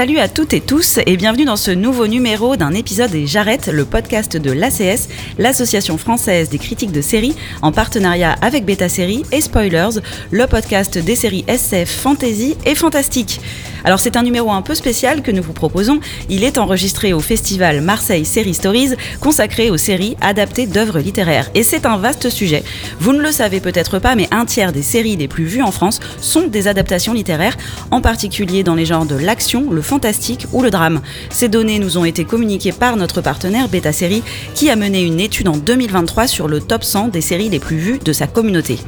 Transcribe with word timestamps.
Salut 0.00 0.18
à 0.18 0.30
toutes 0.30 0.54
et 0.54 0.62
tous 0.62 0.98
et 1.04 1.18
bienvenue 1.18 1.44
dans 1.44 1.56
ce 1.56 1.70
nouveau 1.70 2.06
numéro 2.06 2.56
d'un 2.56 2.72
épisode 2.72 3.10
des 3.10 3.26
J'arrête, 3.26 3.66
le 3.66 3.84
podcast 3.84 4.34
de 4.34 4.50
l'ACS, 4.50 5.10
l'association 5.36 5.98
française 5.98 6.48
des 6.48 6.56
critiques 6.56 6.90
de 6.90 7.02
séries, 7.02 7.36
en 7.60 7.70
partenariat 7.70 8.32
avec 8.40 8.64
Beta 8.64 8.88
Série 8.88 9.24
et 9.30 9.42
Spoilers, 9.42 10.00
le 10.30 10.46
podcast 10.46 10.96
des 10.96 11.16
séries 11.16 11.44
SF, 11.48 11.90
fantasy 11.90 12.56
et 12.64 12.74
fantastique. 12.74 13.42
Alors 13.84 14.00
c'est 14.00 14.16
un 14.16 14.22
numéro 14.22 14.50
un 14.50 14.62
peu 14.62 14.74
spécial 14.74 15.22
que 15.22 15.30
nous 15.30 15.42
vous 15.42 15.52
proposons. 15.52 16.00
Il 16.28 16.44
est 16.44 16.58
enregistré 16.58 17.12
au 17.12 17.20
festival 17.20 17.80
Marseille 17.80 18.24
Série 18.24 18.54
Stories, 18.54 18.94
consacré 19.20 19.70
aux 19.70 19.76
séries 19.76 20.16
adaptées 20.20 20.66
d'œuvres 20.66 20.98
littéraires. 20.98 21.50
Et 21.54 21.62
c'est 21.62 21.86
un 21.86 21.96
vaste 21.96 22.28
sujet. 22.28 22.62
Vous 22.98 23.12
ne 23.12 23.22
le 23.22 23.32
savez 23.32 23.60
peut-être 23.60 23.98
pas, 23.98 24.14
mais 24.14 24.28
un 24.30 24.44
tiers 24.44 24.72
des 24.72 24.82
séries 24.82 25.16
les 25.16 25.28
plus 25.28 25.44
vues 25.44 25.62
en 25.62 25.72
France 25.72 26.00
sont 26.20 26.46
des 26.46 26.68
adaptations 26.68 27.12
littéraires, 27.12 27.56
en 27.90 28.00
particulier 28.00 28.62
dans 28.62 28.74
les 28.74 28.84
genres 28.84 29.06
de 29.06 29.16
l'action, 29.16 29.70
le 29.70 29.82
fantastique 29.82 30.46
ou 30.52 30.62
le 30.62 30.70
drame. 30.70 31.00
Ces 31.30 31.48
données 31.48 31.78
nous 31.78 31.96
ont 31.96 32.04
été 32.04 32.24
communiquées 32.24 32.72
par 32.72 32.96
notre 32.96 33.20
partenaire 33.20 33.68
Beta 33.68 33.92
Série, 33.92 34.22
qui 34.54 34.70
a 34.70 34.76
mené 34.76 35.02
une 35.02 35.20
étude 35.20 35.48
en 35.48 35.56
2023 35.56 36.26
sur 36.26 36.48
le 36.48 36.60
top 36.60 36.84
100 36.84 37.08
des 37.08 37.20
séries 37.20 37.48
les 37.48 37.60
plus 37.60 37.78
vues 37.78 37.98
de 37.98 38.12
sa 38.12 38.26
communauté. 38.26 38.78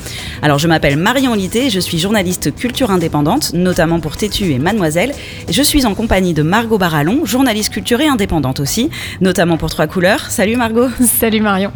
Alors 0.42 0.58
je 0.58 0.68
m'appelle 0.68 0.96
Marion 0.96 1.34
Lité, 1.34 1.70
je 1.70 1.80
suis 1.80 1.98
journaliste 1.98 2.54
culture 2.54 2.90
indépendante, 2.90 3.52
notamment 3.54 4.00
pour 4.00 4.16
Tétu 4.16 4.50
et 4.52 4.58
Mademoiselle. 4.58 4.81
Je 5.48 5.62
suis 5.62 5.86
en 5.86 5.94
compagnie 5.94 6.34
de 6.34 6.42
Margot 6.42 6.76
Barallon, 6.76 7.24
journaliste 7.24 7.72
culture 7.72 8.00
et 8.00 8.08
indépendante 8.08 8.58
aussi, 8.58 8.90
notamment 9.20 9.56
pour 9.56 9.70
Trois 9.70 9.86
Couleurs. 9.86 10.30
Salut 10.30 10.56
Margot. 10.56 10.88
Salut 11.20 11.40
Marion. 11.40 11.70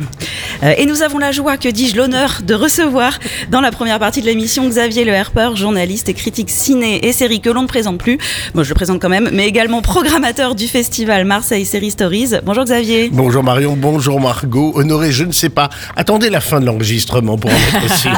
Euh, 0.63 0.75
et 0.77 0.87
nous 0.87 1.03
avons 1.03 1.19
la 1.19 1.31
joie, 1.31 1.57
que 1.57 1.69
dis-je, 1.69 1.97
l'honneur 1.97 2.41
de 2.43 2.55
recevoir 2.55 3.19
dans 3.51 3.61
la 3.61 3.71
première 3.71 3.99
partie 3.99 4.23
de 4.23 4.27
l'émission 4.27 4.67
Xavier 4.69 5.05
Le 5.05 5.13
Herper, 5.13 5.51
journaliste 5.55 6.09
et 6.09 6.15
critique 6.15 6.51
ciné 6.51 7.07
et 7.07 7.13
série 7.13 7.41
que 7.41 7.51
l'on 7.51 7.63
ne 7.63 7.69
présente 7.69 7.99
plus. 7.99 8.19
Moi, 8.55 8.65
je 8.65 8.71
le 8.71 8.75
présente 8.75 9.01
quand 9.01 9.09
même, 9.09 9.31
mais 9.33 9.47
également 9.47 9.83
programmateur 9.83 10.55
du 10.55 10.67
festival 10.67 11.25
Marseille 11.25 11.65
Série 11.65 11.93
Stories. 11.93 12.31
Bonjour 12.45 12.65
Xavier. 12.65 13.11
Bonjour 13.13 13.45
Marion, 13.45 13.77
bonjour 13.77 14.21
Margot. 14.21 14.73
Honoré, 14.75 15.13
je 15.13 15.25
ne 15.25 15.33
sais 15.33 15.51
pas. 15.51 15.71
Attendez 15.95 16.31
la 16.31 16.41
fin 16.41 16.61
de 16.61 16.67
l'enregistrement 16.67 17.39
pour 17.39 17.51
en 17.51 17.55
être 17.55 17.97
sûr. 17.99 18.11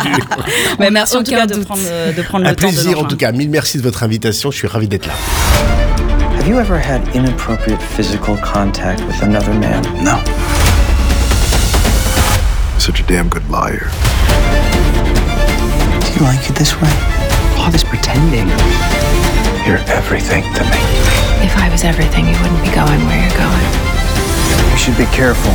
Mais 0.79 0.91
merci 0.91 1.17
en 1.17 1.23
tout 1.23 1.33
cas 1.33 1.47
de 1.47 1.57
prendre, 1.57 1.83
de 2.17 2.23
prendre 2.23 2.47
Un 2.47 2.51
le 2.51 2.57
temps 2.57 2.69
de 2.69 2.73
plaisir 2.73 3.01
en 3.01 3.05
tout 3.05 3.17
cas. 3.17 3.33
Mille 3.33 3.51
merci 3.51 3.77
de 3.79 3.83
votre 3.83 4.03
invitation. 4.03 4.51
Je 4.51 4.57
suis 4.57 4.67
ravi 4.69 4.78
d'être 4.87 5.07
là. 5.07 5.15
Have 6.37 6.47
you 6.47 6.61
ever 6.61 6.79
had 6.79 7.03
inappropriate 7.17 7.81
physical 7.83 8.37
contact 8.39 9.03
with 9.05 9.21
another 9.23 9.53
man? 9.53 9.83
No. 10.05 10.23
Such 12.79 13.01
a 13.01 13.03
damn 13.05 13.29
good 13.29 13.49
liar. 13.51 13.91
Do 16.01 16.13
you 16.15 16.23
like 16.23 16.49
it 16.49 16.55
this 16.55 16.81
way? 16.81 16.93
All 17.59 17.71
this 17.71 17.83
pretending. 17.83 18.47
You're 19.67 19.83
everything 19.89 20.45
to 20.55 20.63
me. 20.63 20.81
If 21.45 21.57
I 21.57 21.69
was 21.71 21.85
everything, 21.85 22.27
you 22.27 22.37
wouldn't 22.41 22.63
be 22.63 22.71
going 22.71 23.05
where 23.07 23.21
you're 23.21 23.37
going. 23.37 23.69
You 24.71 24.79
should 24.79 24.97
be 24.97 25.07
careful. 25.07 25.53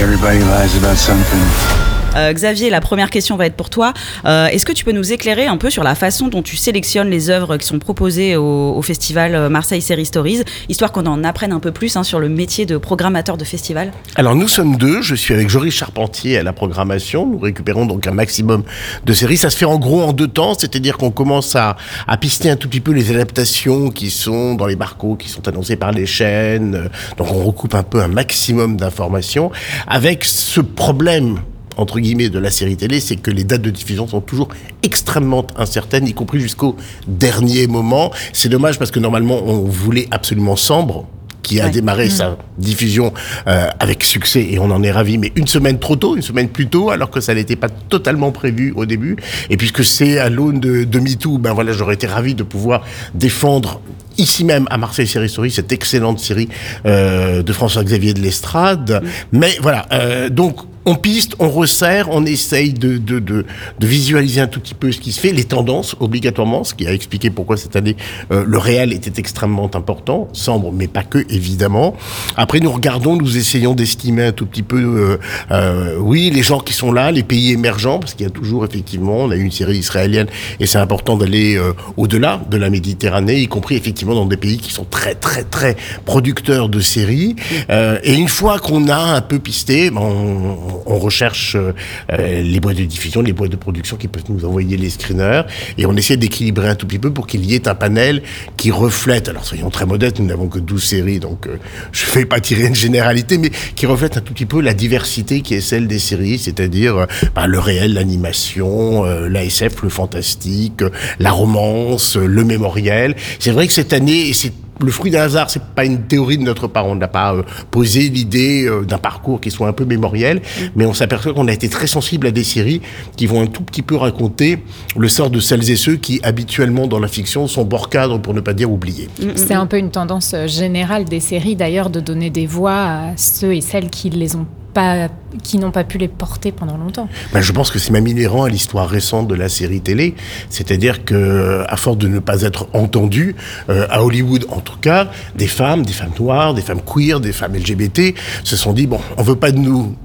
Everybody 0.00 0.40
lies 0.40 0.76
about 0.76 0.96
something. 0.96 1.95
Euh, 2.16 2.32
Xavier, 2.32 2.70
la 2.70 2.80
première 2.80 3.10
question 3.10 3.36
va 3.36 3.46
être 3.46 3.56
pour 3.56 3.70
toi. 3.70 3.92
Euh, 4.24 4.46
Est-ce 4.46 4.64
que 4.64 4.72
tu 4.72 4.84
peux 4.84 4.92
nous 4.92 5.12
éclairer 5.12 5.46
un 5.46 5.56
peu 5.56 5.70
sur 5.70 5.84
la 5.84 5.94
façon 5.94 6.28
dont 6.28 6.42
tu 6.42 6.56
sélectionnes 6.56 7.10
les 7.10 7.30
œuvres 7.30 7.56
qui 7.56 7.66
sont 7.66 7.78
proposées 7.78 8.36
au, 8.36 8.80
festival 8.82 9.34
euh, 9.34 9.48
Marseille 9.48 9.82
Série 9.82 10.06
Stories, 10.06 10.42
histoire 10.68 10.92
qu'on 10.92 11.06
en 11.06 11.24
apprenne 11.24 11.52
un 11.52 11.58
peu 11.60 11.72
plus 11.72 11.96
hein, 11.96 12.04
sur 12.04 12.20
le 12.20 12.28
métier 12.28 12.66
de 12.66 12.76
programmateur 12.76 13.36
de 13.36 13.44
festival? 13.44 13.92
Alors 14.14 14.34
nous 14.34 14.48
sommes 14.48 14.76
deux. 14.76 15.02
Je 15.02 15.14
suis 15.14 15.34
avec 15.34 15.48
Joris 15.48 15.74
Charpentier 15.74 16.38
à 16.38 16.42
la 16.42 16.52
programmation. 16.52 17.26
Nous 17.26 17.38
récupérons 17.38 17.86
donc 17.86 18.06
un 18.06 18.12
maximum 18.12 18.62
de 19.04 19.12
séries. 19.12 19.36
Ça 19.36 19.50
se 19.50 19.56
fait 19.56 19.64
en 19.64 19.78
gros 19.78 20.02
en 20.02 20.12
deux 20.12 20.28
temps, 20.28 20.54
c'est-à-dire 20.54 20.96
qu'on 20.96 21.10
commence 21.10 21.56
à, 21.56 21.76
à 22.06 22.16
pister 22.16 22.48
un 22.48 22.56
tout 22.56 22.68
petit 22.68 22.80
peu 22.80 22.92
les 22.92 23.10
adaptations 23.10 23.90
qui 23.90 24.10
sont 24.10 24.54
dans 24.54 24.66
les 24.66 24.76
barcots, 24.76 25.16
qui 25.16 25.28
sont 25.28 25.46
annoncées 25.48 25.76
par 25.76 25.92
les 25.92 26.06
chaînes. 26.06 26.88
Donc 27.16 27.32
on 27.32 27.44
recoupe 27.44 27.74
un 27.74 27.82
peu 27.82 28.00
un 28.00 28.08
maximum 28.08 28.76
d'informations 28.76 29.50
avec 29.86 30.24
ce 30.24 30.60
problème 30.60 31.40
entre 31.76 32.00
guillemets 32.00 32.28
de 32.28 32.38
la 32.38 32.50
série 32.50 32.76
télé, 32.76 33.00
c'est 33.00 33.16
que 33.16 33.30
les 33.30 33.44
dates 33.44 33.62
de 33.62 33.70
diffusion 33.70 34.06
sont 34.08 34.20
toujours 34.20 34.48
extrêmement 34.82 35.46
incertaines, 35.56 36.06
y 36.06 36.14
compris 36.14 36.40
jusqu'au 36.40 36.76
dernier 37.06 37.66
moment. 37.66 38.10
C'est 38.32 38.48
dommage 38.48 38.78
parce 38.78 38.90
que 38.90 39.00
normalement 39.00 39.40
on 39.44 39.60
voulait 39.64 40.08
absolument 40.10 40.56
Sambre 40.56 41.06
qui 41.42 41.60
a 41.60 41.66
Ouais. 41.66 41.70
démarré 41.70 42.10
sa 42.10 42.36
diffusion 42.58 43.12
euh, 43.46 43.68
avec 43.78 44.02
succès 44.02 44.44
et 44.50 44.58
on 44.58 44.68
en 44.72 44.82
est 44.82 44.90
ravi, 44.90 45.16
mais 45.16 45.30
une 45.36 45.46
semaine 45.46 45.78
trop 45.78 45.94
tôt, 45.94 46.16
une 46.16 46.22
semaine 46.22 46.48
plus 46.48 46.66
tôt, 46.66 46.90
alors 46.90 47.08
que 47.08 47.20
ça 47.20 47.34
n'était 47.34 47.54
pas 47.54 47.68
totalement 47.68 48.32
prévu 48.32 48.72
au 48.74 48.84
début. 48.84 49.14
Et 49.48 49.56
puisque 49.56 49.84
c'est 49.84 50.18
à 50.18 50.28
l'aune 50.28 50.58
de, 50.58 50.82
de 50.82 50.98
MeToo, 50.98 51.38
ben 51.38 51.52
voilà, 51.52 51.72
j'aurais 51.72 51.94
été 51.94 52.08
ravi 52.08 52.34
de 52.34 52.42
pouvoir 52.42 52.82
défendre 53.14 53.80
ici 54.18 54.42
même 54.44 54.66
à 54.70 54.76
Marseille 54.78 55.06
Série 55.06 55.28
Story 55.28 55.52
cette 55.52 55.70
excellente 55.70 56.18
série 56.18 56.48
euh, 56.84 57.44
de 57.44 57.52
François-Xavier 57.52 58.12
de 58.12 58.20
l'Estrade. 58.22 59.04
Mais 59.30 59.56
voilà, 59.62 59.86
euh, 59.92 60.28
donc 60.28 60.56
on 60.86 60.94
piste, 60.94 61.34
on 61.40 61.50
resserre, 61.50 62.08
on 62.10 62.24
essaye 62.24 62.72
de, 62.72 62.96
de, 62.96 63.18
de, 63.18 63.44
de 63.78 63.86
visualiser 63.86 64.40
un 64.40 64.46
tout 64.46 64.60
petit 64.60 64.74
peu 64.74 64.92
ce 64.92 65.00
qui 65.00 65.12
se 65.12 65.20
fait, 65.20 65.32
les 65.32 65.44
tendances 65.44 65.96
obligatoirement, 65.98 66.62
ce 66.62 66.74
qui 66.74 66.86
a 66.86 66.92
expliqué 66.92 67.30
pourquoi 67.30 67.56
cette 67.56 67.74
année 67.74 67.96
euh, 68.30 68.44
le 68.46 68.56
réel 68.56 68.92
était 68.92 69.20
extrêmement 69.20 69.68
important, 69.74 70.28
sombre, 70.32 70.72
mais 70.72 70.86
pas 70.86 71.02
que 71.02 71.18
évidemment. 71.28 71.96
Après 72.36 72.60
nous 72.60 72.70
regardons, 72.70 73.16
nous 73.16 73.36
essayons 73.36 73.74
d'estimer 73.74 74.26
un 74.26 74.32
tout 74.32 74.46
petit 74.46 74.62
peu, 74.62 74.78
euh, 74.78 75.18
euh, 75.50 75.96
oui, 75.98 76.30
les 76.32 76.44
gens 76.44 76.60
qui 76.60 76.72
sont 76.72 76.92
là, 76.92 77.10
les 77.10 77.24
pays 77.24 77.52
émergents, 77.52 77.98
parce 77.98 78.14
qu'il 78.14 78.24
y 78.24 78.28
a 78.28 78.32
toujours 78.32 78.64
effectivement, 78.64 79.18
on 79.24 79.30
a 79.30 79.36
eu 79.36 79.42
une 79.42 79.50
série 79.50 79.78
israélienne 79.78 80.28
et 80.60 80.66
c'est 80.66 80.78
important 80.78 81.16
d'aller 81.16 81.56
euh, 81.56 81.72
au-delà 81.96 82.40
de 82.48 82.56
la 82.56 82.70
Méditerranée, 82.70 83.40
y 83.40 83.48
compris 83.48 83.74
effectivement 83.74 84.14
dans 84.14 84.26
des 84.26 84.36
pays 84.36 84.58
qui 84.58 84.70
sont 84.70 84.86
très 84.88 85.16
très 85.16 85.42
très 85.42 85.76
producteurs 86.04 86.68
de 86.68 86.78
séries. 86.78 87.34
Euh, 87.70 87.98
et 88.04 88.14
une 88.14 88.28
fois 88.28 88.60
qu'on 88.60 88.88
a 88.88 89.16
un 89.16 89.20
peu 89.20 89.40
pisté, 89.40 89.90
ben, 89.90 90.00
on, 90.00 90.75
recherche 90.84 91.56
euh, 91.56 91.72
euh, 92.12 92.42
les 92.42 92.60
boîtes 92.60 92.76
de 92.76 92.84
diffusion, 92.84 93.22
les 93.22 93.32
boîtes 93.32 93.50
de 93.50 93.56
production 93.56 93.96
qui 93.96 94.08
peuvent 94.08 94.24
nous 94.28 94.44
envoyer 94.44 94.76
les 94.76 94.90
screeners, 94.90 95.42
et 95.78 95.86
on 95.86 95.96
essaie 95.96 96.16
d'équilibrer 96.16 96.68
un 96.68 96.74
tout 96.74 96.86
petit 96.86 96.98
peu 96.98 97.12
pour 97.12 97.26
qu'il 97.26 97.44
y 97.44 97.54
ait 97.54 97.68
un 97.68 97.74
panel 97.74 98.22
qui 98.56 98.70
reflète, 98.70 99.28
alors 99.28 99.44
soyons 99.44 99.70
très 99.70 99.86
modestes, 99.86 100.18
nous 100.18 100.26
n'avons 100.26 100.48
que 100.48 100.58
12 100.58 100.82
séries, 100.82 101.20
donc 101.20 101.46
euh, 101.46 101.56
je 101.92 102.10
ne 102.10 102.14
vais 102.16 102.24
pas 102.24 102.40
tirer 102.40 102.66
une 102.66 102.74
généralité, 102.74 103.38
mais 103.38 103.50
qui 103.74 103.86
reflète 103.86 104.16
un 104.16 104.20
tout 104.20 104.32
petit 104.32 104.46
peu 104.46 104.60
la 104.60 104.74
diversité 104.74 105.40
qui 105.40 105.54
est 105.54 105.60
celle 105.60 105.86
des 105.86 105.98
séries, 105.98 106.38
c'est-à-dire 106.38 107.06
ben, 107.34 107.46
le 107.46 107.58
réel, 107.58 107.94
l'animation, 107.94 109.04
euh, 109.04 109.28
la 109.28 109.44
SF, 109.44 109.82
le 109.82 109.88
fantastique, 109.88 110.82
la 111.18 111.30
romance, 111.30 112.16
le 112.16 112.44
mémoriel. 112.44 113.14
C'est 113.38 113.50
vrai 113.50 113.66
que 113.66 113.72
cette 113.72 113.92
année, 113.92 114.28
et 114.28 114.32
c'est 114.32 114.52
le 114.80 114.90
fruit 114.90 115.10
d'un 115.10 115.22
hasard, 115.22 115.50
c'est 115.50 115.62
pas 115.62 115.84
une 115.84 116.02
théorie 116.02 116.38
de 116.38 116.42
notre 116.42 116.66
part. 116.66 116.86
On 116.86 116.94
n'a 116.94 117.08
pas 117.08 117.34
euh, 117.34 117.42
posé 117.70 118.08
l'idée 118.08 118.66
euh, 118.66 118.82
d'un 118.82 118.98
parcours 118.98 119.40
qui 119.40 119.50
soit 119.50 119.68
un 119.68 119.72
peu 119.72 119.84
mémoriel, 119.84 120.42
mais 120.74 120.86
on 120.86 120.94
s'aperçoit 120.94 121.32
qu'on 121.34 121.48
a 121.48 121.52
été 121.52 121.68
très 121.68 121.86
sensible 121.86 122.26
à 122.26 122.30
des 122.30 122.44
séries 122.44 122.80
qui 123.16 123.26
vont 123.26 123.40
un 123.40 123.46
tout 123.46 123.62
petit 123.62 123.82
peu 123.82 123.96
raconter 123.96 124.58
le 124.96 125.08
sort 125.08 125.30
de 125.30 125.40
celles 125.40 125.70
et 125.70 125.76
ceux 125.76 125.96
qui 125.96 126.20
habituellement 126.22 126.86
dans 126.86 126.98
la 126.98 127.08
fiction 127.08 127.46
sont 127.46 127.64
bord 127.64 127.88
cadre 127.88 128.18
pour 128.18 128.34
ne 128.34 128.40
pas 128.40 128.52
dire 128.52 128.70
oubliés. 128.70 129.08
C'est 129.34 129.54
un 129.54 129.66
peu 129.66 129.78
une 129.78 129.90
tendance 129.90 130.34
euh, 130.34 130.46
générale 130.46 131.04
des 131.04 131.20
séries 131.20 131.56
d'ailleurs 131.56 131.90
de 131.90 132.00
donner 132.00 132.30
des 132.30 132.46
voix 132.46 132.72
à 132.72 133.16
ceux 133.16 133.54
et 133.54 133.60
celles 133.60 133.90
qui 133.90 134.10
les 134.10 134.36
ont 134.36 134.46
pas, 134.76 135.08
qui 135.42 135.56
n'ont 135.56 135.70
pas 135.70 135.84
pu 135.84 135.96
les 135.96 136.06
porter 136.06 136.52
pendant 136.52 136.76
longtemps. 136.76 137.08
Ben, 137.32 137.40
je 137.40 137.50
pense 137.52 137.70
que 137.70 137.78
c'est 137.78 137.92
même 137.92 138.06
inhérent 138.06 138.44
à 138.44 138.50
l'histoire 138.50 138.86
récente 138.86 139.26
de 139.26 139.34
la 139.34 139.48
série 139.48 139.80
télé, 139.80 140.14
c'est-à-dire 140.50 141.02
que 141.06 141.64
à 141.66 141.76
force 141.78 141.96
de 141.96 142.08
ne 142.08 142.18
pas 142.18 142.42
être 142.42 142.68
entendu 142.74 143.36
euh, 143.70 143.86
à 143.88 144.04
Hollywood 144.04 144.44
en 144.50 144.60
tout 144.60 144.76
cas, 144.76 145.08
des 145.34 145.46
femmes, 145.46 145.86
des 145.86 145.94
femmes 145.94 146.12
noires, 146.20 146.52
des 146.52 146.60
femmes 146.60 146.82
queer, 146.82 147.20
des 147.20 147.32
femmes 147.32 147.54
LGBT 147.54 148.14
se 148.44 148.56
sont 148.56 148.74
dit 148.74 148.86
bon, 148.86 149.00
on 149.16 149.22
veut 149.22 149.36
pas 149.36 149.50
de 149.50 149.58
nous 149.58 149.96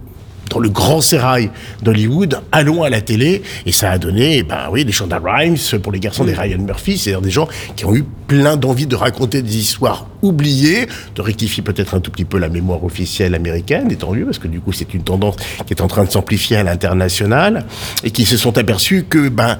dans 0.51 0.59
le 0.59 0.69
grand 0.69 0.99
sérail 0.99 1.49
d'Hollywood, 1.81 2.41
allons 2.51 2.83
à 2.83 2.89
la 2.89 3.01
télé, 3.01 3.41
et 3.65 3.71
ça 3.71 3.89
a 3.89 3.97
donné, 3.97 4.43
ben 4.43 4.67
oui, 4.69 4.83
des 4.83 4.91
Shonda 4.91 5.19
Rhimes 5.23 5.57
pour 5.81 5.93
les 5.93 5.99
garçons 5.99 6.25
des 6.25 6.33
Ryan 6.33 6.59
Murphy, 6.59 6.97
c'est-à-dire 6.97 7.21
des 7.21 7.31
gens 7.31 7.47
qui 7.75 7.85
ont 7.85 7.95
eu 7.95 8.03
plein 8.27 8.57
d'envie 8.57 8.85
de 8.85 8.95
raconter 8.95 9.41
des 9.41 9.57
histoires 9.57 10.07
oubliées, 10.21 10.87
de 11.15 11.21
rectifier 11.21 11.63
peut-être 11.63 11.95
un 11.95 12.01
tout 12.01 12.11
petit 12.11 12.25
peu 12.25 12.37
la 12.37 12.49
mémoire 12.49 12.83
officielle 12.83 13.33
américaine, 13.33 13.89
et 13.91 13.95
tant 13.95 14.11
mieux, 14.11 14.25
parce 14.25 14.39
que 14.39 14.49
du 14.49 14.59
coup 14.59 14.73
c'est 14.73 14.93
une 14.93 15.03
tendance 15.03 15.37
qui 15.65 15.73
est 15.73 15.81
en 15.81 15.87
train 15.87 16.03
de 16.03 16.11
s'amplifier 16.11 16.57
à 16.57 16.63
l'international, 16.63 17.65
et 18.03 18.11
qui 18.11 18.25
se 18.25 18.35
sont 18.35 18.57
aperçus 18.57 19.05
que, 19.09 19.29
ben, 19.29 19.57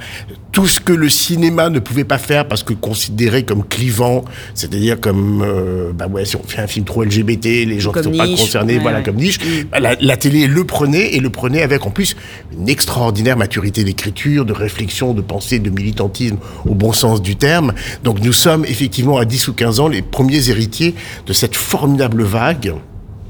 tout 0.51 0.67
ce 0.67 0.79
que 0.79 0.91
le 0.91 1.09
cinéma 1.09 1.69
ne 1.69 1.79
pouvait 1.79 2.03
pas 2.03 2.17
faire 2.17 2.47
parce 2.47 2.63
que 2.63 2.73
considéré 2.73 3.43
comme 3.43 3.63
clivant, 3.65 4.25
c'est-à-dire 4.53 4.99
comme, 4.99 5.41
euh, 5.41 5.91
bah 5.93 6.07
ouais, 6.07 6.25
si 6.25 6.35
on 6.35 6.43
fait 6.43 6.61
un 6.61 6.67
film 6.67 6.85
trop 6.85 7.03
LGBT, 7.03 7.65
les 7.65 7.79
gens 7.79 7.93
ne 7.93 8.01
sont 8.01 8.09
niche, 8.09 8.19
pas 8.19 8.27
concernés, 8.27 8.75
ouais, 8.75 8.81
voilà, 8.81 8.97
ouais. 8.97 9.03
comme 9.03 9.15
niche, 9.15 9.39
bah, 9.71 9.79
la, 9.79 9.95
la 9.99 10.17
télé 10.17 10.47
le 10.47 10.63
prenait 10.65 11.15
et 11.15 11.19
le 11.19 11.29
prenait 11.29 11.61
avec 11.61 11.85
en 11.85 11.89
plus 11.89 12.15
une 12.57 12.67
extraordinaire 12.67 13.37
maturité 13.37 13.83
d'écriture, 13.83 14.45
de 14.45 14.53
réflexion, 14.53 15.13
de 15.13 15.21
pensée, 15.21 15.59
de 15.59 15.69
militantisme 15.69 16.37
au 16.65 16.75
bon 16.75 16.91
sens 16.91 17.21
du 17.21 17.35
terme. 17.35 17.73
Donc 18.03 18.21
nous 18.21 18.33
sommes 18.33 18.65
effectivement 18.65 19.17
à 19.17 19.25
10 19.25 19.47
ou 19.47 19.53
15 19.53 19.79
ans 19.79 19.87
les 19.87 20.01
premiers 20.01 20.49
héritiers 20.49 20.95
de 21.25 21.33
cette 21.33 21.55
formidable 21.55 22.23
vague 22.23 22.73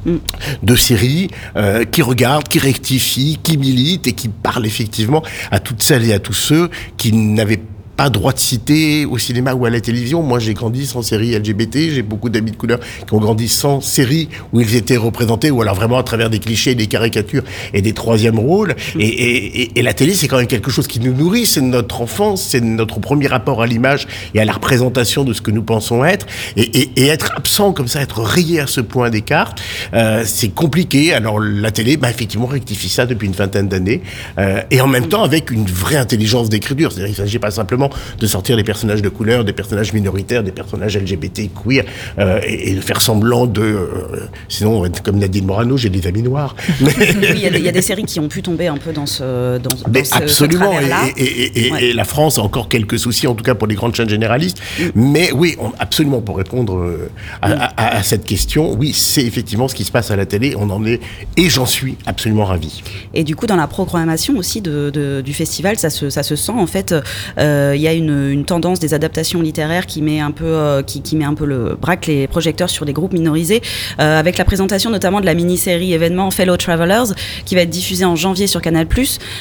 de 0.05 0.75
séries 0.75 1.29
euh, 1.55 1.85
qui 1.85 2.01
regardent, 2.01 2.47
qui 2.47 2.59
rectifient, 2.59 3.39
qui 3.41 3.57
militent 3.57 4.07
et 4.07 4.13
qui 4.13 4.29
parlent 4.29 4.65
effectivement 4.65 5.23
à 5.51 5.59
toutes 5.59 5.83
celles 5.83 6.09
et 6.09 6.13
à 6.13 6.19
tous 6.19 6.33
ceux 6.33 6.69
qui 6.97 7.13
n'avaient 7.13 7.61
droit 8.09 8.33
de 8.33 8.39
citer 8.39 9.05
au 9.05 9.17
cinéma 9.17 9.53
ou 9.53 9.65
à 9.65 9.69
la 9.69 9.81
télévision. 9.81 10.23
Moi, 10.23 10.39
j'ai 10.39 10.53
grandi 10.53 10.85
sans 10.85 11.01
séries 11.01 11.37
LGBT. 11.37 11.91
J'ai 11.91 12.01
beaucoup 12.01 12.29
d'amis 12.29 12.51
de 12.51 12.55
couleur 12.55 12.79
qui 12.79 13.13
ont 13.13 13.19
grandi 13.19 13.47
sans 13.47 13.81
séries 13.81 14.29
où 14.53 14.61
ils 14.61 14.75
étaient 14.75 14.97
représentés, 14.97 15.51
ou 15.51 15.61
alors 15.61 15.75
vraiment 15.75 15.97
à 15.97 16.03
travers 16.03 16.29
des 16.29 16.39
clichés, 16.39 16.75
des 16.75 16.87
caricatures 16.87 17.43
et 17.73 17.81
des 17.81 17.93
troisièmes 17.93 18.39
rôles. 18.39 18.75
Et, 18.99 19.69
la 19.81 19.93
télé, 19.93 20.13
c'est 20.13 20.27
quand 20.27 20.37
même 20.37 20.47
quelque 20.47 20.71
chose 20.71 20.87
qui 20.87 20.99
nous 20.99 21.13
nourrit. 21.13 21.45
C'est 21.45 21.61
notre 21.61 22.01
enfance, 22.01 22.43
c'est 22.43 22.61
notre 22.61 22.99
premier 22.99 23.27
rapport 23.27 23.61
à 23.61 23.67
l'image 23.67 24.07
et 24.33 24.39
à 24.39 24.45
la 24.45 24.53
représentation 24.53 25.23
de 25.23 25.33
ce 25.33 25.41
que 25.41 25.51
nous 25.51 25.63
pensons 25.63 26.05
être. 26.05 26.25
Et, 26.55 26.89
être 27.01 27.33
absent 27.35 27.73
comme 27.73 27.87
ça, 27.87 28.01
être 28.01 28.21
rayé 28.21 28.59
à 28.59 28.67
ce 28.67 28.79
point 28.79 29.09
d'écart, 29.09 29.53
euh, 29.93 30.23
c'est 30.25 30.49
compliqué. 30.49 31.13
Alors 31.13 31.39
la 31.39 31.71
télé, 31.71 31.97
bah, 31.97 32.09
effectivement, 32.09 32.45
rectifie 32.45 32.89
ça 32.89 33.05
depuis 33.05 33.27
une 33.27 33.33
vingtaine 33.33 33.67
d'années. 33.67 34.01
Euh, 34.37 34.61
et 34.71 34.81
en 34.81 34.87
même 34.87 35.07
temps, 35.07 35.23
avec 35.23 35.51
une 35.51 35.65
vraie 35.65 35.97
intelligence 35.97 36.49
d'écriture. 36.49 36.91
C'est-à-dire 36.91 37.13
qu'il 37.13 37.21
ne 37.21 37.27
s'agit 37.27 37.39
pas 37.39 37.51
simplement 37.51 37.90
de 38.19 38.27
sortir 38.27 38.55
des 38.57 38.63
personnages 38.63 39.01
de 39.01 39.09
couleur, 39.09 39.43
des 39.43 39.53
personnages 39.53 39.93
minoritaires, 39.93 40.43
des 40.43 40.51
personnages 40.51 40.97
LGBT, 40.97 41.49
queer, 41.63 41.83
euh, 42.19 42.39
et, 42.45 42.71
et 42.71 42.75
de 42.75 42.81
faire 42.81 43.01
semblant 43.01 43.45
de... 43.45 43.61
euh, 43.61 43.87
sinon, 44.49 44.83
comme 45.03 45.17
Nadine 45.17 45.45
Morano, 45.45 45.77
j'ai 45.77 45.89
des 45.89 46.07
amis 46.07 46.23
noirs. 46.23 46.55
Mais- 46.81 46.91
Oui, 47.21 47.33
il 47.35 47.39
y, 47.39 47.45
a 47.45 47.49
des- 47.49 47.59
il 47.59 47.65
y 47.65 47.69
a 47.69 47.71
des 47.71 47.81
séries 47.81 48.03
qui 48.03 48.19
ont 48.19 48.27
pu 48.27 48.41
tomber 48.41 48.67
un 48.67 48.77
peu 48.77 48.91
dans 48.93 49.05
ce 49.05 49.57
dans, 49.57 49.69
dans 49.69 49.75
mais 49.91 50.03
ce- 50.03 50.11
ce 50.17 50.23
absolument. 50.23 50.71
et, 51.17 51.21
et- 51.23 51.67
et- 51.67 51.71
Ouais. 51.71 51.83
et 51.85 51.93
la 51.93 52.03
France 52.03 52.37
a 52.37 52.41
encore 52.41 52.67
quelques 52.67 52.97
soucis, 52.99 53.27
en 53.27 53.35
tout 53.35 53.43
cas 53.43 53.55
pour 53.55 53.67
les 53.67 53.75
grandes 53.75 53.95
chaînes 53.95 54.09
généralistes. 54.09 54.57
Mm. 54.79 54.83
Mais 54.95 55.31
oui, 55.33 55.55
on- 55.59 55.71
absolument, 55.79 56.21
pour 56.21 56.37
répondre 56.37 56.75
euh, 56.77 57.09
à, 57.41 57.51
à- 57.51 57.97
à 57.97 58.03
cette 58.03 58.25
question, 58.25 58.73
oui, 58.73 58.93
c'est 58.93 59.23
effectivement 59.23 59.67
ce 59.67 59.75
qui 59.75 59.83
se 59.83 59.91
passe 59.91 60.11
à 60.11 60.15
la 60.15 60.25
télé. 60.25 60.55
On 60.57 60.69
en 60.69 60.85
est, 60.85 60.99
et 61.37 61.49
j'en 61.49 61.65
suis 61.65 61.97
absolument 62.05 62.45
ravi. 62.45 62.81
Et 63.13 63.23
du 63.23 63.35
coup, 63.35 63.45
dans 63.47 63.55
la 63.55 63.67
programmation 63.67 64.37
aussi 64.37 64.61
de, 64.61 64.89
de- 64.89 65.21
du 65.21 65.33
festival, 65.33 65.77
ça 65.77 65.89
se, 65.89 66.09
ça 66.09 66.23
se 66.23 66.35
sent. 66.35 66.51
En 66.55 66.67
fait, 66.67 66.93
euh, 67.37 67.70
il 67.75 67.81
y 67.81 67.87
a 67.87 67.93
une, 67.93 68.43
tendance 68.45 68.79
des 68.79 68.93
adaptations 68.93 69.41
littéraires 69.41 69.85
qui 69.85 70.01
met 70.01 70.19
un 70.19 70.31
peu, 70.31 70.45
euh, 70.45 70.81
qui, 70.81 71.15
met 71.15 71.25
un 71.25 71.33
peu 71.33 71.45
le 71.45 71.77
braque 71.79 72.07
les 72.07 72.27
projecteurs 72.27 72.69
sur 72.69 72.85
des 72.85 72.93
groupes 72.93 73.13
minorisés, 73.13 73.61
euh, 73.99 74.19
avec 74.19 74.37
la 74.37 74.45
présentation 74.45 74.89
notamment 74.89 75.21
de 75.21 75.25
la 75.25 75.33
mini-série 75.33 75.93
événement 75.93 76.31
Fellow 76.31 76.57
Travelers, 76.57 77.13
qui 77.45 77.55
va 77.55 77.61
être 77.61 77.69
diffusée 77.69 78.05
en 78.05 78.15
janvier 78.15 78.47
sur 78.47 78.61
Canal+. 78.61 78.87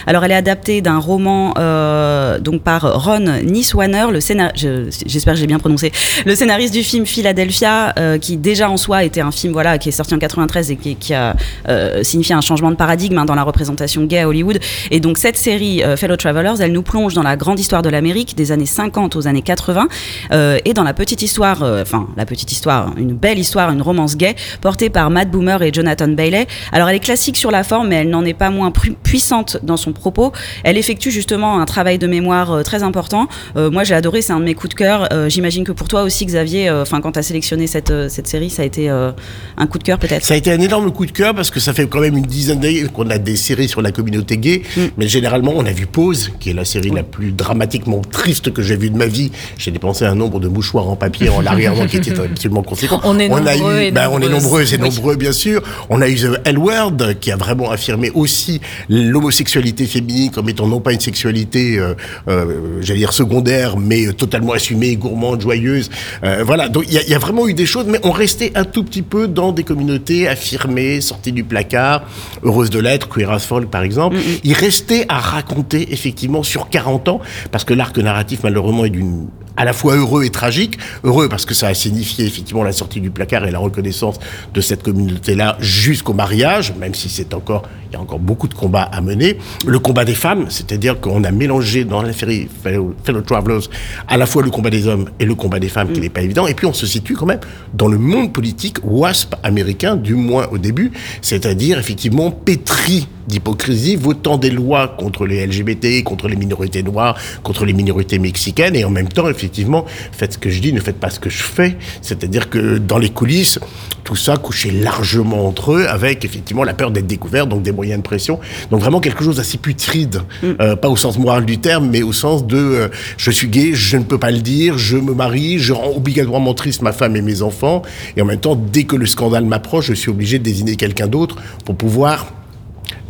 Alors, 0.07 0.25
elle 0.25 0.31
est 0.33 0.35
adaptée 0.35 0.81
d'un 0.83 0.99
roman 0.99 1.55
euh, 1.59 2.39
donc 2.39 2.63
par 2.63 3.05
Ron 3.05 3.43
Niswaner, 3.45 4.07
le 4.13 4.21
scénar, 4.21 4.53
je- 4.55 4.91
j'espère 5.07 5.37
j'ai 5.37 5.47
bien 5.47 5.59
prononcé, 5.59 5.93
le 6.27 6.35
scénariste 6.35 6.75
du 6.75 6.83
film 6.83 7.07
Philadelphia, 7.07 7.93
euh, 7.99 8.19
qui 8.19 8.37
déjà 8.37 8.71
en 8.71 8.77
soi 8.77 9.05
était 9.05 9.21
un 9.21 9.31
film 9.31 9.53
voilà 9.53 9.79
qui 9.79 9.89
est 9.89 9.93
sorti 9.93 10.15
en 10.15 10.19
93 10.19 10.71
et 10.71 10.77
qui, 10.77 11.15
a 11.15 11.37
euh, 11.69 12.03
signifié 12.03 12.35
un 12.35 12.41
changement 12.41 12.71
de 12.71 12.77
paradigme 12.77 13.19
hein, 13.19 13.25
dans 13.25 13.35
la 13.35 13.43
représentation 13.43 14.05
gay 14.05 14.19
à 14.21 14.29
Hollywood. 14.29 14.59
Et 14.91 15.01
donc 15.01 15.19
cette 15.19 15.37
série 15.37 15.83
euh, 15.83 15.97
Fellow 15.97 16.17
Travelers, 16.17 16.61
elle 16.61 16.73
nous 16.73 16.83
plonge 16.83 17.15
dans 17.15 17.23
la 17.23 17.37
grande 17.37 17.59
histoire 17.59 17.83
de 17.83 17.89
l'Amérique 17.89 18.20
des 18.25 18.53
années 18.53 18.67
50 18.67 19.17
aux 19.17 19.27
années 19.27 19.43
80 19.43 19.89
euh, 20.33 20.59
et 20.65 20.75
dans 20.75 20.83
la 20.85 20.95
petite 20.95 21.23
histoire, 21.23 21.63
euh, 21.63 21.83
enfin 21.83 22.07
la 22.17 22.27
petite 22.27 22.53
histoire, 22.53 22.93
une 22.97 23.15
belle 23.15 23.39
histoire, 23.39 23.71
une 23.71 23.83
romance 23.83 24.17
gay 24.17 24.35
portée 24.61 24.91
par 24.91 25.11
Matt 25.11 25.31
Boomer 25.31 25.63
et 25.63 25.73
Jonathan 25.73 26.09
Bailey. 26.09 26.47
Alors 26.73 26.89
elle 26.89 26.97
est 26.97 27.01
classique 27.01 27.37
sur 27.37 27.51
la 27.51 27.65
forme, 27.65 27.89
mais 27.89 27.97
elle 27.97 28.11
n'en 28.11 28.25
est 28.25 28.35
pas 28.35 28.51
moins 28.51 28.71
pu- 28.71 28.93
puissante 28.93 29.59
dans 29.63 29.77
son 29.77 29.93
propos. 29.93 30.33
Elle 30.65 30.77
effectue 30.79 31.11
justement 31.11 31.61
un 31.61 31.65
travail 31.65 31.99
de 31.99 32.07
mémoire 32.07 32.53
euh, 32.53 32.63
très 32.63 32.83
important. 32.83 33.29
Moi 33.57 33.85
j'ai 33.85 33.95
adoré, 33.95 34.23
c'est 34.23 34.33
un 34.33 34.41
de 34.41 34.45
mes 34.45 34.55
coups 34.55 34.71
de 34.71 34.75
cœur. 34.75 35.09
J'imagine 35.29 35.65
que 35.65 35.73
pour 35.73 35.89
toi 35.89 36.03
aussi 36.03 36.25
Xavier, 36.27 36.71
enfin 36.71 37.01
quand 37.01 37.13
tu 37.13 37.19
as 37.19 37.23
sélectionné 37.23 37.67
cette, 37.67 37.93
cette 38.09 38.27
série, 38.27 38.51
ça 38.51 38.63
a 38.63 38.65
été 38.65 38.89
un 38.89 39.67
coup 39.67 39.79
de 39.79 39.83
cœur 39.85 39.99
peut-être? 39.99 40.25
Ça 40.25 40.35
a 40.35 40.37
été 40.37 40.53
un 40.53 40.61
énorme 40.61 40.91
coup 40.93 41.07
de 41.07 41.11
cœur 41.13 41.35
parce 41.35 41.51
que 41.51 41.61
ça 41.61 41.73
fait 41.73 41.87
quand 41.87 42.01
même 42.01 42.17
une 42.17 42.25
dizaine 42.27 42.61
d'années 42.61 42.85
qu'on 42.93 43.09
a 43.11 43.19
des 43.19 43.37
séries 43.37 43.69
sur 43.69 43.83
la 43.83 43.93
communauté 43.93 44.37
gay, 44.39 44.63
Mm. 44.77 44.81
mais 44.99 45.09
généralement 45.09 45.53
on 45.57 45.65
a 45.67 45.73
vu 45.73 45.87
Pause, 45.87 46.31
qui 46.39 46.51
est 46.51 46.55
la 46.55 46.65
série 46.65 46.91
la 46.91 47.03
plus 47.03 47.33
dramatiquement 47.33 48.03
triste 48.11 48.53
que 48.53 48.63
j'ai 48.63 48.77
vue 48.77 48.91
de 48.91 48.97
ma 48.97 49.07
vie. 49.07 49.31
J'ai 49.59 49.71
dépensé 49.71 50.05
un 50.05 50.15
nombre 50.15 50.41
de 50.41 50.49
mouchoirs 50.49 50.89
en 50.89 50.97
papier 50.97 51.29
en 51.31 51.41
l'arrière-plan 51.41 51.87
qui 51.87 51.97
était 51.97 52.19
absolument 52.21 52.63
conséquent. 52.63 53.01
On 53.05 53.19
est 53.19 53.27
a 53.27 53.29
nombreux 53.57 53.79
eu, 53.81 53.83
et 53.85 53.91
ben, 53.91 54.09
on 54.13 54.21
est 54.21 54.29
nombreux, 54.29 54.67
c'est 54.67 54.77
Oui. 54.81 54.89
nombreux 54.91 55.17
bien 55.17 55.33
sûr. 55.33 55.63
On 55.89 56.01
a 56.03 56.09
eu 56.09 56.17
The 56.17 56.41
L 56.45 56.59
Word 56.59 56.97
qui 57.21 57.31
a 57.33 57.37
vraiment 57.37 57.71
affirmé 57.71 58.11
aussi 58.11 58.61
l'homosexualité 58.89 59.87
féminine 59.87 60.31
comme 60.31 60.49
étant 60.49 60.67
non 60.67 60.81
pas 60.81 60.93
une 60.93 61.01
sexualité, 61.01 61.79
euh, 61.79 61.95
euh, 62.29 62.79
j'allais 62.83 63.01
dire 63.01 63.13
secondaire, 63.13 63.77
mais 63.77 64.13
totalement 64.13 64.53
assumée, 64.53 64.97
gourmande, 64.97 65.41
joyeuse. 65.41 65.91
Euh, 66.25 66.43
voilà, 66.45 66.69
donc 66.69 66.85
il 66.89 66.95
y, 66.95 66.99
a- 66.99 67.03
il 67.03 67.09
y 67.11 67.15
a 67.15 67.19
vraiment 67.19 67.47
eu 67.49 67.55
des 67.55 67.67
choses, 67.67 67.87
mais 67.89 67.99
on 68.03 68.11
restait 68.11 68.53
un 68.55 68.65
tout 68.65 68.85
petit 68.85 69.03
peu 69.03 69.29
dans 69.29 69.53
des 69.53 69.65
communautés 69.65 70.29
affirmées, 70.29 71.01
sorties 71.01 71.33
du 71.33 71.45
placard, 71.45 72.03
heureuses 72.45 72.71
de 72.71 72.79
l'être, 72.81 73.09
Queer 73.09 73.31
as 73.31 73.41
Folk 73.41 73.71
par 73.71 73.83
exemple. 73.83 74.17
Il 74.45 74.53
restait 74.55 75.07
à 75.09 75.19
raconter 75.19 75.93
effectivement 75.93 76.43
sur 76.43 76.69
40 76.69 77.09
ans, 77.09 77.21
parce 77.51 77.65
que 77.65 77.75
l'arc 77.75 77.99
narratif 78.03 78.41
malheureusement 78.43 78.85
est 78.85 78.91
d'une 78.91 79.29
à 79.61 79.65
la 79.65 79.75
fois 79.75 79.95
heureux 79.95 80.25
et 80.25 80.31
tragique. 80.31 80.79
Heureux 81.05 81.29
parce 81.29 81.45
que 81.45 81.53
ça 81.53 81.69
a 81.69 81.75
signifié 81.75 82.25
effectivement 82.25 82.63
la 82.63 82.73
sortie 82.73 83.01
du 83.01 83.11
placard 83.11 83.45
et 83.45 83.51
la 83.51 83.59
reconnaissance 83.59 84.17
de 84.55 84.61
cette 84.63 84.83
communauté-là 84.83 85.59
jusqu'au 85.61 86.15
mariage, 86.15 86.73
même 86.81 86.95
si 86.95 87.11
c'est 87.11 87.35
encore, 87.35 87.65
il 87.91 87.95
y 87.95 87.97
a 87.97 88.01
encore 88.01 88.21
beaucoup 88.21 88.49
de 88.49 88.55
combats 88.55 88.89
à 88.91 89.03
mener. 89.03 89.37
Le 89.67 89.79
combat 89.79 90.07
des 90.07 90.15
femmes, 90.15 90.47
c'est-à-dire 90.49 90.99
qu'on 90.99 91.25
a 91.25 91.31
mélangé 91.31 91.85
dans 91.85 92.01
la 92.01 92.15
série 92.15 92.49
Fellow, 92.63 92.95
Travelers 93.27 93.69
à 94.09 94.17
la 94.17 94.25
fois 94.25 94.43
le 94.43 94.51
combat 94.51 94.71
des 94.71 94.87
hommes 94.87 95.11
et 95.21 95.27
le 95.27 95.35
combat 95.35 95.59
des 95.59 95.69
femmes, 95.69 95.93
qui 95.93 96.01
n'est 96.01 96.09
pas 96.09 96.23
évident. 96.23 96.47
Et 96.47 96.55
puis 96.55 96.67
on 96.67 96.73
se 96.73 96.87
situe 96.87 97.15
quand 97.15 97.27
même 97.27 97.41
dans 97.75 97.89
le 97.89 97.99
monde 97.99 98.33
politique 98.33 98.79
WASP 98.83 99.35
américain, 99.43 99.97
du 99.97 100.15
moins 100.15 100.49
au 100.51 100.57
début, 100.59 100.91
c'est-à-dire 101.21 101.79
effectivement 101.79 102.31
pétri 102.31 103.07
d'hypocrisie, 103.29 103.97
votant 103.97 104.39
des 104.39 104.51
lois 104.51 104.89
contre 104.89 105.27
les 105.27 105.47
LGBT, 105.47 106.03
contre 106.03 106.29
les 106.29 106.37
minorités 106.37 106.83
noires, 106.83 107.17
contre 107.43 107.65
les 107.65 107.73
minorités 107.73 107.90
mexicaines, 108.19 108.77
et 108.77 108.85
en 108.85 108.91
même 108.91 109.09
temps, 109.09 109.29
effectivement, 109.29 109.85
faites 110.13 110.35
ce 110.35 110.39
que 110.39 110.51
je 110.51 110.61
dis, 110.61 110.73
ne 110.73 110.81
faites 110.81 110.99
pas 110.99 111.11
ce 111.11 111.21
que 111.21 111.31
je 111.31 111.43
fais. 111.43 111.77
C'est-à-dire 112.03 112.51
que 112.51 112.79
dans 112.79 112.99
les 112.99 113.11
coulisses, 113.11 113.59
tout 114.05 114.17
ça 114.17 114.37
couchait 114.37 114.71
largement 114.71 115.47
entre 115.47 115.73
eux, 115.73 115.87
avec 115.89 116.25
effectivement 116.25 116.65
la 116.65 116.75
peur 116.75 116.91
d'être 116.91 117.07
découvert, 117.07 117.47
donc 117.47 117.63
des 117.63 117.73
moyens 117.73 117.99
de 117.99 118.03
pression. 118.03 118.41
Donc 118.71 118.81
vraiment 118.81 119.01
quelque 119.01 119.25
chose 119.25 119.37
d'assez 119.37 119.59
putride, 119.59 120.23
Euh, 120.61 120.77
pas 120.77 120.89
au 120.89 120.97
sens 120.97 121.19
moral 121.19 121.45
du 121.45 121.59
terme, 121.59 121.89
mais 121.91 122.03
au 122.03 122.13
sens 122.13 122.47
de 122.47 122.57
euh, 122.57 122.89
je 123.17 123.31
suis 123.31 123.49
gay, 123.49 123.71
je 123.73 123.97
ne 123.97 124.05
peux 124.05 124.19
pas 124.19 124.31
le 124.31 124.41
dire, 124.41 124.79
je 124.79 124.97
me 124.97 125.15
marie, 125.15 125.59
je 125.59 125.73
rends 125.73 125.93
obligatoirement 125.97 126.55
triste 126.55 126.83
ma 126.83 126.93
femme 126.93 127.17
et 127.17 127.23
mes 127.23 127.43
enfants, 127.43 127.83
et 128.17 128.23
en 128.23 128.25
même 128.25 128.41
temps, 128.41 128.57
dès 128.57 128.85
que 128.85 128.97
le 128.97 129.07
scandale 129.07 129.45
m'approche, 129.45 129.87
je 129.87 129.95
suis 129.95 130.11
obligé 130.11 130.39
de 130.39 130.45
désigner 130.45 130.77
quelqu'un 130.77 131.07
d'autre 131.07 131.37
pour 131.65 131.77
pouvoir 131.77 132.33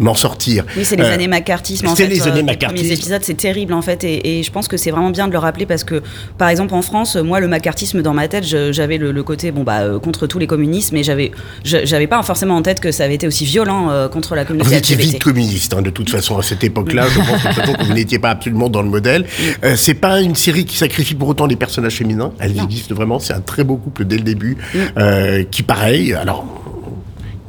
m'en 0.00 0.14
sortir. 0.14 0.64
Oui, 0.76 0.84
c'est 0.84 0.96
les 0.96 1.04
Euh, 1.04 1.14
années 1.14 1.28
macartisme. 1.28 1.86
C'est 1.94 2.06
les 2.08 2.22
euh, 2.22 2.24
années 2.24 2.36
les 2.38 2.42
macartisme. 2.42 2.82
premiers 2.82 2.92
épisodes, 2.92 3.20
c'est 3.22 3.34
terrible 3.36 3.72
en 3.72 3.82
fait, 3.82 4.02
et, 4.02 4.38
et 4.38 4.42
je 4.42 4.50
pense 4.50 4.66
que 4.66 4.76
c'est 4.76 4.90
vraiment 4.90 5.10
bien 5.10 5.28
de 5.28 5.32
le 5.32 5.38
rappeler 5.38 5.66
parce 5.66 5.84
que, 5.84 6.02
par 6.38 6.48
exemple, 6.48 6.74
en 6.74 6.82
France, 6.82 7.16
moi, 7.16 7.38
le 7.38 7.46
macartisme 7.48 8.02
dans 8.02 8.14
ma 8.14 8.26
tête, 8.26 8.44
j'avais 8.44 8.98
le, 8.98 9.12
le 9.12 9.22
côté 9.22 9.52
bon 9.52 9.62
bah 9.62 9.80
euh, 9.82 9.98
contre 10.00 10.26
tous 10.26 10.38
les 10.38 10.46
communistes, 10.48 10.92
mais 10.92 11.02
j'avais, 11.04 11.30
j'avais 11.64 12.06
pas 12.06 12.22
forcément 12.22 12.56
en 12.56 12.62
tête 12.62 12.80
que 12.80 12.90
ça 12.90 13.04
avait 13.04 13.14
été 13.14 13.26
aussi 13.26 13.44
violent 13.44 13.90
euh, 13.90 14.08
contre 14.08 14.34
la 14.34 14.44
communauté 14.44 14.70
Vous 14.70 14.76
étiez 14.76 14.96
vite 14.96 15.22
communiste, 15.22 15.74
hein, 15.74 15.82
de 15.82 15.90
toute 15.90 16.10
façon, 16.10 16.38
à 16.38 16.42
cette 16.42 16.64
époque-là. 16.64 17.06
Je 17.08 17.18
pense 17.18 17.42
toute 17.42 17.52
façon 17.52 17.72
que 17.74 17.84
vous 17.84 17.92
n'étiez 17.92 18.18
pas 18.18 18.30
absolument 18.30 18.68
dans 18.70 18.82
le 18.82 18.88
modèle. 18.88 19.26
Euh, 19.64 19.74
c'est 19.76 19.94
pas 19.94 20.20
une 20.20 20.34
série 20.34 20.64
qui 20.64 20.76
sacrifie 20.76 21.14
pour 21.14 21.28
autant 21.28 21.46
les 21.46 21.56
personnages 21.56 21.96
féminins. 21.96 22.32
Elles 22.38 22.58
existent 22.58 22.94
vraiment. 22.94 23.18
C'est 23.18 23.34
un 23.34 23.40
très 23.40 23.64
beau 23.64 23.76
couple 23.76 24.04
dès 24.04 24.16
le 24.16 24.22
début, 24.22 24.56
euh, 24.96 25.44
qui, 25.50 25.62
pareil, 25.62 26.14
alors 26.14 26.44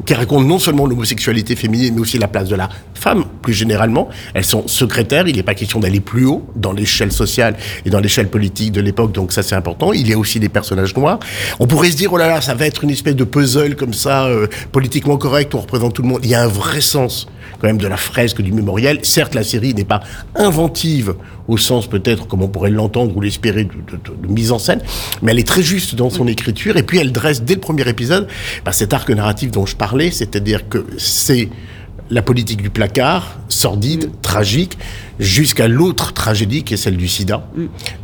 qui 0.05 0.13
raconte 0.13 0.45
non 0.45 0.59
seulement 0.59 0.85
l'homosexualité 0.85 1.55
féminine, 1.55 1.95
mais 1.95 2.01
aussi 2.01 2.17
la 2.17 2.27
place 2.27 2.49
de 2.49 2.55
la 2.55 2.69
femme, 2.93 3.25
plus 3.41 3.53
généralement. 3.53 4.09
Elles 4.33 4.45
sont 4.45 4.67
secrétaires, 4.67 5.27
il 5.27 5.35
n'est 5.35 5.43
pas 5.43 5.55
question 5.55 5.79
d'aller 5.79 5.99
plus 5.99 6.25
haut 6.25 6.45
dans 6.55 6.71
l'échelle 6.71 7.11
sociale 7.11 7.55
et 7.85 7.89
dans 7.89 7.99
l'échelle 7.99 8.29
politique 8.29 8.71
de 8.71 8.81
l'époque, 8.81 9.11
donc 9.11 9.31
ça 9.31 9.43
c'est 9.43 9.55
important. 9.55 9.93
Il 9.93 10.07
y 10.07 10.13
a 10.13 10.17
aussi 10.17 10.39
des 10.39 10.49
personnages 10.49 10.95
noirs. 10.95 11.19
On 11.59 11.67
pourrait 11.67 11.91
se 11.91 11.97
dire, 11.97 12.13
oh 12.13 12.17
là 12.17 12.27
là, 12.27 12.41
ça 12.41 12.53
va 12.53 12.65
être 12.65 12.83
une 12.83 12.89
espèce 12.89 13.15
de 13.15 13.23
puzzle 13.23 13.75
comme 13.75 13.93
ça, 13.93 14.25
euh, 14.25 14.47
politiquement 14.71 15.17
correct, 15.17 15.55
on 15.55 15.61
représente 15.61 15.95
tout 15.95 16.01
le 16.01 16.07
monde. 16.07 16.21
Il 16.23 16.29
y 16.29 16.35
a 16.35 16.43
un 16.43 16.47
vrai 16.47 16.81
sens 16.81 17.27
quand 17.59 17.67
même 17.67 17.77
de 17.77 17.87
la 17.87 17.97
fresque 17.97 18.41
du 18.41 18.51
mémorial. 18.51 18.99
Certes, 19.03 19.33
la 19.35 19.43
série 19.43 19.73
n'est 19.73 19.83
pas 19.85 20.01
inventive 20.35 21.13
au 21.47 21.57
sens 21.57 21.87
peut-être, 21.87 22.27
comme 22.27 22.41
on 22.41 22.47
pourrait 22.47 22.69
l'entendre 22.71 23.15
ou 23.15 23.21
l'espérer, 23.21 23.65
de, 23.65 23.71
de- 23.71 23.97
de- 23.97 24.27
de 24.27 24.31
mise 24.33 24.51
en 24.51 24.59
scène, 24.59 24.81
mais 25.21 25.31
elle 25.31 25.39
est 25.39 25.47
très 25.47 25.63
juste 25.63 25.95
dans 25.95 26.09
son 26.09 26.27
écriture, 26.27 26.77
et 26.77 26.83
puis 26.83 26.99
elle 26.99 27.11
dresse 27.11 27.43
dès 27.43 27.55
le 27.55 27.59
premier 27.61 27.87
épisode 27.89 28.27
bah, 28.63 28.71
cet 28.71 28.93
arc 28.93 29.09
narratif 29.09 29.51
dont 29.51 29.65
je 29.65 29.75
parlais, 29.75 30.11
c'est-à-dire 30.11 30.69
que 30.69 30.85
c'est 30.97 31.49
la 32.09 32.21
politique 32.21 32.61
du 32.61 32.69
placard, 32.69 33.39
sordide, 33.47 34.09
tragique, 34.21 34.77
jusqu'à 35.19 35.67
l'autre 35.67 36.13
tragédie 36.13 36.63
qui 36.63 36.73
est 36.73 36.77
celle 36.77 36.97
du 36.97 37.07
sida, 37.07 37.47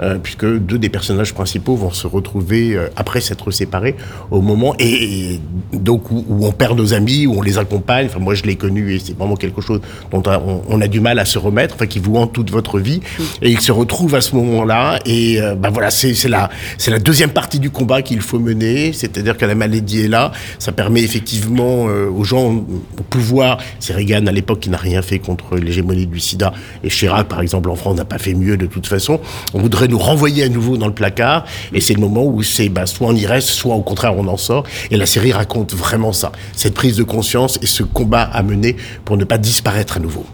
euh, 0.01 0.17
puisque 0.21 0.45
deux 0.45 0.77
des 0.77 0.89
personnages 0.89 1.33
principaux 1.33 1.75
vont 1.75 1.91
se 1.91 2.07
retrouver 2.07 2.75
euh, 2.75 2.87
après 2.95 3.21
s'être 3.21 3.51
séparés 3.51 3.95
au 4.31 4.41
moment 4.41 4.75
et, 4.79 5.33
et 5.33 5.41
donc 5.73 6.11
où, 6.11 6.25
où 6.27 6.45
on 6.45 6.51
perd 6.51 6.77
nos 6.77 6.93
amis, 6.93 7.27
où 7.27 7.37
on 7.37 7.41
les 7.41 7.57
accompagne. 7.57 8.07
Enfin 8.07 8.19
moi 8.19 8.35
je 8.35 8.43
l'ai 8.43 8.55
connu 8.55 8.93
et 8.93 8.99
c'est 8.99 9.17
vraiment 9.17 9.35
quelque 9.35 9.61
chose 9.61 9.81
dont 10.11 10.23
on, 10.25 10.61
on 10.67 10.81
a 10.81 10.87
du 10.87 10.99
mal 10.99 11.19
à 11.19 11.25
se 11.25 11.39
remettre, 11.39 11.75
enfin 11.75 11.87
qui 11.87 11.99
vous 11.99 12.15
hante 12.15 12.33
toute 12.33 12.51
votre 12.51 12.79
vie. 12.79 13.01
Et 13.41 13.49
ils 13.51 13.61
se 13.61 13.71
retrouvent 13.71 14.15
à 14.15 14.21
ce 14.21 14.35
moment-là 14.35 14.99
et 15.05 15.41
euh, 15.41 15.55
bah 15.55 15.69
voilà 15.71 15.89
c'est 15.91 16.13
la 16.27 16.49
c'est 16.77 16.91
la 16.91 16.99
deuxième 16.99 17.31
partie 17.31 17.59
du 17.59 17.69
combat 17.69 18.01
qu'il 18.01 18.21
faut 18.21 18.39
mener, 18.39 18.93
c'est-à-dire 18.93 19.37
que 19.37 19.45
la 19.45 19.55
maladie 19.55 20.01
est 20.01 20.07
là, 20.07 20.31
ça 20.59 20.71
permet 20.71 21.01
effectivement 21.01 21.87
euh, 21.87 22.09
aux 22.09 22.23
gens 22.23 22.53
au 22.53 23.03
pouvoir, 23.09 23.57
c'est 23.79 23.93
Reagan 23.93 24.25
à 24.27 24.31
l'époque 24.31 24.59
qui 24.59 24.69
n'a 24.69 24.77
rien 24.77 25.01
fait 25.01 25.19
contre 25.19 25.57
l'hégémonie 25.57 26.07
du 26.07 26.19
sida 26.19 26.53
et 26.83 26.89
Par 27.27 27.41
exemple 27.41 27.69
en 27.69 27.75
France 27.75 27.97
n'a 27.97 28.05
pas 28.05 28.17
fait 28.17 28.33
mieux 28.33 28.57
de 28.57 28.65
toute 28.65 28.87
façon. 28.87 29.19
On 29.53 29.59
voudrait 29.59 29.87
nous 29.87 29.99
renvoyer 29.99 30.43
à 30.43 30.49
nouveau 30.49 30.77
dans 30.77 30.87
le 30.87 30.93
placard 30.93 31.45
et 31.73 31.81
c'est 31.81 31.93
le 31.93 32.01
moment 32.01 32.25
où 32.25 32.43
c'est 32.43 32.69
bah, 32.69 32.85
soit 32.85 33.07
on 33.07 33.15
y 33.15 33.25
reste, 33.25 33.49
soit 33.49 33.75
au 33.75 33.81
contraire 33.81 34.17
on 34.17 34.27
en 34.27 34.37
sort 34.37 34.63
et 34.91 34.97
la 34.97 35.05
série 35.05 35.31
raconte 35.31 35.73
vraiment 35.73 36.13
ça, 36.13 36.31
cette 36.55 36.73
prise 36.73 36.97
de 36.97 37.03
conscience 37.03 37.59
et 37.61 37.67
ce 37.67 37.83
combat 37.83 38.23
à 38.23 38.43
mener 38.43 38.75
pour 39.05 39.17
ne 39.17 39.23
pas 39.23 39.37
disparaître 39.37 39.97
à 39.97 39.99
nouveau. 39.99 40.25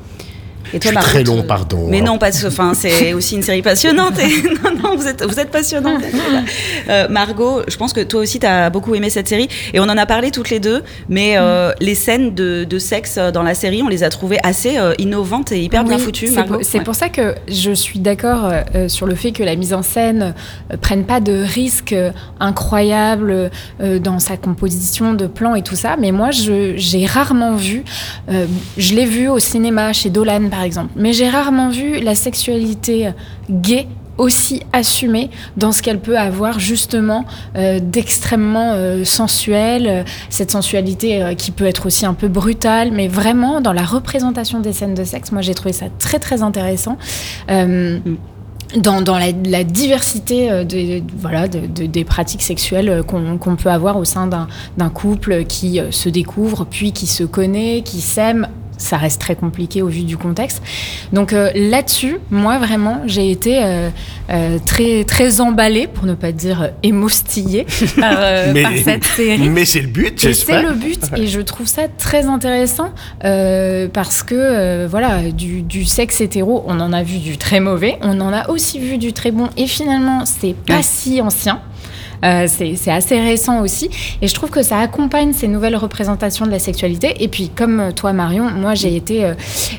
Et 0.74 0.80
Je 0.82 0.88
suis 0.88 0.98
très 0.98 1.24
long, 1.24 1.44
pardon. 1.44 1.88
Mais 1.90 2.00
hein. 2.02 2.06
non, 2.06 2.18
pas 2.18 2.32
enfin, 2.46 2.74
c'est 2.74 3.14
aussi 3.14 3.36
une 3.36 3.44
série 3.44 3.62
passionnante. 3.62 4.18
Et, 4.20 4.42
non, 4.64 4.72
non, 4.90 4.96
vous 4.96 5.08
êtes, 5.08 5.24
vous 5.24 5.40
êtes 5.40 5.52
passionnante. 5.52 6.02
Euh, 6.90 7.08
Margot, 7.10 7.62
je 7.68 7.78
pense 7.78 7.94
que 7.94 8.02
toi 8.02 8.22
aussi, 8.22 8.40
tu 8.40 8.46
as 8.48 8.70
beaucoup 8.70 8.96
aimé 8.96 9.10
cette 9.10 9.28
série. 9.28 9.48
Et 9.74 9.80
on 9.80 9.84
en 9.84 9.98
a 9.98 10.06
parlé 10.06 10.32
toutes 10.32 10.50
les 10.50 10.60
deux. 10.60 10.82
Mais 11.10 11.34
euh, 11.38 11.72
les 11.80 11.96
scènes 11.96 12.34
de, 12.34 12.64
de 12.64 12.80
sexe 12.80 13.18
dans 13.18 13.44
la 13.44 13.54
série, 13.54 13.82
on 13.84 13.88
les 13.88 14.04
a 14.04 14.10
trouvées 14.10 14.40
assez 14.44 14.78
euh, 14.78 14.94
innovantes 14.98 15.52
et 15.52 15.62
hyper 15.62 15.84
bien 15.84 15.98
Oui, 15.98 16.02
foutues. 16.04 16.28
C'est 16.28 16.44
pour, 16.44 16.58
c'est 16.62 16.78
Ouais. 16.80 16.84
pour 16.84 16.96
ça 16.96 17.10
que 17.10 17.36
je 17.48 17.72
suis 17.72 18.00
d'accord 18.00 18.50
euh, 18.76 18.90
sur 18.90 19.06
le 19.06 19.16
fait 19.16 19.32
que 19.32 19.44
la 19.44 19.56
mise 19.56 19.74
en 19.74 19.84
scène 19.84 20.34
euh, 20.72 20.78
prenne 20.78 21.04
pas 21.06 21.20
de 21.20 21.34
risques 21.44 21.94
euh, 21.94 22.12
incroyables 22.40 23.52
euh, 23.82 24.00
dans 24.00 24.20
sa 24.20 24.38
composition 24.38 25.14
de 25.14 25.28
plans 25.28 25.56
et 25.56 25.62
tout 25.62 25.76
ça. 25.76 25.96
Mais 26.00 26.12
moi, 26.12 26.32
je- 26.32 26.74
j'ai 26.78 27.06
rarement 27.06 27.56
vu, 27.56 27.84
euh, 28.32 28.46
je 28.78 28.96
l'ai 28.96 29.06
vu 29.06 29.28
au 29.28 29.40
cinéma 29.40 29.94
chez 29.94 30.10
Dolan 30.10 30.50
par 30.50 30.63
mais 30.96 31.14
j'ai 31.14 31.30
rarement 31.30 31.70
vu 31.70 32.00
la 32.00 32.16
sexualité 32.16 33.12
gay 33.50 33.88
aussi 34.18 34.62
assumée 34.74 35.32
dans 35.58 35.72
ce 35.72 35.82
qu'elle 35.82 36.00
peut 36.00 36.18
avoir 36.20 36.60
justement 36.60 37.26
euh, 37.56 37.80
d'extrêmement 37.82 38.74
euh, 38.74 39.04
sensuel, 39.04 39.88
euh, 39.88 40.04
cette 40.30 40.52
sensualité 40.52 41.24
euh, 41.24 41.34
qui 41.34 41.50
peut 41.50 41.66
être 41.66 41.88
aussi 41.88 42.06
un 42.06 42.14
peu 42.14 42.28
brutale, 42.28 42.92
mais 42.92 43.08
vraiment 43.08 43.60
dans 43.60 43.74
la 43.74 43.82
représentation 43.84 44.60
des 44.60 44.72
scènes 44.72 44.94
de 44.94 45.04
sexe, 45.04 45.32
moi 45.32 45.42
j'ai 45.42 45.56
trouvé 45.56 45.74
ça 45.74 45.88
très 45.98 46.20
très 46.20 46.44
intéressant. 46.44 46.98
Dans, 48.76 49.20
la, 49.20 49.64
diversité 49.64 50.50
de, 50.66 51.04
voilà, 51.16 51.48
de, 51.48 51.60
de- 51.68 51.86
des 51.86 52.04
pratiques 52.04 52.42
sexuelles 52.42 53.04
qu'on 53.08 53.56
peut 53.56 53.70
avoir 53.70 53.98
au 53.98 54.06
sein 54.06 54.28
d'un 54.28 54.90
couple 54.90 55.44
qui 55.46 55.80
se 55.92 56.10
découvre, 56.10 56.66
puis 56.66 56.92
qui 56.92 57.06
se 57.06 57.24
connaît, 57.24 57.82
qui 57.86 58.02
s'aime. 58.02 58.48
Ça 58.78 58.98
reste 58.98 59.22
très 59.22 59.36
compliqué 59.36 59.82
au 59.82 59.88
vu 59.88 60.04
du 60.04 60.18
contexte. 60.18 60.62
Donc 61.12 61.34
euh, 61.34 61.50
là-dessus, 61.56 62.18
moi 62.32 62.58
vraiment, 62.58 63.02
j'ai 63.06 63.32
été 63.32 63.64
euh, 63.64 63.90
euh, 64.30 64.58
très 64.66 65.04
très 65.04 65.42
emballée, 65.42 65.88
pour 65.88 66.06
ne 66.06 66.16
pas 66.16 66.32
dire 66.32 66.72
émoustillée 66.82 67.66
par, 68.00 68.18
mais 68.54 68.64
par 68.64 68.72
cette 68.84 69.04
série. 69.06 69.50
mais 69.50 69.66
c'est 69.66 69.82
le 69.82 69.88
but, 69.88 70.14
Et 70.16 70.18
c'est 70.18 70.28
j'espère. 70.30 70.64
le 70.64 70.74
but, 70.74 71.00
et 71.16 71.28
je 71.28 71.42
trouve 71.42 71.68
ça 71.68 71.84
très 71.88 72.26
intéressant 72.26 72.92
parce 73.22 74.24
que 74.24 74.86
voilà, 74.88 75.32
du, 75.32 75.62
du 75.62 75.86
sexe 75.86 76.22
hétéro, 76.22 76.64
on 76.68 76.80
en 76.80 76.94
a 76.94 77.04
vu 77.04 77.20
du 77.20 77.38
très 77.38 77.60
mauvais, 77.60 77.98
on 78.02 78.20
en 78.22 78.34
a 78.34 78.50
aussi 78.50 78.80
vu 78.80 78.98
du 78.98 79.14
très 79.14 79.32
bon, 79.32 79.50
et 79.58 79.68
finalement, 79.68 80.24
c'est 80.26 80.56
pas 80.56 80.82
si 80.84 81.22
ancien. 81.22 81.62
Euh, 82.24 82.48
c'est 82.48 82.92
assez 82.92 83.20
récent 83.20 83.62
aussi. 83.62 83.90
Et 84.22 84.28
je 84.28 84.34
trouve 84.34 84.50
que 84.50 84.64
ça 84.64 84.80
accompagne 84.80 85.34
ces 85.34 85.48
nouvelles 85.48 85.76
représentations 85.76 86.46
de 86.46 86.52
la 86.52 86.60
sexualité. 86.60 87.24
Et 87.24 87.28
puis, 87.28 87.50
comme 87.50 87.80
euh, 87.80 87.92
toi, 87.92 88.14
Marion, 88.14 88.50
moi, 88.50 88.76
j'ai 88.76 88.96
été. 88.96 89.26
euh, 89.26 89.34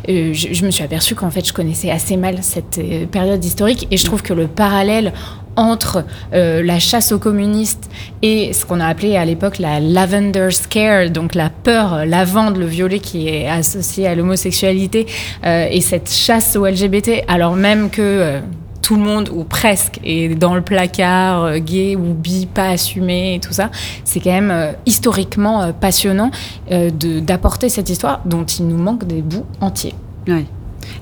je, 0.06 0.52
je 0.52 0.64
me 0.64 0.70
suis 0.70 0.84
aperçue 0.84 1.14
qu'en 1.14 1.30
fait, 1.30 1.46
je 1.46 1.52
connaissais 1.52 1.90
assez 1.90 2.16
mal 2.16 2.38
cette 2.42 2.80
période 3.10 3.44
historique. 3.44 3.86
Et 3.90 3.96
je 3.96 4.04
trouve 4.04 4.22
que 4.22 4.34
le 4.34 4.46
parallèle 4.46 5.12
entre 5.56 6.04
euh, 6.32 6.62
la 6.62 6.78
chasse 6.78 7.12
aux 7.12 7.18
communistes 7.18 7.90
et 8.22 8.52
ce 8.52 8.64
qu'on 8.64 8.80
a 8.80 8.86
appelé 8.86 9.16
à 9.16 9.24
l'époque 9.24 9.58
la 9.58 9.80
lavender 9.80 10.50
scare, 10.50 11.10
donc 11.10 11.34
la 11.34 11.50
peur, 11.50 12.04
lavande, 12.06 12.56
le 12.56 12.66
violet 12.66 12.98
qui 12.98 13.28
est 13.28 13.48
associé 13.48 14.06
à 14.06 14.14
l'homosexualité, 14.14 15.06
euh, 15.44 15.68
et 15.70 15.80
cette 15.80 16.10
chasse 16.10 16.56
aux 16.56 16.66
LGBT, 16.66 17.24
alors 17.28 17.54
même 17.56 17.90
que 17.90 18.02
euh, 18.02 18.40
tout 18.84 18.96
le 18.96 19.02
monde, 19.02 19.30
ou 19.32 19.44
presque, 19.44 19.98
est 20.04 20.34
dans 20.34 20.54
le 20.54 20.60
placard, 20.60 21.44
euh, 21.44 21.58
gay 21.58 21.96
ou 21.96 22.12
bi, 22.12 22.44
pas 22.44 22.68
assumé 22.68 23.34
et 23.34 23.40
tout 23.40 23.54
ça, 23.54 23.70
c'est 24.04 24.20
quand 24.20 24.30
même 24.30 24.50
euh, 24.50 24.72
historiquement 24.84 25.62
euh, 25.62 25.72
passionnant 25.72 26.30
d'apporter 26.70 27.70
cette 27.70 27.88
histoire 27.88 28.20
dont 28.26 28.44
il 28.44 28.68
nous 28.68 28.76
manque 28.76 29.06
des 29.06 29.22
bouts 29.22 29.46
entiers. 29.62 29.94
Ouais. 30.28 30.44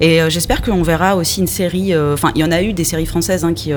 Et 0.00 0.20
j'espère 0.28 0.62
qu'on 0.62 0.82
verra 0.82 1.16
aussi 1.16 1.40
une 1.40 1.48
série. 1.48 1.96
Enfin, 1.96 2.30
il 2.36 2.40
y 2.40 2.44
en 2.44 2.52
a 2.52 2.62
eu 2.62 2.72
des 2.72 2.84
séries 2.84 3.06
françaises 3.06 3.44
hein, 3.44 3.52
qui, 3.52 3.72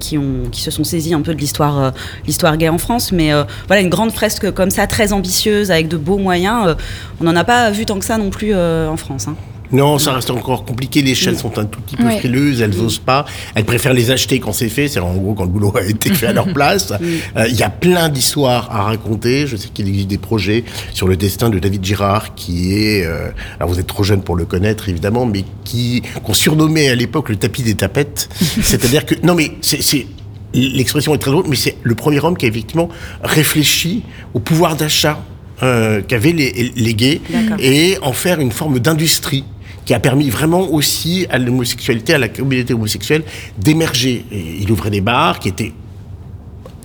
qui, 0.00 0.60
se 0.60 0.70
sont 0.70 0.82
saisies 0.82 1.12
un 1.12 1.20
peu 1.20 1.34
de 1.34 1.40
l'histoire 1.40 1.92
l'histoire 2.26 2.56
gay 2.56 2.70
en 2.70 2.78
France. 2.78 3.12
Mais 3.12 3.30
voilà, 3.66 3.82
une 3.82 3.90
grande 3.90 4.12
fresque 4.12 4.50
comme 4.52 4.70
ça, 4.70 4.86
très 4.86 5.12
ambitieuse, 5.12 5.70
avec 5.70 5.88
de 5.88 5.98
beaux 5.98 6.18
moyens. 6.18 6.74
on 7.20 7.24
n'en 7.24 7.36
a 7.36 7.44
pas 7.44 7.70
vu 7.70 7.84
tant 7.84 7.98
que 7.98 8.04
ça 8.04 8.16
non 8.16 8.30
plus 8.30 8.54
en 8.54 8.96
France. 8.96 9.28
hein. 9.28 9.36
Non, 9.72 9.98
ça 9.98 10.12
reste 10.12 10.30
encore 10.30 10.64
compliqué. 10.64 11.02
Les 11.02 11.14
chaînes 11.14 11.36
sont 11.36 11.58
un 11.58 11.64
tout 11.64 11.80
petit 11.80 11.96
peu 11.96 12.04
Ouais. 12.04 12.18
frileuses, 12.18 12.60
elles 12.60 12.78
osent 12.80 12.98
pas. 12.98 13.24
Elles 13.54 13.64
préfèrent 13.64 13.94
les 13.94 14.10
acheter 14.10 14.38
quand 14.40 14.52
c'est 14.52 14.68
fait, 14.68 14.88
c'est 14.88 15.00
en 15.00 15.14
gros 15.14 15.34
quand 15.34 15.44
le 15.44 15.50
boulot 15.50 15.72
a 15.76 15.82
été 15.82 16.12
fait 16.12 16.26
à 16.26 16.32
leur 16.32 16.52
place. 16.54 16.92
Euh, 17.36 17.46
Il 17.48 17.56
y 17.56 17.62
a 17.62 17.70
plein 17.70 18.08
d'histoires 18.08 18.68
à 18.70 18.82
raconter. 18.82 19.46
Je 19.46 19.56
sais 19.56 19.68
qu'il 19.72 19.88
existe 19.88 20.08
des 20.08 20.18
projets 20.18 20.64
sur 20.92 21.08
le 21.08 21.16
destin 21.16 21.48
de 21.50 21.58
David 21.58 21.84
Girard, 21.84 22.34
qui 22.34 22.74
est, 22.74 23.04
euh, 23.06 23.30
alors 23.58 23.70
vous 23.72 23.80
êtes 23.80 23.86
trop 23.86 24.02
jeune 24.04 24.22
pour 24.22 24.36
le 24.36 24.44
connaître 24.44 24.88
évidemment, 24.88 25.24
mais 25.26 25.44
qui 25.64 26.02
qu'on 26.22 26.34
surnommait 26.34 26.88
à 26.88 26.94
l'époque 26.94 27.28
le 27.30 27.36
tapis 27.36 27.62
des 27.62 27.74
tapettes. 27.74 28.28
C'est-à-dire 28.62 29.06
que 29.06 29.14
non 29.22 29.34
mais 29.34 29.52
c'est 29.62 30.06
L'expression 30.54 31.14
est 31.14 31.18
très 31.18 31.30
drôle, 31.30 31.46
mais 31.48 31.56
c'est 31.56 31.76
le 31.82 31.94
premier 31.94 32.20
homme 32.22 32.36
qui 32.36 32.44
a 32.44 32.48
effectivement 32.50 32.90
réfléchi 33.24 34.02
au 34.34 34.38
pouvoir 34.38 34.76
d'achat 34.76 35.18
euh, 35.62 36.02
qu'avaient 36.02 36.32
les, 36.32 36.72
les 36.76 36.94
gays 36.94 37.22
D'accord. 37.30 37.56
et 37.58 37.96
en 38.02 38.12
faire 38.12 38.38
une 38.38 38.50
forme 38.52 38.78
d'industrie 38.78 39.44
qui 39.84 39.94
a 39.94 40.00
permis 40.00 40.30
vraiment 40.30 40.70
aussi 40.70 41.26
à 41.30 41.38
l'homosexualité, 41.38 42.14
à 42.14 42.18
la 42.18 42.28
communauté 42.28 42.74
homosexuelle 42.74 43.24
d'émerger. 43.58 44.24
Il 44.30 44.70
ouvrait 44.70 44.90
des 44.90 45.00
bars 45.00 45.38
qui 45.38 45.48
étaient 45.48 45.72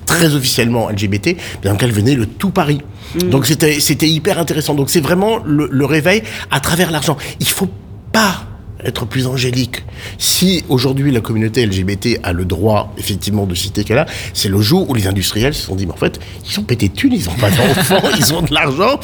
très 0.06 0.34
officiellement 0.34 0.89
LGBT, 0.89 1.27
mais 1.27 1.70
dans 1.70 1.74
lequel 1.74 1.92
venait 1.92 2.16
le 2.16 2.25
tout 2.25 2.50
Paris. 2.50 2.82
Donc 3.30 3.46
c'était 3.46 3.80
c'était 3.80 4.08
hyper 4.08 4.39
intéressant. 4.39 4.74
Donc 4.74 4.89
c'est 4.89 5.00
vraiment 5.01 5.38
le, 5.46 5.68
le 5.72 5.86
réveil 5.86 6.24
à 6.51 6.60
travers 6.60 6.92
l'argent. 6.92 7.18
Il 7.39 7.48
faut 7.48 7.70
pas 8.12 8.46
être 8.84 9.05
plus 9.05 9.27
angélique. 9.27 9.84
Si 10.17 10.63
aujourd'hui 10.69 11.12
la 11.12 11.22
communauté 11.22 11.65
LGBT 11.65 12.19
a 12.24 12.34
le 12.34 12.46
droit 12.46 12.93
effectivement 12.98 13.46
de 13.46 13.55
citer 13.55 13.84
qu'elle 13.84 13.98
a, 13.98 14.05
c'est 14.34 14.50
le 14.50 14.62
jour 14.62 14.89
où 14.89 14.93
les 14.93 15.07
industriels 15.07 15.53
se 15.53 15.63
sont 15.63 15.75
dit 15.75 15.86
mais 15.86 15.93
en 15.93 15.98
fait 15.98 16.19
ils 16.46 16.51
sont 16.51 16.63
pétés 16.63 16.89
de 16.89 16.93
thunes, 16.93 17.13
ils 17.13 17.29
ont 17.29 17.34
pas 17.34 17.50
d'enfants, 17.50 18.01
ils 18.17 18.34
ont 18.34 18.41
de 18.41 18.53
l'argent, 18.53 19.00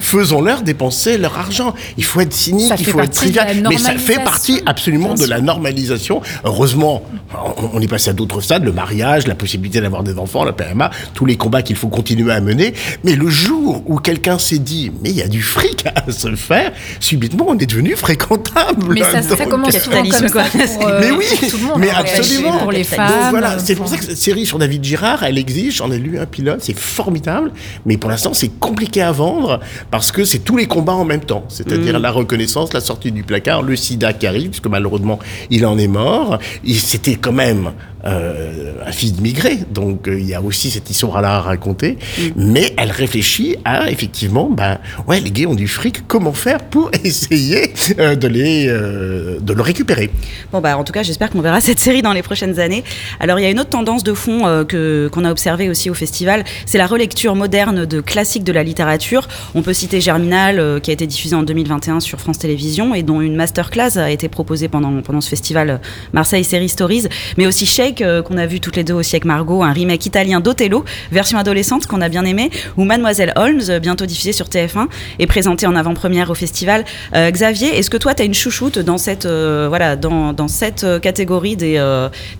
faisons-leur 0.00 0.62
dépenser 0.62 1.18
leur 1.18 1.38
argent. 1.38 1.74
Il 1.96 2.04
faut 2.04 2.20
être 2.20 2.32
cynique, 2.32 2.72
il 2.78 2.86
faut 2.86 3.00
être 3.00 3.10
trivial, 3.10 3.66
mais 3.68 3.78
ça 3.78 3.96
fait 3.96 4.22
partie 4.22 4.62
absolument 4.66 5.14
de 5.14 5.26
la 5.26 5.40
normalisation. 5.40 6.20
Heureusement, 6.44 7.02
on, 7.34 7.70
on 7.74 7.80
est 7.80 7.88
passé 7.88 8.10
à 8.10 8.12
d'autres 8.12 8.40
stades, 8.40 8.64
le 8.64 8.72
mariage, 8.72 9.26
la 9.26 9.34
possibilité 9.34 9.80
d'avoir 9.80 10.02
des 10.02 10.18
enfants, 10.18 10.44
la 10.44 10.52
PMA, 10.52 10.90
tous 11.14 11.26
les 11.26 11.36
combats 11.36 11.62
qu'il 11.62 11.76
faut 11.76 11.88
continuer 11.88 12.32
à 12.32 12.40
mener. 12.40 12.74
Mais 13.04 13.14
le 13.14 13.28
jour 13.28 13.82
où 13.86 13.98
quelqu'un 13.98 14.38
s'est 14.38 14.58
dit, 14.58 14.92
mais 15.02 15.10
il 15.10 15.16
y 15.16 15.22
a 15.22 15.28
du 15.28 15.42
fric 15.42 15.84
à 15.94 16.10
se 16.10 16.34
faire, 16.36 16.72
subitement 17.00 17.46
on 17.48 17.58
est 17.58 17.66
devenu 17.66 17.96
fréquentable. 17.96 18.94
Mais 18.94 19.02
ça, 19.02 19.22
ça 19.34 19.46
commence 19.46 19.78
souvent 19.78 20.02
comme 20.02 20.28
ça 20.28 20.44
pour, 20.78 20.86
euh, 20.88 21.00
mais 21.00 21.10
oui, 21.10 21.24
tout 21.50 21.56
le 21.58 21.64
monde. 21.64 21.76
mais 21.78 21.90
hein, 21.90 21.94
absolument. 21.98 22.58
Pour 22.58 22.72
les 22.72 22.82
Donc 22.84 22.86
femmes. 22.94 23.30
voilà, 23.30 23.58
c'est 23.58 23.74
pour 23.74 23.88
ça 23.88 23.96
que 23.96 24.04
cette 24.04 24.16
série 24.16 24.46
sur 24.46 24.58
David 24.58 24.84
Girard, 24.84 25.22
elle 25.24 25.38
existe. 25.38 25.78
J'en 25.78 25.90
ai 25.90 25.98
lu 25.98 26.18
un 26.18 26.26
pilote, 26.26 26.58
c'est 26.60 26.76
formidable. 26.78 27.52
Mais 27.84 27.96
pour 27.96 28.10
l'instant, 28.10 28.32
c'est 28.34 28.48
compliqué 28.60 29.02
à 29.02 29.12
vendre 29.12 29.60
parce 29.90 30.12
que 30.12 30.24
c'est 30.24 30.40
tous 30.40 30.56
les 30.56 30.66
combats 30.66 30.94
en 30.94 31.04
même 31.04 31.20
temps. 31.24 31.44
C'est-à-dire 31.48 31.98
Mm. 31.98 32.02
la 32.02 32.10
reconnaissance, 32.10 32.72
la 32.72 32.80
sortie 32.80 33.12
du 33.12 33.22
placard, 33.22 33.62
le 33.62 33.76
sida 33.76 34.12
qui 34.12 34.26
arrive, 34.26 34.50
puisque 34.50 34.66
malheureusement, 34.68 35.18
il 35.50 35.64
en 35.66 35.78
est 35.78 35.88
mort. 35.88 36.38
C'était 36.66 37.14
quand 37.16 37.32
même 37.32 37.72
euh, 38.06 38.72
un 38.86 38.92
fils 38.92 39.14
d'immigré, 39.14 39.58
donc 39.68 40.06
euh, 40.06 40.18
il 40.18 40.26
y 40.26 40.34
a 40.34 40.40
aussi 40.40 40.70
cette 40.70 40.88
histoire-là 40.88 41.38
à 41.38 41.40
raconter, 41.40 41.98
mais 42.36 42.72
elle 42.76 42.92
réfléchit 42.92 43.56
à 43.64 43.90
effectivement, 43.90 44.48
ben 44.48 44.78
ouais, 45.08 45.18
les 45.18 45.32
gays 45.32 45.46
ont 45.46 45.56
du 45.56 45.66
fric, 45.66 46.06
comment 46.06 46.32
faire 46.32 46.58
pour 46.58 46.90
essayer 47.04 47.72
euh, 47.98 48.14
de 48.14 48.28
les 48.28 48.66
de 48.66 49.52
le 49.52 49.62
récupérer? 49.62 50.10
Bon 50.52 50.60
bah 50.60 50.78
en 50.78 50.84
tout 50.84 50.92
cas 50.92 51.02
j'espère 51.02 51.30
qu'on 51.30 51.40
verra 51.40 51.60
cette 51.68 51.80
série 51.80 52.00
dans 52.00 52.12
les 52.12 52.22
prochaines 52.22 52.60
années. 52.60 52.84
Alors 53.18 53.40
il 53.40 53.42
y 53.42 53.46
a 53.46 53.50
une 53.50 53.58
autre 53.58 53.70
tendance 53.70 54.04
de 54.04 54.14
fond 54.14 54.64
que 54.68 55.08
qu'on 55.12 55.24
a 55.24 55.30
observée 55.32 55.68
aussi 55.68 55.90
au 55.90 55.94
festival, 55.94 56.44
c'est 56.64 56.78
la 56.78 56.86
relecture 56.86 57.34
moderne 57.34 57.86
de 57.86 58.00
classiques 58.00 58.44
de 58.44 58.52
la 58.52 58.62
littérature. 58.62 59.26
On 59.56 59.62
peut 59.62 59.74
citer 59.74 60.00
Germinal 60.00 60.80
qui 60.80 60.90
a 60.90 60.94
été 60.94 61.08
diffusé 61.08 61.34
en 61.34 61.42
2021 61.42 61.98
sur 61.98 62.20
France 62.20 62.38
Télévisions 62.38 62.94
et 62.94 63.02
dont 63.02 63.20
une 63.20 63.34
masterclass 63.34 63.98
a 63.98 64.10
été 64.10 64.28
proposée 64.28 64.68
pendant 64.68 65.02
pendant 65.02 65.20
ce 65.20 65.28
festival 65.28 65.80
Marseille 66.12 66.44
Série 66.44 66.68
Stories, 66.68 67.06
mais 67.36 67.46
aussi 67.46 67.66
Shake 67.66 67.95
euh, 68.00 68.22
qu'on 68.22 68.36
a 68.36 68.46
vu 68.46 68.60
toutes 68.60 68.76
les 68.76 68.84
deux 68.84 68.94
aussi 68.94 69.16
avec 69.16 69.24
Margot, 69.24 69.62
un 69.62 69.72
remake 69.72 70.06
italien 70.06 70.40
d'Othello, 70.40 70.84
version 71.12 71.38
adolescente 71.38 71.86
qu'on 71.86 72.00
a 72.00 72.08
bien 72.08 72.24
aimé, 72.24 72.50
ou 72.76 72.84
Mademoiselle 72.84 73.32
Holmes 73.36 73.62
euh, 73.68 73.78
bientôt 73.78 74.06
diffusée 74.06 74.32
sur 74.32 74.46
TF1 74.46 74.86
et 75.18 75.26
présentée 75.26 75.66
en 75.66 75.74
avant-première 75.74 76.30
au 76.30 76.34
festival. 76.34 76.84
Euh, 77.14 77.30
Xavier, 77.30 77.76
est-ce 77.78 77.90
que 77.90 77.96
toi 77.96 78.14
tu 78.14 78.22
as 78.22 78.24
une 78.24 78.34
chouchoute 78.34 78.78
dans 78.78 78.98
cette 78.98 79.26
voilà 79.26 79.96
dans, 79.96 80.32
dans 80.32 80.48
cette 80.48 80.86
catégorie 81.00 81.56
des 81.56 81.76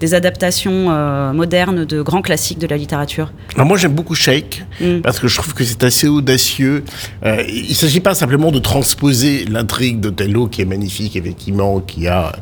des 0.01 0.15
adaptations 0.15 0.91
modernes 1.33 1.85
de 1.85 2.03
grands 2.03 2.23
classiques 2.23 2.59
de 2.59 2.67
la 2.67 2.77
littérature? 2.77 3.33
Alors 3.55 3.67
moi 3.67 3.77
j'aime 3.77 3.93
beaucoup 3.93 4.15
Shake 4.15 4.65
parce 5.03 5.19
que 5.19 5.29
je 5.29 5.37
trouve 5.37 5.55
que 5.55 5.65
c'est 5.65 5.85
assez 5.85 6.09
audacieux. 6.09 6.85
Il 7.25 7.69
ne 7.69 7.75
s'agit 7.75 8.01
pas 8.01 8.15
simplement 8.15 8.51
de 8.51 8.59
transposer 8.59 9.45
l'intrigue 9.47 10.01
d'Othello 10.01 10.47
qui 10.49 10.63
est 10.63 10.67
magnifique 10.67 11.17
effectivement, 11.17 11.81
qui 11.81 12.07
a 12.07 12.33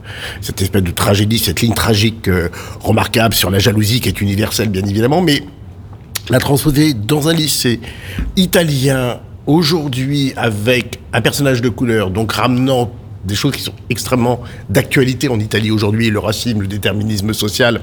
cette 0.41 0.61
espèce 0.63 0.83
de 0.83 0.91
tragédie, 0.91 1.39
cette 1.39 1.61
ligne 1.61 1.75
tragique 1.75 2.29
euh, 2.29 2.49
remarquable 2.95 3.35
sur 3.35 3.51
la 3.51 3.59
jalousie 3.59 4.01
qui 4.01 4.09
est 4.09 4.21
universelle 4.21 4.69
bien 4.69 4.85
évidemment, 4.85 5.21
mais 5.21 5.43
la 6.31 6.39
transposer 6.39 6.95
dans 6.95 7.29
un 7.29 7.33
lycée 7.33 7.81
italien 8.37 9.19
aujourd'hui 9.47 10.33
avec 10.37 11.01
un 11.13 11.21
personnage 11.21 11.61
de 11.61 11.69
couleur, 11.69 12.11
donc 12.11 12.31
ramenant 12.31 12.93
des 13.25 13.35
choses 13.35 13.57
qui 13.57 13.63
sont 13.63 13.75
extrêmement 13.91 14.41
d'actualité 14.71 15.29
en 15.29 15.41
Italie 15.41 15.73
aujourd'hui, 15.73 16.09
le 16.09 16.21
racisme, 16.21 16.61
le 16.61 16.69
déterminisme 16.69 17.33
social, 17.33 17.81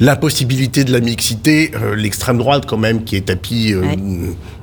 la 0.00 0.16
possibilité 0.16 0.84
de 0.84 0.92
la 0.92 1.00
mixité, 1.00 1.72
euh, 1.74 1.94
l'extrême 1.94 2.38
droite 2.38 2.64
quand 2.66 2.78
même 2.78 3.04
qui 3.04 3.16
est 3.16 3.26
tapis 3.26 3.72
euh, 3.72 3.82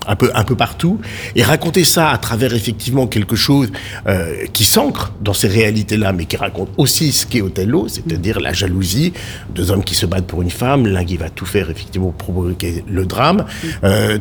un 0.08 0.16
peu 0.16 0.32
un 0.34 0.44
peu 0.44 0.56
partout, 0.56 1.00
et 1.36 1.44
raconter 1.44 1.84
ça 1.84 2.10
à 2.10 2.18
travers 2.18 2.54
effectivement 2.54 3.08
quelque 3.08 3.36
chose 3.36 3.70
euh, 4.08 4.46
qui 4.54 4.64
s'ancre 4.64 5.14
dans 5.22 5.34
ces 5.34 5.48
réalités-là, 5.48 6.14
mais 6.14 6.26
qui 6.26 6.38
raconte 6.38 6.70
aussi 6.78 7.12
ce 7.12 7.26
qu'est 7.26 7.42
Othello, 7.42 7.88
c'est-à-dire 7.88 8.40
la 8.40 8.54
jalousie, 8.54 9.14
deux 9.54 9.72
hommes 9.72 9.84
qui 9.84 9.96
se 9.96 10.06
battent 10.06 10.28
pour 10.28 10.42
une 10.42 10.50
femme, 10.50 10.88
l'un 10.88 11.06
qui 11.06 11.18
va 11.18 11.30
tout 11.30 11.46
faire 11.46 11.70
effectivement 11.70 12.12
pour 12.12 12.34
provoquer 12.34 12.84
le 12.88 13.06
drame, 13.06 13.46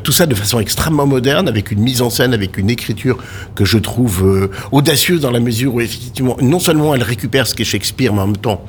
tout 0.03 0.13
ça 0.13 0.27
de 0.27 0.35
façon 0.35 0.61
extrêmement 0.61 1.07
moderne, 1.07 1.49
avec 1.49 1.71
une 1.71 1.81
mise 1.81 2.03
en 2.03 2.11
scène, 2.11 2.35
avec 2.35 2.59
une 2.59 2.71
écriture 2.71 3.19
que 3.55 3.65
je 3.65 3.79
trouve 3.79 4.51
audacieuse 4.73 5.21
dans 5.21 5.31
la 5.31 5.41
mesure 5.41 5.75
où 5.75 5.81
effectivement 5.81 6.37
non 6.41 6.59
seulement 6.59 6.95
elle 6.95 7.03
récupère 7.03 7.47
ce 7.47 7.55
qu'est 7.55 7.65
Shakespeare, 7.65 8.13
mais 8.13 8.21
en 8.21 8.27
même 8.27 8.37
temps 8.37 8.65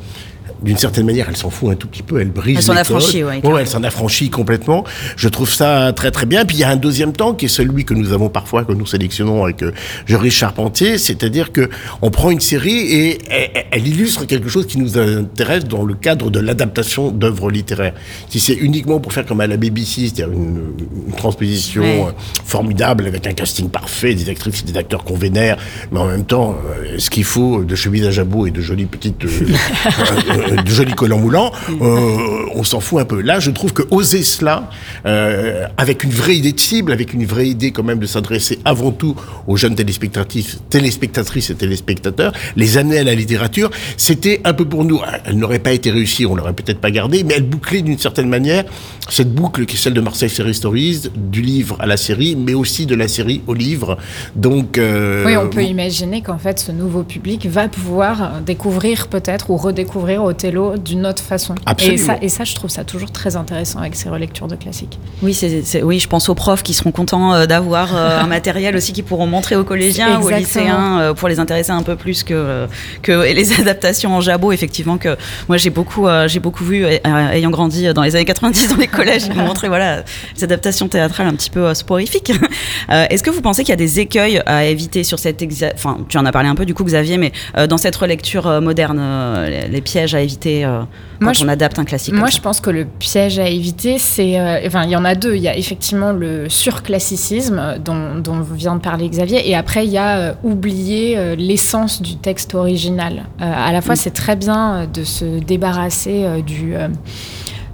d'une 0.63 0.77
certaine 0.77 1.05
manière, 1.05 1.27
elle 1.29 1.37
s'en 1.37 1.49
fout 1.49 1.71
un 1.71 1.75
tout 1.75 1.87
petit 1.87 2.03
peu, 2.03 2.19
elle 2.19 2.31
brise 2.31 2.57
Elle 2.57 2.63
s'en 2.63 2.75
affranchit, 2.75 3.21
codes. 3.21 3.45
ouais, 3.51 3.61
elle 3.61 3.67
s'en 3.67 3.83
affranchit 3.83 4.29
complètement. 4.29 4.83
Je 5.15 5.27
trouve 5.29 5.49
ça 5.49 5.91
très 5.93 6.11
très 6.11 6.25
bien. 6.25 6.45
Puis 6.45 6.57
il 6.57 6.59
y 6.59 6.63
a 6.63 6.69
un 6.69 6.75
deuxième 6.75 7.13
temps 7.13 7.33
qui 7.33 7.45
est 7.45 7.49
celui 7.49 7.85
que 7.85 7.93
nous 7.93 8.13
avons 8.13 8.29
parfois, 8.29 8.63
que 8.65 8.73
nous 8.73 8.85
sélectionnons 8.85 9.43
avec 9.43 9.63
euh, 9.63 9.71
Joris 10.05 10.33
Charpentier, 10.33 10.97
c'est-à-dire 10.97 11.51
que 11.51 11.69
on 12.01 12.11
prend 12.11 12.29
une 12.31 12.39
série 12.39 12.77
et 12.77 13.17
elle, 13.29 13.65
elle 13.71 13.87
illustre 13.87 14.25
quelque 14.25 14.49
chose 14.49 14.67
qui 14.67 14.77
nous 14.79 14.97
intéresse 14.97 15.65
dans 15.65 15.83
le 15.83 15.93
cadre 15.93 16.29
de 16.29 16.39
l'adaptation 16.39 17.11
d'œuvres 17.11 17.49
littéraires. 17.51 17.93
Si 18.29 18.39
c'est 18.39 18.53
uniquement 18.53 18.99
pour 18.99 19.13
faire 19.13 19.25
comme 19.25 19.41
à 19.41 19.47
la 19.47 19.57
BBC, 19.57 20.01
c'est-à-dire 20.01 20.31
une, 20.31 20.73
une 21.07 21.13
transposition 21.15 21.83
euh, 21.83 22.11
formidable 22.45 23.05
avec 23.07 23.25
un 23.27 23.33
casting 23.33 23.69
parfait, 23.69 24.13
des 24.15 24.29
actrices 24.29 24.61
et 24.61 24.71
des 24.71 24.77
acteurs 24.77 25.03
qu'on 25.03 25.15
vénère, 25.15 25.57
mais 25.91 25.99
en 25.99 26.07
même 26.07 26.25
temps, 26.25 26.55
euh, 26.83 26.95
ce 26.97 27.09
qu'il 27.09 27.23
faut 27.23 27.63
de 27.63 27.75
chemise 27.75 28.05
à 28.05 28.11
jabot 28.11 28.47
et 28.47 28.51
de 28.51 28.61
jolies 28.61 28.85
petites, 28.85 29.25
euh, 29.25 29.29
de 30.65 30.69
jolis 30.69 30.93
collants 30.93 31.19
moulants, 31.19 31.51
euh, 31.81 32.17
on 32.55 32.63
s'en 32.63 32.79
fout 32.79 32.99
un 32.99 33.05
peu. 33.05 33.21
Là, 33.21 33.39
je 33.39 33.51
trouve 33.51 33.73
que 33.73 33.83
oser 33.91 34.23
cela, 34.23 34.69
euh, 35.05 35.65
avec 35.77 36.03
une 36.03 36.11
vraie 36.11 36.35
idée 36.35 36.51
de 36.51 36.59
cible, 36.59 36.91
avec 36.91 37.13
une 37.13 37.25
vraie 37.25 37.47
idée 37.47 37.71
quand 37.71 37.83
même 37.83 37.99
de 37.99 38.05
s'adresser 38.05 38.59
avant 38.65 38.91
tout 38.91 39.15
aux 39.47 39.57
jeunes 39.57 39.75
téléspectatrices, 39.75 40.59
téléspectatrices 40.69 41.49
et 41.49 41.55
téléspectateurs, 41.55 42.33
les 42.55 42.77
amener 42.77 42.99
à 42.99 43.03
la 43.03 43.15
littérature, 43.15 43.69
c'était 43.97 44.41
un 44.43 44.53
peu 44.53 44.65
pour 44.65 44.85
nous. 44.85 45.01
Elle 45.25 45.37
n'aurait 45.37 45.59
pas 45.59 45.71
été 45.71 45.91
réussie, 45.91 46.25
on 46.25 46.35
l'aurait 46.35 46.53
peut-être 46.53 46.79
pas 46.79 46.91
gardée, 46.91 47.23
mais 47.23 47.35
elle 47.35 47.43
bouclait 47.43 47.81
d'une 47.81 47.97
certaine 47.97 48.29
manière 48.29 48.65
cette 49.09 49.33
boucle 49.33 49.65
qui 49.65 49.75
est 49.75 49.79
celle 49.79 49.93
de 49.93 50.01
Marseille 50.01 50.29
Série 50.29 50.53
Stories, 50.53 51.09
du 51.15 51.41
livre 51.41 51.77
à 51.79 51.85
la 51.85 51.97
série, 51.97 52.35
mais 52.35 52.53
aussi 52.53 52.85
de 52.85 52.95
la 52.95 53.07
série 53.07 53.41
au 53.47 53.53
livre. 53.53 53.97
Donc, 54.35 54.77
euh, 54.77 55.25
Oui, 55.25 55.35
on 55.35 55.49
peut 55.49 55.63
imaginer 55.63 56.21
qu'en 56.21 56.37
fait, 56.37 56.59
ce 56.59 56.71
nouveau 56.71 57.03
public 57.03 57.47
va 57.47 57.67
pouvoir 57.67 58.41
découvrir 58.45 59.07
peut-être 59.07 59.49
ou 59.49 59.57
redécouvrir 59.57 60.23
Othello 60.39 60.77
d'une 60.77 61.05
autre 61.05 61.21
façon. 61.21 61.55
Absolument. 61.65 61.95
Et 61.95 62.05
ça, 62.05 62.17
et 62.21 62.29
ça, 62.29 62.43
je 62.45 62.55
trouve 62.55 62.69
ça 62.69 62.83
toujours 62.83 63.11
très 63.11 63.35
intéressant 63.35 63.79
avec 63.79 63.95
ces 63.95 64.09
relectures 64.09 64.47
de 64.47 64.55
classiques. 64.55 64.97
Oui, 65.21 65.33
c'est, 65.33 65.83
oui, 65.83 65.99
je 65.99 66.07
pense 66.07 66.29
aux 66.29 66.35
profs 66.35 66.63
qui 66.63 66.73
seront 66.73 66.91
contents 66.91 67.33
euh, 67.33 67.45
d'avoir 67.45 67.95
euh, 67.95 68.21
un 68.21 68.27
matériel 68.27 68.75
aussi 68.75 68.93
qu'ils 68.93 69.03
pourront 69.03 69.27
montrer 69.27 69.55
aux 69.55 69.63
collégiens 69.63 70.19
ou 70.21 70.27
aux 70.27 70.29
lycéens 70.29 70.99
euh, 70.99 71.13
pour 71.13 71.27
les 71.27 71.39
intéresser 71.39 71.71
un 71.71 71.83
peu 71.83 71.95
plus 71.95 72.23
que, 72.23 72.67
les 73.07 73.59
adaptations 73.59 74.15
en 74.15 74.21
jabot. 74.21 74.51
Effectivement, 74.51 74.97
que 74.97 75.17
moi 75.47 75.57
j'ai 75.57 75.69
beaucoup, 75.69 76.07
j'ai 76.27 76.39
beaucoup 76.39 76.63
vu, 76.63 76.85
ayant 76.85 77.49
grandi 77.49 77.93
dans 77.93 78.03
les 78.03 78.15
années 78.15 78.25
90 78.25 78.69
dans 78.69 78.77
les 78.77 78.87
collèges, 78.87 79.25
ils 79.25 79.33
m'ont 79.33 79.45
montré 79.45 79.67
voilà, 79.67 80.03
les 80.35 80.43
adaptations 80.43 80.87
théâtrales 80.87 81.27
un 81.27 81.33
petit 81.33 81.49
peu 81.49 81.73
sporifiques. 81.73 82.31
Est-ce 82.89 83.23
que 83.23 83.29
vous 83.29 83.41
pensez 83.41 83.63
qu'il 83.63 83.71
y 83.71 83.73
a 83.73 83.77
des 83.77 83.99
écueils 83.99 84.41
à 84.45 84.65
éviter 84.65 85.03
sur 85.03 85.19
cette, 85.19 85.43
enfin, 85.73 85.97
tu 86.07 86.17
en 86.17 86.25
as 86.25 86.31
parlé 86.31 86.47
un 86.47 86.55
peu 86.55 86.65
du 86.65 86.73
coup, 86.73 86.83
Xavier, 86.83 87.17
mais 87.17 87.31
dans 87.67 87.77
cette 87.77 87.95
relecture 87.95 88.61
moderne, 88.61 89.01
les, 89.47 89.67
les 89.67 89.81
pièges 89.81 90.15
à 90.15 90.21
éviter 90.21 90.28
euh, 90.65 90.81
quand 91.19 91.25
Moi, 91.25 91.33
je- 91.33 91.43
on 91.45 91.47
adapte 91.47 91.79
un 91.79 91.85
classique 91.85 92.13
Moi, 92.13 92.23
comme 92.23 92.31
je 92.31 92.41
pense 92.41 92.59
que 92.61 92.69
le 92.69 92.85
piège 92.85 93.39
à 93.39 93.47
éviter, 93.47 93.97
c'est. 93.97 94.39
euh, 94.39 94.59
enfin, 94.67 94.83
il 94.83 94.89
y 94.91 94.95
en 94.95 95.05
a 95.05 95.15
deux. 95.15 95.35
Il 95.35 95.41
y 95.41 95.47
a 95.47 95.57
effectivement 95.57 96.11
le 96.11 96.47
surclassicisme 96.49 97.59
euh, 97.59 97.77
dont, 97.77 98.15
dont 98.15 98.39
vient 98.41 98.75
de 98.75 98.81
parler 98.81 99.07
Xavier, 99.09 99.49
et 99.49 99.55
après, 99.55 99.85
il 99.85 99.91
y 99.91 99.97
a 99.97 100.17
euh, 100.17 100.33
oublier 100.43 101.35
l'essence 101.35 102.01
du 102.01 102.15
texte 102.17 102.55
original. 102.55 103.23
À 103.39 103.71
la 103.71 103.81
fois, 103.81 103.95
c'est 103.95 104.11
très 104.11 104.35
bien 104.35 104.87
de 104.91 105.03
se 105.03 105.39
débarrasser 105.39 106.25
du. 106.45 106.73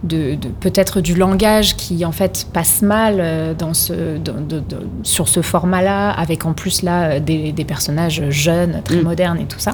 De, 0.06 0.36
de- 0.36 0.48
peut-être 0.60 1.02
du 1.02 1.15
langage 1.15 1.76
qui 1.76 2.06
en 2.06 2.12
fait 2.12 2.48
passe 2.54 2.82
mal 2.82 3.18
euh, 3.20 3.54
dans 3.54 3.74
ce, 3.74 4.18
dans- 4.18 4.34
de- 4.34 4.60
de- 4.60 4.88
sur 5.04 5.28
ce 5.28 5.41
format-là, 5.41 6.12
avec 6.12 6.46
en 6.46 6.54
plus 6.54 6.82
là 6.84 7.04
euh, 7.04 7.20
des, 7.20 7.52
des 7.52 7.65
personnages 7.65 8.24
jeunes, 8.30 8.82
très 8.84 9.02
modernes 9.02 9.39
et 9.39 9.46
tout 9.46 9.60
ça. 9.60 9.74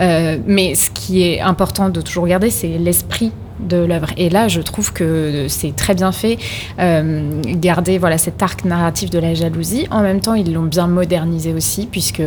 Euh, 0.00 0.38
mais 0.46 0.74
ce 0.74 0.90
qui 0.90 1.22
est 1.22 1.40
important 1.40 1.88
de 1.88 2.00
toujours 2.00 2.26
garder, 2.26 2.50
c'est 2.50 2.78
l'esprit 2.78 3.32
de 3.60 3.76
l'œuvre. 3.76 4.10
Et 4.16 4.30
là, 4.30 4.46
je 4.46 4.60
trouve 4.60 4.92
que 4.92 5.46
c'est 5.48 5.74
très 5.74 5.94
bien 5.94 6.12
fait. 6.12 6.38
Euh, 6.78 7.42
garder 7.56 7.98
voilà 7.98 8.16
cet 8.16 8.40
arc 8.40 8.64
narratif 8.64 9.10
de 9.10 9.18
la 9.18 9.34
jalousie. 9.34 9.86
En 9.90 10.02
même 10.02 10.20
temps, 10.20 10.34
ils 10.34 10.52
l'ont 10.52 10.62
bien 10.62 10.86
modernisé 10.86 11.52
aussi, 11.52 11.88
puisque 11.90 12.22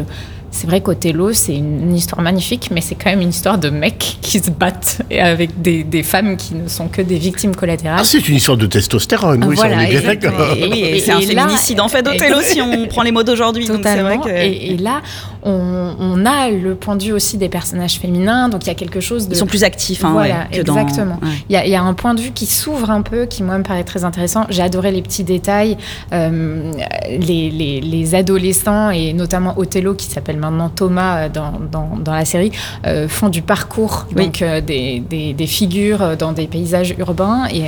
c'est 0.51 0.67
vrai 0.67 0.81
qu'Othello, 0.81 1.33
c'est 1.33 1.55
une, 1.55 1.81
une 1.81 1.95
histoire 1.95 2.21
magnifique, 2.21 2.69
mais 2.71 2.81
c'est 2.81 2.95
quand 2.95 3.09
même 3.09 3.21
une 3.21 3.29
histoire 3.29 3.57
de 3.57 3.69
mecs 3.69 4.17
qui 4.21 4.39
se 4.39 4.51
battent 4.51 5.01
et 5.09 5.19
avec 5.21 5.61
des, 5.61 5.83
des 5.83 6.03
femmes 6.03 6.37
qui 6.37 6.55
ne 6.55 6.67
sont 6.67 6.87
que 6.89 7.01
des 7.01 7.17
victimes 7.17 7.55
collatérales. 7.55 7.99
Ah, 8.01 8.03
c'est 8.05 8.27
une 8.27 8.35
histoire 8.35 8.57
de 8.57 8.65
testostérone, 8.65 9.43
oui, 9.45 9.55
ça, 9.57 9.67
on 9.67 9.79
est 9.79 9.87
bien 9.87 10.01
d'accord. 10.01 10.33
C'est 10.57 11.11
un 11.11 11.21
féminicide 11.21 11.79
en 11.79 11.87
fait 11.87 12.03
d'Othello 12.03 12.41
si 12.41 12.61
on 12.61 12.85
prend 12.87 13.01
les 13.01 13.11
mots 13.11 13.23
d'aujourd'hui. 13.23 13.65
Que... 13.65 14.29
Et, 14.29 14.73
et 14.73 14.77
là, 14.77 15.01
on, 15.43 15.95
on 15.99 16.25
a 16.25 16.49
le 16.49 16.75
point 16.75 16.95
de 16.95 17.03
vue 17.03 17.13
aussi 17.13 17.37
des 17.37 17.49
personnages 17.49 17.95
féminins, 17.99 18.49
donc 18.49 18.63
il 18.65 18.67
y 18.67 18.71
a 18.71 18.75
quelque 18.75 18.99
chose 18.99 19.27
de... 19.27 19.33
Ils 19.33 19.37
sont 19.37 19.45
plus 19.45 19.63
actifs, 19.63 20.03
hein, 20.03 20.11
voilà, 20.11 20.47
ouais, 20.51 20.57
que 20.59 20.61
dans- 20.63 20.77
exactement. 20.77 21.19
Il 21.49 21.53
y, 21.53 21.55
a, 21.57 21.65
il 21.65 21.71
y 21.71 21.75
a 21.75 21.81
un 21.81 21.93
point 21.93 22.13
de 22.13 22.21
vue 22.21 22.31
qui 22.31 22.45
s'ouvre 22.45 22.91
un 22.91 23.01
peu, 23.01 23.25
qui 23.25 23.41
moi 23.41 23.57
me 23.57 23.63
paraît 23.63 23.83
très 23.83 24.03
intéressant. 24.03 24.45
J'ai 24.49 24.61
adoré 24.61 24.91
les 24.91 25.01
petits 25.01 25.23
détails, 25.23 25.77
euh, 26.13 26.71
les, 27.09 27.49
les- 27.49 27.81
les 27.81 28.15
adolescents 28.15 28.89
et 28.91 29.13
notamment 29.13 29.57
Othello, 29.57 29.93
qui 29.95 30.07
s'appelle 30.07 30.37
maintenant 30.41 30.69
Thomas 30.69 31.13
euh, 31.25 31.29
dans, 31.29 31.53
dans- 31.71 31.97
dans 31.97 32.13
la 32.13 32.25
série, 32.25 32.51
euh, 32.85 33.07
font 33.07 33.29
du 33.29 33.41
parcours, 33.41 34.05
Oui. 34.15 34.25
donc 34.25 34.41
euh, 34.41 34.59
des, 34.61 34.99
des- 34.99 35.33
des 35.33 35.47
figures 35.47 36.17
dans 36.17 36.33
des 36.33 36.47
paysages 36.47 36.93
urbains. 36.97 37.45
Et 37.53 37.63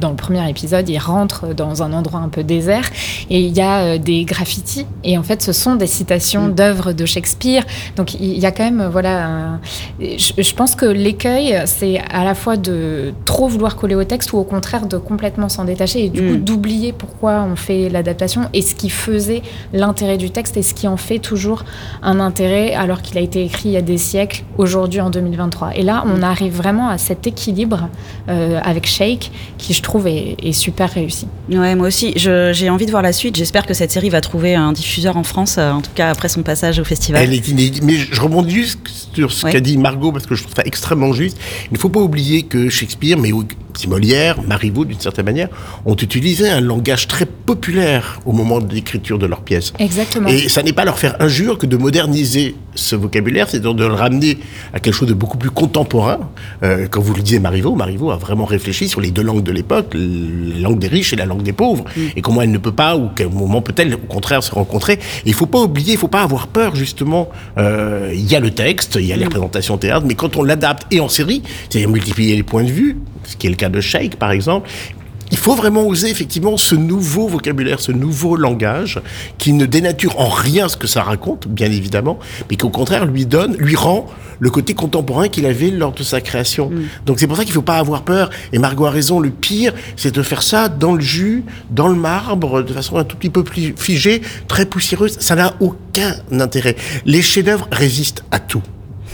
dans 0.00 0.10
le 0.10 0.16
premier 0.16 0.48
épisode, 0.50 0.88
ils 0.88 0.98
rentrent 0.98 1.54
dans 1.54 1.82
un 1.82 1.92
endroit 1.92 2.20
un 2.20 2.28
peu 2.28 2.42
désert 2.42 2.84
et 3.30 3.40
il 3.40 3.56
y 3.56 3.60
a 3.60 3.98
des 3.98 4.24
graffitis. 4.24 4.86
Et 5.04 5.16
en 5.18 5.22
fait, 5.22 5.42
ce 5.42 5.52
sont 5.52 5.74
des 5.76 5.86
citations 5.86 6.48
d'œuvres 6.48 6.92
de 6.92 7.04
Shakespeare. 7.06 7.64
Donc 7.96 8.14
il 8.14 8.38
y 8.38 8.46
a 8.46 8.52
quand 8.52 8.64
même, 8.64 8.88
voilà, 8.90 9.26
un- 9.26 9.60
je, 10.00 10.32
je 10.42 10.54
pense 10.54 10.74
que 10.74 10.86
l'écueil, 10.86 11.62
c'est 11.66 12.00
à 12.10 12.24
la 12.24 12.34
fois 12.34 12.56
de 12.56 13.12
trop 13.24 13.48
vouloir 13.48 13.76
coller 13.76 13.94
au 13.94 14.04
texte 14.04 14.32
ou 14.32 14.38
au 14.38 14.44
contraire 14.44 14.86
de 14.86 14.96
complètement 14.98 15.48
s'en 15.48 15.64
détacher 15.64 16.04
et 16.06 16.08
du 16.08 16.20
coup 16.20 16.34
Mm. 16.34 16.44
d'oublier 16.44 16.92
pourquoi 16.92 17.46
on 17.50 17.54
fait 17.56 17.88
l'adaptation 17.90 18.42
et 18.54 18.62
ce 18.62 18.74
qui 18.74 18.88
faisait 18.90 19.42
l'intérêt 19.72 20.16
du 20.16 20.30
texte 20.30 20.56
et 20.56 20.62
ce 20.62 20.72
qui 20.74 20.88
en 20.88 20.96
fait 20.96 21.18
toujours 21.18 21.64
un 22.02 22.13
un 22.14 22.20
intérêt 22.20 22.74
alors 22.74 23.02
qu'il 23.02 23.18
a 23.18 23.20
été 23.20 23.44
écrit 23.44 23.70
il 23.70 23.72
y 23.72 23.76
a 23.76 23.82
des 23.82 23.98
siècles, 23.98 24.44
aujourd'hui 24.58 25.00
en 25.00 25.10
2023. 25.10 25.76
Et 25.76 25.82
là, 25.82 26.04
on 26.06 26.22
arrive 26.22 26.54
vraiment 26.54 26.88
à 26.88 26.98
cet 26.98 27.26
équilibre 27.26 27.88
euh, 28.28 28.60
avec 28.62 28.86
Shake 28.86 29.30
qui, 29.58 29.74
je 29.74 29.82
trouve, 29.82 30.06
est, 30.06 30.36
est 30.42 30.52
super 30.52 30.90
réussi. 30.90 31.26
Ouais, 31.50 31.74
moi 31.74 31.88
aussi, 31.88 32.12
j'ai 32.16 32.70
envie 32.70 32.86
de 32.86 32.90
voir 32.90 33.02
la 33.02 33.12
suite. 33.12 33.36
J'espère 33.36 33.66
que 33.66 33.74
cette 33.74 33.90
série 33.90 34.10
va 34.10 34.20
trouver 34.20 34.54
un 34.54 34.72
diffuseur 34.72 35.16
en 35.16 35.24
France, 35.24 35.56
euh, 35.58 35.70
en 35.72 35.80
tout 35.80 35.90
cas 35.94 36.10
après 36.10 36.28
son 36.28 36.42
passage 36.42 36.78
au 36.78 36.84
festival. 36.84 37.22
Elle 37.22 37.34
est 37.34 37.48
inédite. 37.48 37.82
Mais 37.82 37.94
je 37.96 38.20
rebondis 38.20 38.54
juste 38.54 38.78
sur 39.14 39.32
ce 39.32 39.44
Ouais. 39.46 39.52
qu'a 39.52 39.60
dit 39.60 39.76
Margot, 39.76 40.12
parce 40.12 40.26
que 40.26 40.34
je 40.34 40.42
trouve 40.42 40.54
ça 40.54 40.62
extrêmement 40.64 41.12
juste. 41.12 41.36
Il 41.70 41.74
ne 41.74 41.78
faut 41.78 41.88
pas 41.90 42.00
oublier 42.00 42.42
que 42.42 42.68
Shakespeare, 42.68 43.18
mais 43.18 43.32
aussi 43.74 43.88
Molière, 43.88 44.42
Marivaux, 44.42 44.84
d'une 44.84 45.00
certaine 45.00 45.24
manière, 45.24 45.48
ont 45.84 45.96
utilisé 45.96 46.48
un 46.48 46.60
langage 46.60 47.08
très 47.08 47.26
populaire 47.26 48.20
au 48.24 48.32
moment 48.32 48.60
de 48.60 48.72
l'écriture 48.72 49.18
de 49.18 49.26
leurs 49.26 49.42
pièces. 49.42 49.72
Exactement. 49.78 50.28
Et 50.28 50.48
ça 50.48 50.62
n'est 50.62 50.72
pas 50.72 50.84
leur 50.84 50.98
faire 50.98 51.16
injure 51.20 51.58
que 51.58 51.66
de 51.66 51.76
moderniser 51.76 52.54
ce 52.74 52.96
vocabulaire, 52.96 53.48
c'est-à-dire 53.48 53.74
de 53.74 53.84
le 53.84 53.92
ramener 53.94 54.38
à 54.72 54.80
quelque 54.80 54.94
chose 54.94 55.08
de 55.08 55.14
beaucoup 55.14 55.38
plus 55.38 55.50
contemporain. 55.50 56.18
Euh, 56.62 56.86
quand 56.90 57.00
vous 57.00 57.14
le 57.14 57.22
disiez 57.22 57.38
Marivaux, 57.38 57.74
Marivaux 57.74 58.10
a 58.10 58.16
vraiment 58.16 58.44
réfléchi 58.44 58.88
sur 58.88 59.00
les 59.00 59.10
deux 59.10 59.22
langues 59.22 59.42
de 59.42 59.52
l'époque, 59.52 59.94
la 59.94 60.60
langue 60.60 60.78
des 60.78 60.88
riches 60.88 61.12
et 61.12 61.16
la 61.16 61.26
langue 61.26 61.42
des 61.42 61.52
pauvres, 61.52 61.84
et 62.16 62.20
comment 62.20 62.42
elle 62.42 62.50
ne 62.50 62.58
peut 62.58 62.72
pas, 62.72 62.96
ou 62.96 63.10
quel 63.14 63.30
moment 63.30 63.62
peut-elle 63.62 63.94
au 63.94 63.98
contraire 63.98 64.42
se 64.42 64.52
rencontrer. 64.52 64.98
Il 65.24 65.34
faut 65.34 65.46
pas 65.46 65.60
oublier, 65.60 65.92
il 65.92 65.98
faut 65.98 66.08
pas 66.08 66.22
avoir 66.22 66.48
peur 66.48 66.74
justement. 66.74 67.28
Euh, 67.58 68.10
Il 68.12 68.30
y 68.30 68.36
a 68.36 68.40
le 68.40 68.50
texte, 68.50 68.96
il 68.96 69.06
y 69.06 69.12
a 69.12 69.16
les 69.16 69.24
représentations 69.24 69.78
théâtre, 69.78 70.04
mais 70.06 70.14
quand 70.14 70.36
on 70.36 70.42
l'adapte 70.42 70.86
et 70.92 71.00
en 71.00 71.08
série, 71.08 71.42
c'est-à-dire 71.68 71.90
multiplier 71.90 72.36
les 72.36 72.42
points 72.42 72.64
de 72.64 72.70
vue, 72.70 72.98
ce 73.24 73.36
qui 73.36 73.46
est 73.46 73.50
le 73.50 73.56
cas 73.56 73.68
de 73.68 73.80
Shake 73.80 74.16
par 74.16 74.30
exemple, 74.30 74.68
il 75.30 75.38
faut 75.38 75.54
vraiment 75.54 75.86
oser 75.86 76.10
effectivement 76.10 76.56
ce 76.56 76.74
nouveau 76.74 77.26
vocabulaire, 77.28 77.80
ce 77.80 77.92
nouveau 77.92 78.36
langage 78.36 79.00
qui 79.38 79.52
ne 79.52 79.66
dénature 79.66 80.20
en 80.20 80.28
rien 80.28 80.68
ce 80.68 80.76
que 80.76 80.86
ça 80.86 81.02
raconte, 81.02 81.48
bien 81.48 81.70
évidemment, 81.70 82.18
mais 82.48 82.56
qui 82.56 82.64
au 82.64 82.70
contraire 82.70 83.06
lui 83.06 83.26
donne, 83.26 83.56
lui 83.56 83.74
rend 83.74 84.06
le 84.38 84.50
côté 84.50 84.74
contemporain 84.74 85.28
qu'il 85.28 85.46
avait 85.46 85.70
lors 85.70 85.92
de 85.92 86.02
sa 86.02 86.20
création. 86.20 86.70
Donc 87.06 87.18
c'est 87.18 87.26
pour 87.26 87.36
ça 87.36 87.44
qu'il 87.44 87.52
ne 87.52 87.56
faut 87.56 87.62
pas 87.62 87.78
avoir 87.78 88.02
peur. 88.02 88.30
Et 88.52 88.58
Margot 88.58 88.86
a 88.86 88.90
raison, 88.90 89.18
le 89.18 89.30
pire, 89.30 89.72
c'est 89.96 90.14
de 90.14 90.22
faire 90.22 90.42
ça 90.42 90.68
dans 90.68 90.94
le 90.94 91.00
jus, 91.00 91.44
dans 91.70 91.88
le 91.88 91.96
marbre, 91.96 92.62
de 92.62 92.72
façon 92.72 92.96
un 92.96 93.04
tout 93.04 93.16
petit 93.16 93.30
peu 93.30 93.44
plus 93.44 93.74
figée, 93.76 94.22
très 94.46 94.66
poussiéreuse. 94.66 95.16
Ça 95.20 95.34
n'a 95.34 95.54
aucun 95.60 96.16
intérêt. 96.32 96.76
Les 97.06 97.22
chefs-d'œuvre 97.22 97.66
résistent 97.72 98.24
à 98.30 98.38
tout. 98.38 98.62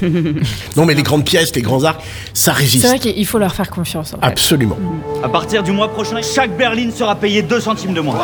non 0.77 0.85
mais 0.87 0.95
les 0.95 1.03
grandes 1.03 1.25
pièces, 1.25 1.55
les 1.55 1.63
grands 1.63 1.85
arcs, 1.85 2.03
ça 2.35 2.53
résiste. 2.53 2.83
C'est 2.83 2.89
vrai 2.89 2.99
qu'il 2.99 3.27
faut 3.27 3.39
leur 3.39 3.55
faire 3.55 3.71
confiance. 3.71 4.15
en 4.15 4.19
fait. 4.21 4.27
Absolument. 4.27 4.79
À 5.23 5.29
partir 5.29 5.63
du 5.63 5.73
mois 5.73 5.89
prochain, 5.93 6.21
chaque 6.23 6.57
berline 6.57 6.93
sera 6.93 7.15
payée 7.15 7.43
2 7.43 7.61
centimes 7.61 7.95
de 7.95 8.01
moins. 8.01 8.19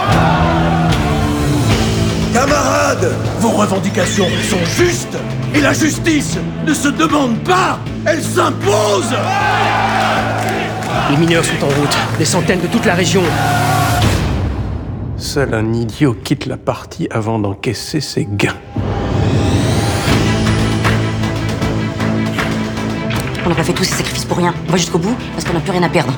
Camarades, 2.33 3.13
vos 3.41 3.51
revendications 3.51 4.27
sont 4.51 4.83
justes 4.83 5.17
et 5.55 5.61
la 5.61 5.73
justice 5.73 6.37
ne 6.67 6.75
se 6.75 6.89
demande 6.89 7.39
pas, 7.39 7.79
elle 8.05 8.23
s'impose 8.23 9.15
Les 11.11 11.17
mineurs 11.17 11.45
sont 11.45 11.65
en 11.65 11.69
route, 11.69 11.97
des 12.19 12.25
centaines 12.27 12.61
de 12.61 12.67
toute 12.67 12.85
la 12.85 12.95
région. 12.95 13.23
Seul 15.17 15.55
un 15.55 15.73
idiot 15.73 16.15
quitte 16.25 16.45
la 16.45 16.59
partie 16.59 17.09
avant 17.11 17.39
d'encaisser 17.39 18.01
ses 18.03 18.27
gains. 18.31 18.53
On 23.47 23.49
n'a 23.49 23.55
pas 23.55 23.63
fait 23.63 23.73
tous 23.73 23.85
ces 23.85 23.95
sacrifices 23.95 24.25
pour 24.25 24.39
rien. 24.39 24.53
On 24.67 24.73
va 24.73 24.77
jusqu'au 24.77 24.99
bout 24.99 25.17
parce 25.33 25.45
qu'on 25.45 25.53
n'a 25.53 25.61
plus 25.61 25.71
rien 25.71 25.85
à 25.85 25.89
perdre. 25.89 26.13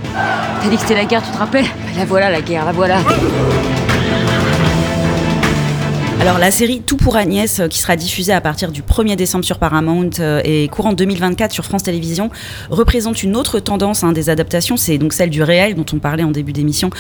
T'as 0.62 0.68
dit 0.70 0.76
que 0.76 0.80
c'était 0.80 0.94
la 0.94 1.04
guerre, 1.04 1.22
tu 1.22 1.30
te 1.30 1.36
rappelles? 1.36 1.66
La 1.94 2.06
voilà 2.06 2.30
la 2.30 2.40
guerre, 2.40 2.64
la 2.64 2.72
voilà. 2.72 3.00
Alors 6.20 6.40
la 6.40 6.50
série 6.50 6.81
Tout 6.81 6.96
pour 6.96 7.14
Agnès, 7.14 7.61
euh, 7.61 7.68
qui 7.68 7.78
sera 7.78 7.94
diffusée 7.94 8.33
à 8.33 8.40
partir 8.40 8.72
du 8.72 8.83
1er 8.83 9.14
décembre 9.14 9.44
sur 9.44 9.59
Paramount 9.59 10.11
euh, 10.18 10.40
et 10.44 10.66
courant 10.66 10.92
2024 10.92 11.52
sur 11.52 11.64
France 11.64 11.85
Télévisions, 11.85 12.28
représente 12.70 13.22
une 13.22 13.37
autre 13.37 13.61
tendance 13.61 14.02
hein, 14.02 14.11
des 14.11 14.28
adaptations, 14.28 14.76
c'est 14.76 14.98
donc 14.98 15.12
celle 15.12 15.31
du 15.31 15.44
réel 15.44 15.76
dont 15.76 15.87
on 15.92 16.00
parlait 16.00 16.24
en 16.24 16.33
début 16.33 16.52
d'émission. 16.52 16.90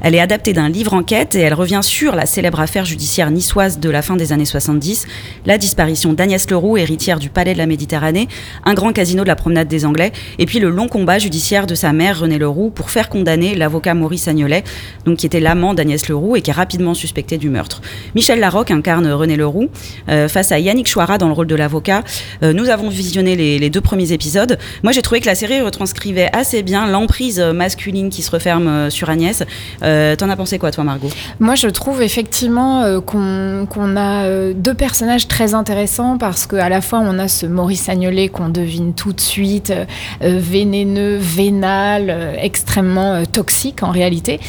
Elle 0.00 0.16
est 0.16 0.20
adaptée 0.20 0.52
d'un 0.52 0.68
livre 0.68 0.92
enquête 0.92 1.36
et 1.36 1.38
elle 1.38 1.54
revient 1.54 1.80
sur 1.84 2.16
la 2.16 2.26
célèbre 2.26 2.58
affaire 2.58 2.84
judiciaire 2.84 3.30
niçoise 3.30 3.78
de 3.78 3.88
la 3.90 4.02
fin 4.02 4.16
des 4.16 4.32
années 4.32 4.44
70, 4.44 5.06
la 5.46 5.56
disparition 5.56 6.12
d'Agnès 6.12 6.50
Leroux, 6.50 6.76
héritière 6.76 7.20
du 7.20 7.30
Palais 7.30 7.52
de 7.52 7.58
la 7.58 7.66
Méditerranée, 7.66 8.26
un 8.64 8.74
grand 8.74 8.92
casino 8.92 9.22
de 9.22 9.28
la 9.28 9.36
promenade 9.36 9.68
des 9.68 9.86
Anglais, 9.86 10.12
et 10.40 10.46
puis 10.46 10.58
le 10.58 10.68
long 10.68 10.88
combat 10.88 11.20
judiciaire 11.20 11.68
de 11.68 11.76
sa 11.76 11.92
mère 11.92 12.18
Renée 12.18 12.38
Leroux 12.38 12.70
pour 12.70 12.90
faire 12.90 13.08
condamner 13.08 13.54
l'avocat 13.54 13.94
Maurice 13.94 14.26
Agnolet, 14.26 14.64
donc 15.04 15.18
qui 15.18 15.26
était 15.26 15.40
l'amant 15.40 15.74
d'Agnès 15.74 16.08
Leroux 16.08 16.34
et 16.34 16.42
qui 16.42 16.50
est 16.50 16.54
rapidement 16.54 16.94
suspecté 16.94 17.38
du 17.38 17.50
meurtre. 17.50 17.80
Michel 18.16 18.40
Larocque 18.40 18.63
incarne 18.70 19.10
René 19.10 19.36
Leroux 19.36 19.68
euh, 20.08 20.28
face 20.28 20.52
à 20.52 20.58
Yannick 20.58 20.88
Chouara 20.88 21.18
dans 21.18 21.26
le 21.26 21.32
rôle 21.32 21.46
de 21.46 21.54
l'avocat. 21.54 22.02
Euh, 22.42 22.52
nous 22.52 22.68
avons 22.68 22.88
visionné 22.88 23.36
les, 23.36 23.70
deux 23.70 23.80
premiers 23.80 24.12
épisodes. 24.12 24.58
Moi, 24.82 24.92
j'ai 24.92 25.02
trouvé 25.02 25.20
que 25.20 25.26
la 25.26 25.34
série 25.34 25.60
retranscrivait 25.60 26.28
assez 26.32 26.62
bien 26.62 26.86
l'emprise 26.86 27.40
masculine 27.40 28.10
qui 28.10 28.22
se 28.22 28.30
referme 28.30 28.68
euh, 28.68 28.90
sur 28.90 29.10
Agnès. 29.10 29.42
T'en 29.80 30.30
as 30.30 30.36
pensé 30.36 30.58
quoi, 30.58 30.70
toi, 30.70 30.84
Margot? 30.84 31.10
Moi, 31.40 31.54
je 31.54 31.68
trouve 31.68 32.02
effectivement 32.02 33.00
qu'on 33.00 33.96
a 33.96 34.52
deux 34.52 34.74
personnages 34.74 35.28
très 35.28 35.54
intéressants 35.54 36.18
parce 36.18 36.46
qu'à 36.46 36.68
la 36.68 36.80
fois, 36.80 37.00
on 37.00 37.18
a 37.18 37.28
ce 37.28 37.46
Maurice 37.46 37.88
Agnolet 37.88 38.28
qu'on 38.28 38.48
devine 38.48 38.94
tout 38.94 39.12
de 39.12 39.20
suite, 39.20 39.72
vénéneux, 40.20 41.16
vénal, 41.16 42.36
extrêmement 42.38 43.24
toxique 43.26 43.82
en 43.82 43.90
réalité. 43.90 44.40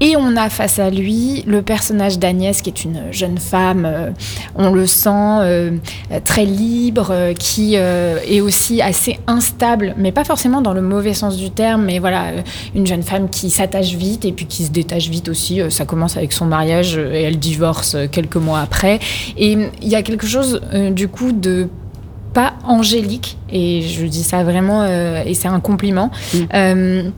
Et 0.00 0.16
on 0.16 0.36
a 0.36 0.48
face 0.48 0.78
à 0.78 0.88
lui 0.88 1.42
le 1.46 1.62
personnage 1.62 2.18
d'Agnès 2.18 2.62
qui 2.62 2.70
est 2.70 2.84
une 2.84 3.12
jeune 3.12 3.38
femme, 3.38 3.59
euh, 3.68 4.10
on 4.54 4.72
le 4.72 4.86
sent 4.86 5.10
euh, 5.10 5.70
très 6.24 6.44
libre, 6.44 7.08
euh, 7.10 7.34
qui 7.34 7.74
est 7.74 8.40
aussi 8.40 8.82
assez 8.82 9.18
instable, 9.26 9.94
mais 9.96 10.12
pas 10.12 10.24
forcément 10.24 10.60
dans 10.60 10.72
le 10.72 10.82
mauvais 10.82 11.14
sens 11.14 11.36
du 11.36 11.50
terme, 11.50 11.84
mais 11.84 11.98
voilà, 11.98 12.26
une 12.74 12.86
jeune 12.86 13.02
femme 13.02 13.28
qui 13.28 13.50
s'attache 13.50 13.94
vite 13.94 14.24
et 14.24 14.32
puis 14.32 14.46
qui 14.46 14.64
se 14.64 14.70
détache 14.70 15.08
vite 15.08 15.28
aussi. 15.28 15.60
Ça 15.70 15.84
commence 15.84 16.16
avec 16.16 16.32
son 16.32 16.46
mariage 16.46 16.96
et 16.96 17.22
elle 17.22 17.38
divorce 17.38 17.96
quelques 18.10 18.36
mois 18.36 18.60
après. 18.60 18.98
Et 19.36 19.56
il 19.82 19.88
y 19.88 19.94
a 19.94 20.02
quelque 20.02 20.26
chose 20.26 20.60
du 20.92 21.08
coup 21.08 21.32
de 21.32 21.68
pas 22.32 22.54
angélique, 22.64 23.38
et 23.50 23.82
je 23.82 24.06
dis 24.06 24.22
ça 24.22 24.44
vraiment, 24.44 24.86
et 24.86 25.34
c'est 25.34 25.48
un 25.48 25.60
compliment. 25.60 26.10
Euh, 26.54 27.10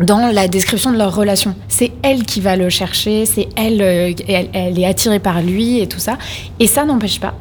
dans 0.00 0.32
la 0.32 0.48
description 0.48 0.92
de 0.92 0.98
leur 0.98 1.14
relation. 1.14 1.54
C'est 1.68 1.92
elle 2.02 2.24
qui 2.24 2.40
va 2.40 2.56
le 2.56 2.68
chercher, 2.68 3.26
c'est 3.26 3.48
elle, 3.56 3.82
euh, 3.82 4.12
elle, 4.28 4.48
elle 4.52 4.78
est 4.78 4.86
attirée 4.86 5.18
par 5.18 5.42
lui 5.42 5.80
et 5.80 5.86
tout 5.86 5.98
ça. 5.98 6.16
Et 6.58 6.66
ça 6.66 6.84
n'empêche 6.84 7.20
pas 7.20 7.34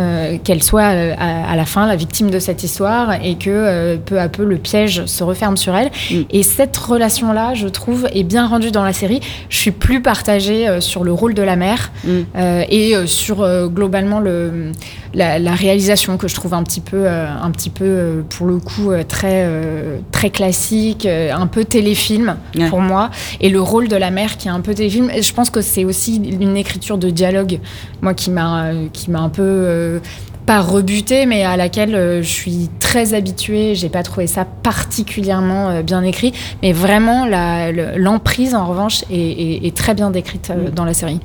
euh, 0.00 0.38
qu'elle 0.42 0.60
soit 0.60 0.92
euh, 0.92 1.14
à, 1.16 1.52
à 1.52 1.54
la 1.54 1.64
fin 1.64 1.86
la 1.86 1.94
victime 1.94 2.28
de 2.28 2.40
cette 2.40 2.64
histoire 2.64 3.12
et 3.22 3.36
que 3.36 3.48
euh, 3.48 3.96
peu 3.96 4.18
à 4.18 4.28
peu 4.28 4.44
le 4.44 4.56
piège 4.56 5.06
se 5.06 5.22
referme 5.22 5.56
sur 5.56 5.76
elle. 5.76 5.92
Et 6.30 6.42
cette 6.42 6.76
relation-là, 6.76 7.54
je 7.54 7.68
trouve, 7.68 8.08
est 8.12 8.24
bien 8.24 8.48
rendue 8.48 8.72
dans 8.72 8.82
la 8.82 8.92
série. 8.92 9.20
Je 9.48 9.56
suis 9.56 9.70
plus 9.70 10.02
partagée 10.02 10.80
sur 10.80 11.04
le 11.04 11.12
rôle 11.12 11.34
de 11.34 11.42
la 11.42 11.54
mère 11.54 11.92
euh, 12.08 12.64
et 12.68 12.94
sur 13.06 13.46
globalement 13.68 14.18
le, 14.18 14.72
la, 15.14 15.38
la 15.38 15.52
réalisation 15.54 16.16
que 16.16 16.28
je 16.28 16.34
trouve 16.34 16.54
un 16.54 16.62
petit 16.62 16.80
peu, 16.80 17.06
euh, 17.06 17.26
un 17.30 17.50
petit 17.50 17.70
peu 17.70 17.84
euh, 17.86 18.22
pour 18.28 18.46
le 18.46 18.58
coup 18.58 18.90
euh, 18.90 19.02
très, 19.04 19.48
très 20.12 20.30
classique, 20.30 21.06
un 21.06 21.46
peu 21.46 21.64
téléfilm 21.64 22.36
pour 22.68 22.80
moi. 22.80 23.10
Et 23.40 23.48
le 23.48 23.60
rôle 23.60 23.88
de 23.88 23.96
la 23.96 24.10
mère 24.10 24.36
qui 24.36 24.48
est 24.48 24.50
un 24.50 24.60
peu 24.60 24.74
téléfilm. 24.74 25.10
Et 25.10 25.22
je 25.22 25.32
pense 25.34 25.50
que 25.50 25.60
c'est 25.60 25.84
aussi 25.84 26.16
une 26.16 26.56
écriture 26.56 26.98
de 26.98 27.10
dialogue, 27.10 27.60
moi 28.02 28.14
qui 28.14 28.30
m'a, 28.30 28.70
qui 28.92 29.10
m'a 29.10 29.20
un 29.20 29.28
peu 29.28 30.00
pas 30.46 30.60
rebutée, 30.60 31.24
mais 31.24 31.42
à 31.42 31.56
laquelle 31.56 32.20
je 32.22 32.28
suis 32.28 32.68
très 32.80 33.14
habituée. 33.14 33.74
J'ai 33.74 33.88
pas 33.88 34.02
trouvé 34.02 34.26
ça 34.26 34.44
particulièrement 34.44 35.80
bien 35.82 36.02
écrit, 36.02 36.32
mais 36.62 36.72
vraiment 36.72 37.26
l'emprise 37.96 38.54
en 38.54 38.66
revanche 38.66 39.04
est, 39.10 39.16
est- 39.16 39.66
est 39.66 39.74
très 39.76 39.94
bien 39.94 40.10
décrite 40.10 40.52
dans 40.74 40.84
la 40.84 40.92
série. 40.94 41.20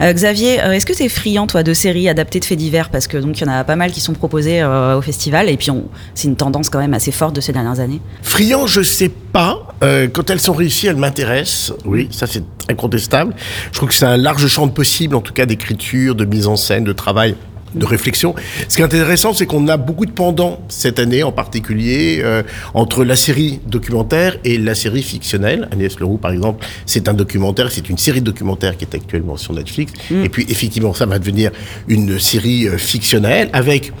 Euh, 0.00 0.12
Xavier, 0.12 0.62
euh, 0.62 0.72
est-ce 0.72 0.86
que 0.86 0.92
tu 0.92 1.02
es 1.02 1.08
friand, 1.08 1.46
toi, 1.46 1.62
de 1.62 1.74
séries 1.74 2.08
adaptées 2.08 2.40
de 2.40 2.44
faits 2.44 2.58
divers? 2.58 2.90
Parce 2.90 3.06
que 3.06 3.16
donc 3.16 3.40
il 3.40 3.46
y 3.46 3.48
en 3.48 3.52
a 3.52 3.64
pas 3.64 3.76
mal 3.76 3.90
qui 3.90 4.00
sont 4.00 4.12
proposées 4.12 4.62
euh, 4.62 4.98
au 4.98 5.02
festival, 5.02 5.48
et 5.48 5.56
puis 5.56 5.68
c'est 6.14 6.28
une 6.28 6.36
tendance 6.36 6.70
quand 6.70 6.78
même 6.78 6.94
assez 6.94 7.12
forte 7.12 7.34
de 7.36 7.40
ces 7.40 7.52
dernières 7.52 7.80
années. 7.80 8.00
Friand, 8.22 8.66
je 8.66 8.82
sais 8.82 9.10
pas. 9.32 9.66
Quand 10.12 10.28
elles 10.28 10.40
sont 10.40 10.52
réussies, 10.52 10.88
elles 10.88 10.96
m'intéressent. 10.96 11.72
Oui, 11.84 12.08
ça 12.10 12.26
c'est 12.26 12.44
incontestable. 12.68 13.34
Je 13.72 13.76
trouve 13.76 13.88
que 13.88 13.94
c'est 13.94 14.06
un 14.06 14.16
large 14.16 14.46
champ 14.46 14.66
de 14.66 14.72
possible, 14.72 15.14
en 15.14 15.20
tout 15.20 15.32
cas 15.32 15.46
d'écriture, 15.46 16.14
de 16.14 16.24
mise 16.24 16.46
en 16.46 16.56
scène, 16.56 16.84
de 16.84 16.92
travail 16.92 17.34
de 17.74 17.86
réflexion. 17.86 18.34
Ce 18.68 18.76
qui 18.76 18.82
est 18.82 18.84
intéressant, 18.84 19.32
c'est 19.32 19.46
qu'on 19.46 19.68
a 19.68 19.76
beaucoup 19.76 20.06
de 20.06 20.10
pendants 20.10 20.60
cette 20.68 20.98
année 20.98 21.22
en 21.22 21.32
particulier 21.32 22.20
euh, 22.22 22.42
entre 22.74 23.04
la 23.04 23.16
série 23.16 23.60
documentaire 23.66 24.36
et 24.44 24.58
la 24.58 24.74
série 24.74 25.02
fictionnelle. 25.02 25.68
Agnès 25.72 25.98
Leroux, 25.98 26.18
par 26.18 26.32
exemple, 26.32 26.66
c'est 26.86 27.08
un 27.08 27.14
documentaire, 27.14 27.70
c'est 27.70 27.88
une 27.88 27.98
série 27.98 28.20
documentaire 28.20 28.76
qui 28.76 28.84
est 28.84 28.94
actuellement 28.94 29.36
sur 29.36 29.52
Netflix. 29.52 29.92
Et 30.10 30.28
puis, 30.28 30.46
effectivement, 30.48 30.94
ça 30.94 31.06
va 31.06 31.18
devenir 31.18 31.50
une 31.88 32.18
série 32.18 32.68
euh, 32.68 32.78
fictionnelle 32.78 33.50
avec 33.52 33.92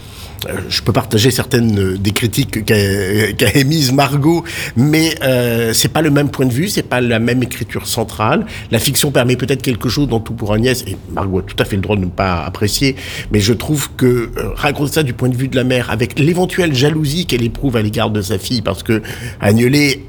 je 0.68 0.82
peux 0.82 0.92
partager 0.92 1.30
certaines 1.30 1.78
euh, 1.78 1.98
des 1.98 2.12
critiques 2.12 2.64
qu'a 2.64 3.32
qu'a 3.32 3.56
émises 3.56 3.92
Margot, 3.92 4.44
mais 4.76 5.14
euh, 5.22 5.72
c'est 5.72 5.88
pas 5.88 6.02
le 6.02 6.10
même 6.10 6.30
point 6.30 6.46
de 6.46 6.52
vue, 6.52 6.68
c'est 6.68 6.82
pas 6.82 7.00
la 7.00 7.18
même 7.18 7.42
écriture 7.42 7.86
centrale. 7.86 8.46
La 8.70 8.78
fiction 8.78 9.10
permet 9.10 9.36
peut-être 9.36 9.62
quelque 9.62 9.88
chose 9.88 10.08
dans 10.08 10.20
Tout 10.20 10.34
pour 10.34 10.52
Agnès, 10.52 10.82
et 10.86 10.96
Margot 11.12 11.40
a 11.40 11.42
tout 11.42 11.56
à 11.58 11.64
fait 11.64 11.76
le 11.76 11.82
droit 11.82 11.96
de 11.96 12.02
ne 12.02 12.10
pas 12.10 12.42
apprécier, 12.42 12.96
mais 13.30 13.40
je 13.40 13.52
trouve 13.52 13.90
que 13.96 14.06
euh, 14.06 14.50
raconter 14.54 14.92
ça 14.92 15.02
du 15.02 15.12
point 15.12 15.28
de 15.28 15.36
vue 15.36 15.48
de 15.48 15.56
la 15.56 15.64
mère, 15.64 15.90
avec 15.90 16.18
l'éventuelle 16.18 16.74
jalousie 16.74 17.26
qu'elle 17.26 17.44
éprouve 17.44 17.76
à 17.76 17.82
l'égard 17.82 18.10
de 18.10 18.22
sa 18.22 18.38
fille, 18.38 18.62
parce 18.62 18.82
que 18.82 19.02
Agnelet 19.40 20.00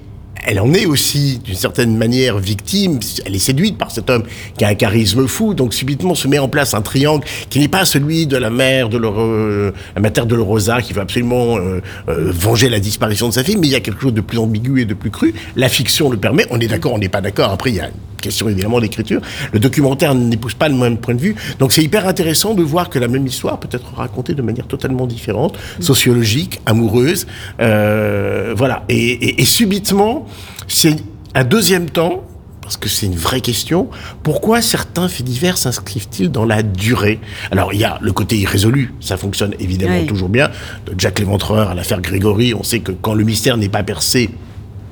elle 0.46 0.60
en 0.60 0.74
est 0.74 0.86
aussi, 0.86 1.40
d'une 1.44 1.56
certaine 1.56 1.98
manière, 1.98 2.38
victime. 2.40 3.00
Elle 3.26 3.36
est 3.36 3.40
séduite 3.40 3.78
par 3.78 3.92
cet 3.92 4.10
homme 4.10 4.24
qui 4.58 4.66
a 4.66 4.70
un 4.70 4.76
charisme 4.76 5.28
fou. 5.28 5.54
Donc, 5.54 5.74
subitement, 5.74 6.16
se 6.16 6.28
met 6.28 6.40
en 6.40 6.48
place 6.48 6.74
un 6.74 6.82
triangle 6.82 7.24
qui 7.50 7.60
n'est 7.60 7.68
pas 7.68 7.86
celui 7.86 8.28
de 8.28 8.38
la 8.38 8.50
mère 8.50 8.90
de 8.90 8.98
l'Euro- 8.98 9.72
la 9.96 10.02
mère 10.02 10.12
de 10.26 10.38
Rosa 10.38 10.82
qui 10.82 10.94
veut 10.94 11.02
absolument 11.02 11.58
euh, 11.58 11.82
euh, 12.10 12.32
venger 12.34 12.70
la 12.70 12.80
disparition 12.80 13.28
de 13.30 13.34
sa 13.34 13.44
fille. 13.44 13.58
Mais 13.58 13.68
il 13.68 13.72
y 13.74 13.76
a 13.76 13.80
quelque 13.82 14.02
chose 14.02 14.14
de 14.14 14.22
plus 14.22 14.38
ambigu 14.38 14.82
et 14.82 14.86
de 14.86 14.94
plus 14.94 15.12
cru. 15.12 15.34
La 15.56 15.70
fiction 15.70 16.10
le 16.10 16.18
permet. 16.18 16.46
On 16.50 16.60
est 16.60 16.68
d'accord, 16.68 16.94
on 16.94 16.98
n'est 17.00 17.10
pas 17.10 17.22
d'accord. 17.22 17.52
Après, 17.52 17.70
il 17.72 17.76
y 17.78 17.80
a 17.80 17.86
une 17.88 17.92
question 18.22 18.48
évidemment 18.50 18.80
d'écriture. 18.80 19.20
Le 19.52 19.60
documentaire 19.60 20.14
n'épouse 20.14 20.54
pas 20.54 20.70
le 20.70 20.76
même 20.76 20.98
point 20.98 21.16
de 21.16 21.20
vue. 21.22 21.36
Donc, 21.60 21.72
c'est 21.72 21.82
hyper 21.84 22.08
intéressant 22.08 22.54
de 22.54 22.62
voir 22.64 22.90
que 22.90 23.00
la 23.00 23.08
même 23.08 23.26
histoire 23.26 23.60
peut 23.60 23.70
être 23.72 23.94
racontée 23.96 24.34
de 24.36 24.42
manière 24.42 24.68
totalement 24.68 25.08
différente, 25.08 25.58
sociologique, 25.80 26.62
amoureuse. 26.66 27.26
Euh, 27.60 28.54
voilà. 28.56 28.84
Et, 28.90 28.96
et- 29.12 29.42
et 29.42 29.46
subitement, 29.46 30.28
c'est 30.68 30.96
un 31.36 31.44
deuxième 31.44 31.90
temps 31.90 32.24
parce 32.62 32.78
que 32.78 32.88
c'est 32.88 33.06
une 33.08 33.16
vraie 33.16 33.42
question. 33.42 33.90
Pourquoi 34.24 34.62
certains 34.62 35.10
faits 35.10 35.26
divers 35.26 35.58
s'inscrivent-ils 35.58 36.32
dans 36.32 36.46
la 36.46 36.64
durée? 36.64 37.20
Alors, 37.52 37.74
il 37.74 37.80
y 37.82 37.84
a 37.84 37.98
le 38.02 38.14
côté 38.14 38.38
irrésolu, 38.38 38.94
ça 39.02 39.18
fonctionne 39.18 39.54
évidemment 39.60 40.00
Oui. 40.00 40.06
toujours 40.06 40.30
bien. 40.30 40.50
De 40.86 40.94
Jack 40.98 41.20
Léventreur 41.20 41.70
à 41.70 41.74
l'affaire 41.74 42.00
Grégory, 42.00 42.54
on 42.54 42.64
sait 42.64 42.80
que 42.80 42.94
quand 42.94 43.14
le 43.14 43.26
mystère 43.26 43.58
n'est 43.58 43.68
pas 43.68 43.84
percé, 43.84 44.30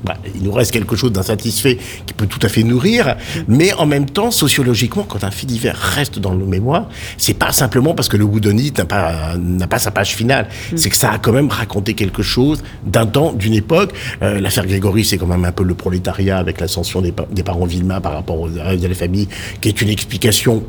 bah, 0.04 0.16
il 0.36 0.44
nous 0.44 0.52
reste 0.52 0.72
quelque 0.72 0.96
chose 0.96 1.12
d'insatisfait 1.12 1.78
qui 2.06 2.14
peut 2.14 2.28
tout 2.28 2.40
à 2.44 2.50
fait 2.50 2.64
nourrir, 2.64 3.16
mais 3.48 3.74
en 3.74 3.86
même 3.86 4.06
temps, 4.06 4.32
sociologiquement, 4.32 5.04
quand 5.04 5.24
un 5.24 5.32
fait 5.32 5.46
divers 5.46 5.76
reste 5.78 6.20
dans 6.20 6.34
nos 6.36 6.46
mémoires, 6.46 6.88
c'est 7.18 7.34
pas 7.34 7.52
simplement 7.52 7.94
parce 7.94 8.08
que 8.10 8.18
le 8.18 8.24
Woodonite 8.24 8.78
n'a 8.78 8.86
pas, 8.86 9.36
n'a 9.38 9.68
pas 9.68 9.80
sa 9.80 9.92
page 9.92 10.16
finale, 10.16 10.48
c'est 10.76 10.90
que 10.90 10.96
ça 10.96 11.12
a 11.12 11.18
quand 11.18 11.32
même 11.34 11.50
raconté 11.50 11.94
quelque 11.94 12.24
chose 12.24 12.64
d'un 12.86 13.06
temps, 13.06 13.34
d'une 13.34 13.54
époque. 13.54 13.94
Euh, 14.22 14.40
L'affaire 14.40 14.66
Grégory, 14.66 15.04
c'est 15.06 15.18
quand 15.18 15.28
même 15.28 15.46
un 15.46 15.52
peu 15.52 15.64
le 15.64 15.74
prolétariat 15.76 16.38
avec 16.38 16.60
l'ascension 16.60 17.02
des, 17.02 17.12
pa- 17.12 17.28
des 17.32 17.44
parents 17.44 17.66
Villemain 17.66 18.00
par 18.02 18.14
rapport 18.14 18.40
aux 18.40 18.48
reste 18.58 18.82
de 18.82 18.88
la 18.88 18.96
famille, 18.96 19.28
qui 19.62 19.70
est 19.70 19.82
une 19.82 19.90
explication 19.90 20.64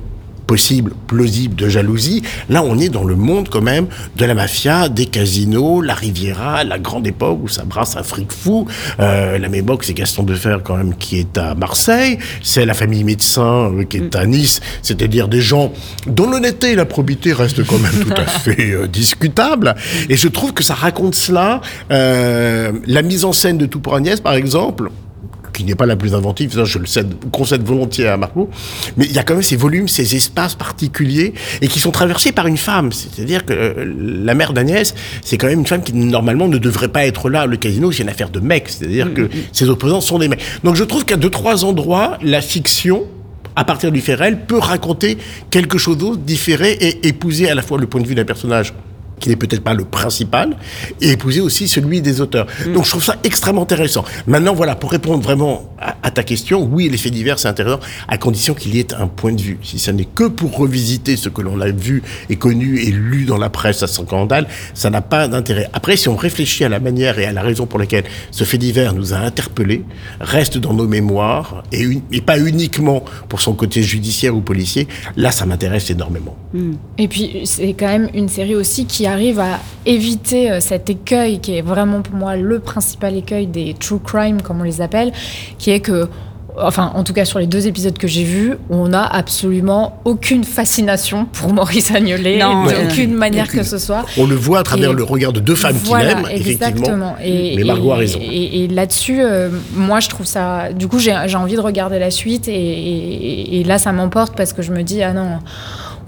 possible, 0.51 0.91
plausible 1.07 1.55
de 1.55 1.69
jalousie. 1.69 2.23
Là, 2.49 2.65
on 2.65 2.77
est 2.77 2.89
dans 2.89 3.05
le 3.05 3.15
monde 3.15 3.49
quand 3.49 3.61
même 3.61 3.87
de 4.17 4.25
la 4.25 4.35
mafia, 4.35 4.89
des 4.89 5.07
casinos, 5.07 5.81
la 5.81 5.95
Riviera, 5.95 6.65
la 6.65 6.81
grande 6.81 7.07
époque 7.07 7.39
où 7.45 7.47
ça 7.47 7.63
brasse 7.63 7.97
un 7.97 8.03
fric 8.03 8.33
fou. 8.33 8.67
Euh, 8.99 9.39
la 9.39 9.49
même 9.49 9.61
époque, 9.61 9.85
c'est 9.85 9.95
Gaston 9.95 10.25
Defer 10.25 10.57
quand 10.65 10.77
même 10.77 10.97
qui 10.97 11.21
est 11.21 11.39
à 11.39 11.55
Marseille. 11.55 12.19
C'est 12.43 12.67
la 12.67 12.75
famille 12.75 13.05
médecin 13.05 13.71
euh, 13.71 13.85
qui 13.85 13.99
est 13.99 14.17
à 14.17 14.27
Nice. 14.27 14.61
C'est-à-dire 14.83 15.29
des 15.29 15.41
gens 15.41 15.73
dont 16.09 16.29
l'honnêteté 16.29 16.73
et 16.73 16.75
la 16.75 16.85
probité 16.85 17.33
restent 17.33 17.65
quand 17.65 17.79
même 17.79 18.05
tout 18.05 18.21
à 18.21 18.27
fait 18.41 18.73
euh, 18.73 18.89
discutables. 18.89 19.77
Et 20.09 20.17
je 20.17 20.27
trouve 20.27 20.53
que 20.53 20.65
ça 20.65 20.75
raconte 20.75 21.15
cela. 21.15 21.61
Euh, 21.93 22.73
la 22.89 23.03
mise 23.03 23.25
en 23.25 23.33
scène 23.33 23.57
de 23.57 23.67
Tout 23.67 23.79
pour 23.79 23.95
Agnès, 23.95 24.21
par 24.21 24.35
exemple, 24.35 24.91
qui 25.61 25.67
n'est 25.67 25.75
pas 25.75 25.87
la 25.87 25.97
plus 25.97 26.15
inventive, 26.15 26.53
ça 26.55 26.65
je 26.65 26.79
le 26.79 26.87
cède, 26.87 27.15
concède 27.31 27.63
volontiers 27.63 28.09
à 28.09 28.17
Marco, 28.17 28.49
mais 28.97 29.05
il 29.05 29.13
y 29.13 29.19
a 29.19 29.23
quand 29.23 29.35
même 29.35 29.43
ces 29.43 29.57
volumes, 29.57 29.89
ces 29.89 30.17
espaces 30.17 30.55
particuliers, 30.55 31.35
et 31.61 31.69
qui 31.69 31.79
sont 31.79 31.91
traversés 31.91 32.33
par 32.33 32.47
une 32.47 32.57
femme. 32.57 32.93
C'est-à-dire 32.93 33.45
que 33.45 33.53
euh, 33.53 33.95
la 34.25 34.35
mère 34.35 34.53
d'Agnès, 34.53 34.95
c'est 35.23 35.37
quand 35.37 35.49
même 35.49 35.61
une 35.61 35.67
femme 35.67 35.83
qui 35.83 35.93
normalement 35.93 36.49
ne 36.49 36.59
devrait 36.59 36.89
pas 36.89 37.05
être 37.07 37.29
là. 37.29 37.47
Le 37.47 37.57
casino, 37.57 37.93
c'est 37.93 38.03
une 38.03 38.09
affaire 38.09 38.31
de 38.31 38.41
mecs, 38.41 38.69
c'est-à-dire 38.69 39.13
que 39.13 39.29
ses 39.53 39.69
opposants 39.69 40.01
sont 40.01 40.19
des 40.19 40.29
mecs. 40.29 40.43
Donc 40.65 40.77
je 40.77 40.85
trouve 40.85 41.05
qu'à 41.05 41.17
deux, 41.17 41.31
trois 41.31 41.65
endroits, 41.65 42.19
la 42.23 42.41
fiction 42.41 43.05
à 43.57 43.65
partir 43.65 43.91
du 43.91 44.01
fait 44.01 44.15
réel, 44.15 44.47
peut 44.47 44.59
raconter 44.59 45.19
quelque 45.51 45.77
chose 45.77 45.99
d'autre, 45.99 46.19
différé 46.19 46.73
et 46.73 47.09
épouser 47.09 47.51
à 47.51 47.55
la 47.55 47.63
fois 47.63 47.79
le 47.79 47.87
point 47.87 48.01
de 48.01 48.07
vue 48.07 48.15
d'un 48.15 48.25
personnage 48.25 48.73
qui 49.21 49.29
n'est 49.29 49.37
peut-être 49.37 49.63
pas 49.63 49.75
le 49.75 49.85
principal, 49.85 50.57
et 51.01 51.11
épouser 51.11 51.41
aussi 51.41 51.69
celui 51.69 52.01
des 52.01 52.21
auteurs. 52.21 52.47
Donc 52.75 52.85
je 52.87 52.91
trouve 52.91 53.05
ça 53.05 53.17
extrêmement 53.23 53.63
intéressant. 53.63 54.05
Maintenant, 54.27 54.55
voilà, 54.55 54.75
pour 54.75 54.91
répondre 54.91 55.23
vraiment 55.23 55.71
à, 55.79 55.97
à 56.03 56.11
ta 56.11 56.23
question, 56.25 56.63
oui, 56.71 56.89
les 56.89 56.97
faits 56.99 57.13
divers, 57.13 57.39
c'est 57.39 57.49
intéressant, 57.49 57.81
à 58.09 58.19
condition 58.19 58.55
qu'il 58.55 58.75
y 58.75 58.81
ait 58.81 58.95
un 58.95 59.07
point 59.07 59.33
de 59.33 59.41
vue. 59.41 59.59
Si 59.63 59.79
ça 59.79 59.93
n'est 59.93 60.05
que 60.07 60.25
pour 60.25 60.57
revisiter 60.57 61.17
ce 61.17 61.29
que 61.29 61.43
l'on 61.43 61.61
a 61.61 61.71
vu 61.71 62.03
et 62.29 62.37
connu 62.37 62.81
et 62.81 62.91
lu 62.91 63.25
dans 63.27 63.39
la 63.39 63.51
presse 63.51 63.83
à 63.83 63.87
scandale, 63.87 64.47
ça 64.75 64.91
n'a 64.91 65.03
pas 65.03 65.29
d'intérêt. 65.29 65.69
Après, 65.73 65.97
si 65.97 66.09
on 66.09 66.17
réfléchit 66.17 66.65
à 66.65 66.69
la 66.69 66.81
manière 66.81 67.19
et 67.19 67.27
à 67.27 67.33
la 67.33 67.43
raison 67.43 67.67
pour 67.67 67.79
laquelle 67.79 68.05
ce 68.31 68.45
fait 68.45 68.59
divers 68.59 68.95
nous 68.95 69.13
a 69.13 69.19
interpellés, 69.19 69.85
reste 70.21 70.59
dans 70.59 70.73
nos 70.73 70.89
mémoires, 70.89 71.63
et, 71.73 71.81
une- 71.83 72.03
et 72.13 72.21
pas 72.23 72.39
uniquement 72.39 73.05
pour 73.29 73.41
son 73.41 73.53
côté 73.55 73.83
judiciaire 73.83 74.35
ou 74.35 74.41
policier, 74.41 74.89
là, 75.17 75.31
ça 75.31 75.45
m'intéresse 75.47 75.91
énormément. 75.91 76.37
Et 76.99 77.09
puis, 77.09 77.43
c'est 77.45 77.75
quand 77.75 77.87
même 77.89 78.09
une 78.15 78.29
série 78.29 78.55
aussi 78.55 78.87
qui 78.87 79.07
arrive 79.11 79.41
à 79.41 79.59
éviter 79.87 80.51
euh, 80.51 80.61
cet 80.61 80.89
écueil 80.91 81.41
qui 81.41 81.57
est 81.57 81.63
vraiment 81.63 82.01
pour 82.03 82.15
moi 82.15 82.37
le 82.37 82.59
principal 82.59 83.17
écueil 83.17 83.47
des 83.47 83.75
true 83.79 83.99
crime, 83.99 84.41
comme 84.43 84.61
on 84.61 84.65
les 84.65 84.81
appelle, 84.81 85.13
qui 85.59 85.71
est 85.71 85.81
que. 85.81 86.09
Enfin, 86.63 86.91
en 86.97 87.05
tout 87.05 87.13
cas, 87.13 87.25
sur 87.25 87.39
les 87.39 87.47
deux 87.47 87.69
épisodes 87.69 87.97
que 87.97 88.09
j'ai 88.09 88.25
vus, 88.25 88.55
on 88.71 88.89
n'a 88.89 89.05
absolument 89.07 90.01
aucune 90.05 90.43
fascination 90.43 91.25
pour 91.25 91.53
Maurice 91.55 91.91
Agnelet, 91.95 92.39
Non, 92.39 92.65
de 92.65 92.71
euh, 92.73 92.85
aucune 92.89 93.15
manière 93.15 93.45
aucune. 93.47 93.61
que 93.61 93.65
ce 93.65 93.79
soit. 93.79 94.05
On 94.19 94.27
le 94.27 94.35
voit 94.35 94.59
à 94.59 94.63
travers 94.65 94.91
Et- 94.91 94.95
le 94.95 95.05
regard 95.05 95.33
de 95.33 95.39
deux 95.39 95.55
femmes 95.55 95.77
Voilà, 95.85 96.15
qu'il 96.15 96.19
aime, 96.19 96.25
effectivement. 96.33 96.67
exactement. 96.67 97.17
Et, 97.23 97.55
mais 97.57 97.65
Margot 97.65 97.93
a 97.93 97.97
raison. 97.97 98.19
Et, 98.21 98.65
et 98.65 98.69
là-dessus, 98.69 99.21
euh, 99.23 99.49
moi, 99.75 100.01
je 100.01 100.09
trouve 100.09 100.27
ça. 100.27 100.73
Du 100.73 100.89
coup, 100.89 100.99
j'ai 100.99 101.15
j'ai 101.27 101.37
envie 101.37 101.55
de 101.55 101.61
regarder 101.61 102.01
la 102.01 102.11
suite, 102.11 102.49
et, 102.49 102.53
et- 102.53 103.61
et 103.61 103.65
là, 103.65 103.79
ça 103.79 103.93
m'emporte 103.93 104.35
parce 104.37 104.53
que 104.53 104.61
je 104.61 104.73
me 104.73 104.83
dis, 104.83 105.03
ah 105.05 105.13
non, 105.13 105.39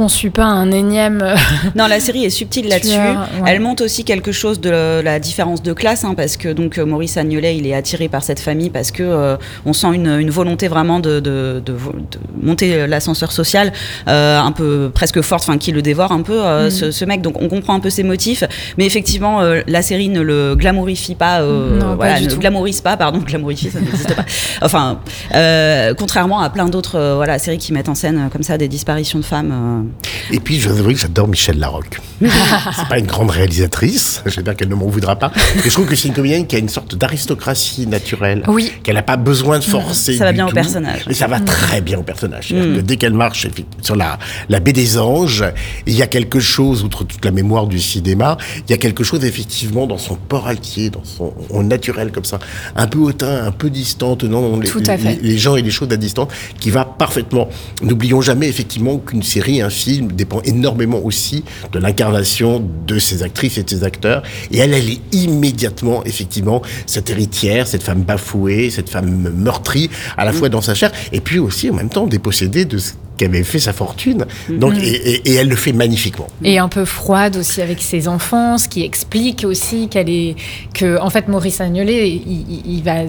on 0.02 0.08
suit 0.08 0.30
pas 0.30 0.44
un 0.44 0.70
énième. 0.70 1.22
Non, 1.76 1.86
la 1.86 2.00
série 2.00 2.24
est 2.24 2.30
subtile 2.30 2.68
là-dessus. 2.74 2.98
Ouais. 2.98 3.42
Elle 3.46 3.60
montre 3.60 3.84
aussi 3.84 4.04
quelque 4.04 4.32
chose 4.32 4.60
de 4.60 5.00
la 5.00 5.18
différence 5.18 5.62
de 5.62 5.72
classe, 5.72 6.04
hein, 6.04 6.14
parce 6.16 6.36
que 6.36 6.48
donc 6.52 6.78
euh, 6.78 6.84
Maurice 6.84 7.16
Agnolet, 7.16 7.56
il 7.56 7.66
est 7.66 7.74
attiré 7.74 8.08
par 8.08 8.22
cette 8.22 8.40
famille 8.40 8.70
parce 8.70 8.90
que 8.90 9.02
euh, 9.02 9.36
on 9.64 9.72
sent 9.72 9.88
une, 9.94 10.08
une 10.08 10.30
volonté 10.30 10.68
vraiment 10.68 11.00
de, 11.00 11.20
de, 11.20 11.62
de, 11.64 11.72
de 11.72 12.18
monter 12.42 12.86
l'ascenseur 12.86 13.32
social, 13.32 13.72
euh, 14.08 14.38
un 14.40 14.52
peu 14.52 14.90
presque 14.92 15.20
forte, 15.22 15.44
enfin 15.48 15.58
qui 15.58 15.72
le 15.72 15.82
dévore 15.82 16.12
un 16.12 16.22
peu 16.22 16.34
euh, 16.44 16.64
Mhm. 16.64 16.70
ce, 16.70 16.90
ce 16.90 17.04
mec. 17.04 17.22
Donc 17.22 17.40
on 17.40 17.48
comprend 17.48 17.74
un 17.74 17.80
peu 17.80 17.90
ses 17.90 18.02
motifs, 18.02 18.44
mais 18.78 18.84
effectivement 18.86 19.40
euh, 19.40 19.62
la 19.66 19.82
série 19.82 20.08
ne 20.08 20.20
le 20.20 20.54
glamourifie 20.56 21.14
pas, 21.14 21.40
euh, 21.40 21.78
Non, 21.78 21.94
voilà, 21.96 22.20
ne 22.20 22.28
tout. 22.28 22.38
glamourise 22.38 22.80
pas, 22.80 22.96
pardon, 22.96 23.18
glamourifie, 23.26 23.70
ça 23.70 23.80
n'existe 23.80 24.14
pas. 24.14 24.24
Enfin, 24.62 25.00
euh, 25.34 25.94
contrairement 25.94 26.40
à 26.40 26.50
plein 26.50 26.66
d'autres 26.66 26.96
euh, 26.98 27.14
voilà 27.16 27.38
séries 27.38 27.58
qui 27.58 27.72
mettent 27.72 27.88
en 27.88 27.94
scène 27.94 28.18
euh, 28.18 28.28
comme 28.30 28.42
ça 28.42 28.58
des 28.58 28.68
disparitions 28.68 29.18
de 29.18 29.24
femmes. 29.24 29.90
Et 30.30 30.40
puis, 30.40 30.60
je 30.60 30.68
dois 30.68 30.78
avouer 30.78 30.94
que 30.94 31.00
j'adore 31.00 31.28
Michel 31.28 31.58
Larocque. 31.58 32.00
c'est 32.20 32.88
pas 32.88 32.98
une 32.98 33.06
grande 33.06 33.30
réalisatrice, 33.30 34.22
j'espère 34.26 34.54
qu'elle 34.54 34.68
ne 34.68 34.74
m'en 34.74 34.86
voudra 34.86 35.16
pas. 35.16 35.32
Mais 35.56 35.62
je 35.64 35.70
trouve 35.70 35.86
que 35.86 35.96
c'est 35.96 36.08
une 36.08 36.14
comédienne 36.14 36.46
qui 36.46 36.56
a 36.56 36.58
une 36.58 36.68
sorte 36.68 36.94
d'aristocratie 36.94 37.86
naturelle. 37.86 38.44
Oui. 38.46 38.72
Qu'elle 38.82 38.94
n'a 38.94 39.02
pas 39.02 39.16
besoin 39.16 39.58
de 39.58 39.64
forcer. 39.64 40.16
Ça 40.16 40.24
va 40.24 40.32
bien 40.32 40.46
au 40.46 40.52
personnage. 40.52 41.04
Et 41.08 41.14
ça 41.14 41.26
va 41.26 41.40
très 41.40 41.80
bien 41.80 41.98
au 41.98 42.02
personnage. 42.02 42.48
Que 42.48 42.80
dès 42.80 42.96
qu'elle 42.96 43.14
marche 43.14 43.46
sur 43.80 43.96
la, 43.96 44.18
la 44.48 44.60
baie 44.60 44.72
des 44.72 44.98
anges, 44.98 45.44
il 45.86 45.94
y 45.94 46.02
a 46.02 46.06
quelque 46.06 46.40
chose, 46.40 46.84
outre 46.84 47.04
toute 47.04 47.24
la 47.24 47.30
mémoire 47.30 47.66
du 47.66 47.80
cinéma, 47.80 48.36
il 48.68 48.70
y 48.70 48.74
a 48.74 48.78
quelque 48.78 49.04
chose 49.04 49.24
effectivement 49.24 49.86
dans 49.86 49.98
son 49.98 50.16
port 50.16 50.46
altier, 50.46 50.90
dans 50.90 51.04
son 51.04 51.32
naturel 51.62 52.12
comme 52.12 52.24
ça, 52.24 52.38
un 52.76 52.86
peu 52.86 52.98
hautain, 52.98 53.46
un 53.46 53.52
peu 53.52 53.70
distant, 53.70 54.16
tenant 54.16 54.58
les, 54.58 55.38
gens 55.38 55.56
et 55.56 55.62
les 55.62 55.70
choses 55.70 55.90
à 55.92 55.96
distance, 55.96 56.28
qui 56.58 56.70
va 56.70 56.84
parfaitement. 56.84 57.48
N'oublions 57.82 58.20
jamais 58.20 58.48
effectivement 58.48 58.98
qu'une 58.98 59.22
série, 59.22 59.62
un 59.62 59.70
film 59.72 60.12
dépend 60.12 60.40
énormément 60.42 61.00
aussi 61.04 61.44
de 61.72 61.78
l'incarnation 61.78 62.62
de 62.86 62.98
ces 62.98 63.22
actrices 63.22 63.58
et 63.58 63.62
de 63.62 63.70
ces 63.70 63.84
acteurs. 63.84 64.22
Et 64.50 64.58
elle, 64.58 64.74
elle 64.74 64.88
est 64.88 65.00
immédiatement 65.12 66.04
effectivement 66.04 66.62
cette 66.86 67.10
héritière, 67.10 67.66
cette 67.66 67.82
femme 67.82 68.02
bafouée, 68.02 68.70
cette 68.70 68.90
femme 68.90 69.32
meurtrie, 69.36 69.90
à 70.16 70.24
la 70.24 70.32
fois 70.32 70.48
dans 70.48 70.60
sa 70.60 70.74
chair, 70.74 70.92
et 71.12 71.20
puis 71.20 71.38
aussi 71.38 71.70
en 71.70 71.74
même 71.74 71.88
temps 71.88 72.06
dépossédée 72.06 72.64
de 72.64 72.78
ce 73.22 73.26
qu'avait 73.26 73.44
fait 73.44 73.58
sa 73.58 73.72
fortune. 73.72 74.24
Donc, 74.48 74.74
et, 74.76 74.80
et- 74.88 75.30
et 75.30 75.34
elle 75.34 75.48
le 75.48 75.56
fait 75.56 75.72
magnifiquement. 75.72 76.26
Et 76.44 76.58
un 76.58 76.68
peu 76.68 76.84
froide 76.84 77.36
aussi 77.36 77.62
avec 77.62 77.80
ses 77.82 78.08
enfants, 78.08 78.58
ce 78.58 78.68
qui 78.68 78.82
explique 78.84 79.44
aussi 79.44 79.88
qu'elle 79.88 80.08
est 80.10 80.34
que 80.74 80.98
en 81.00 81.10
fait 81.10 81.28
Maurice 81.28 81.60
Agnelet, 81.60 82.08
il, 82.08 82.82
va 82.84 83.02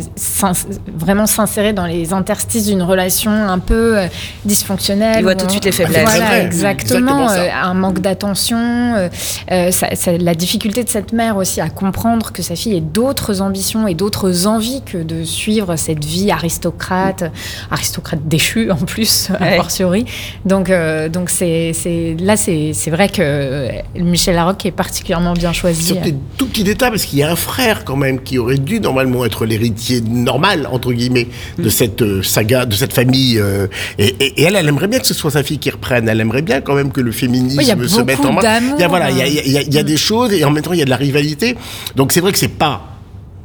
vraiment 0.96 1.26
s'insérer 1.26 1.74
dans 1.74 1.86
les 1.86 2.14
interstices 2.14 2.68
d'une 2.68 2.82
relation 2.84 3.32
un 3.32 3.60
peu 3.60 3.98
euh, 3.98 4.08
dysfonctionnelle. 4.46 5.18
Il 5.20 5.24
voit 5.24 5.36
tout 5.36 5.46
de 5.48 5.52
suite 5.52 5.66
les 5.66 5.72
faiblesses. 5.72 6.04
Voilà, 6.04 6.26
vrai. 6.26 6.46
exactement. 6.46 7.30
Euh, 7.30 7.48
un 7.52 7.74
manque 7.74 8.00
d'attention, 8.00 8.58
euh, 8.60 9.10
euh, 9.52 9.72
ça- 9.72 9.96
ça- 9.96 10.18
la 10.18 10.36
difficulté 10.36 10.84
de 10.84 10.90
cette 10.90 11.14
mère 11.14 11.38
aussi 11.38 11.62
à 11.62 11.70
comprendre 11.70 12.32
que 12.32 12.42
sa 12.44 12.56
fille 12.56 12.76
ait 12.76 12.82
d'autres 12.82 13.42
ambitions 13.42 13.88
et 13.88 13.96
d'autres 13.96 14.46
envies 14.48 14.82
que 14.86 14.98
de 14.98 15.24
suivre 15.24 15.76
cette 15.76 16.06
vie 16.06 16.30
aristocrate, 16.32 17.32
aristocrate 17.72 18.20
déchue 18.28 18.70
en 18.72 18.76
plus, 18.76 19.30
a 19.40 19.44
Ouais. 19.44 19.56
fortiori. 19.58 20.03
Donc, 20.46 20.70
euh, 20.70 21.10
donc 21.10 21.30
c'est, 21.30 21.72
là, 22.20 22.38
c'est, 22.38 22.74
vrai 22.90 23.10
que 23.10 23.70
Michel 24.00 24.36
Larocque 24.36 24.66
est 24.66 24.72
particulièrement 24.72 25.34
bien 25.34 25.54
choisi. 25.54 25.84
Sur 25.94 26.02
des 26.02 26.14
tout 26.38 26.48
petits 26.48 26.64
détails, 26.64 26.90
parce 26.92 27.06
qu'il 27.06 27.20
y 27.20 27.24
a 27.24 27.32
un 27.32 27.36
frère 27.36 27.84
quand 27.86 27.96
même 27.96 28.22
qui 28.22 28.38
aurait 28.38 28.58
dû 28.58 28.80
normalement 28.80 29.26
être 29.26 29.46
l'héritier 29.46 30.02
normal, 30.02 30.68
entre 30.72 30.92
guillemets, 30.94 31.28
de 31.58 31.70
cette 31.70 32.02
euh, 32.02 32.22
saga, 32.24 32.66
de 32.66 32.74
cette 32.76 32.94
famille. 32.94 33.40
euh, 33.40 33.68
et, 33.98 34.08
et- 34.20 34.42
et 34.42 34.44
elle, 34.44 34.56
elle 34.56 34.68
aimerait 34.68 34.88
bien 34.88 35.00
que 35.00 35.08
ce 35.08 35.14
soit 35.14 35.32
sa 35.32 35.44
fille 35.44 35.60
qui 35.60 35.70
reprenne. 35.70 36.08
Elle 36.10 36.20
aimerait 36.22 36.42
bien 36.42 36.62
quand 36.62 36.76
même 36.76 36.92
que 36.92 37.02
le 37.02 37.12
féminisme 37.12 37.60
Oui, 37.60 37.66
se 37.90 38.02
mette 38.02 38.20
en 38.20 38.34
marche. 38.34 38.46
Il 38.78 38.82
y 38.82 38.84
a, 38.84 38.88
voilà, 38.88 39.12
il 39.12 39.18
y 39.18 39.22
a, 39.22 39.28
il 39.28 39.34
y 39.36 39.40
a- 39.40 39.44
il 39.46 39.52
y 39.52 39.58
a- 39.58 39.62
il 39.62 39.74
y 39.74 39.78
a 39.78 39.84
des 39.84 39.98
choses 39.98 40.34
et 40.34 40.44
en 40.44 40.52
même 40.52 40.64
temps 40.64 40.74
il 40.74 40.80
y 40.80 40.82
a 40.82 40.86
de 40.86 40.90
la 40.90 40.96
rivalité. 40.98 41.56
Donc 41.96 42.12
c'est 42.12 42.20
vrai 42.20 42.32
que 42.32 42.38
c'est 42.38 42.48
pas 42.48 42.90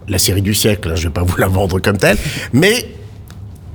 la 0.08 0.18
série 0.18 0.40
du 0.42 0.54
siècle, 0.54 0.90
hein, 0.90 0.94
je 0.96 1.04
vais 1.08 1.12
pas 1.12 1.22
vous 1.22 1.36
la 1.36 1.48
vendre 1.48 1.80
comme 1.80 1.98
telle, 1.98 2.16
mais 2.52 2.86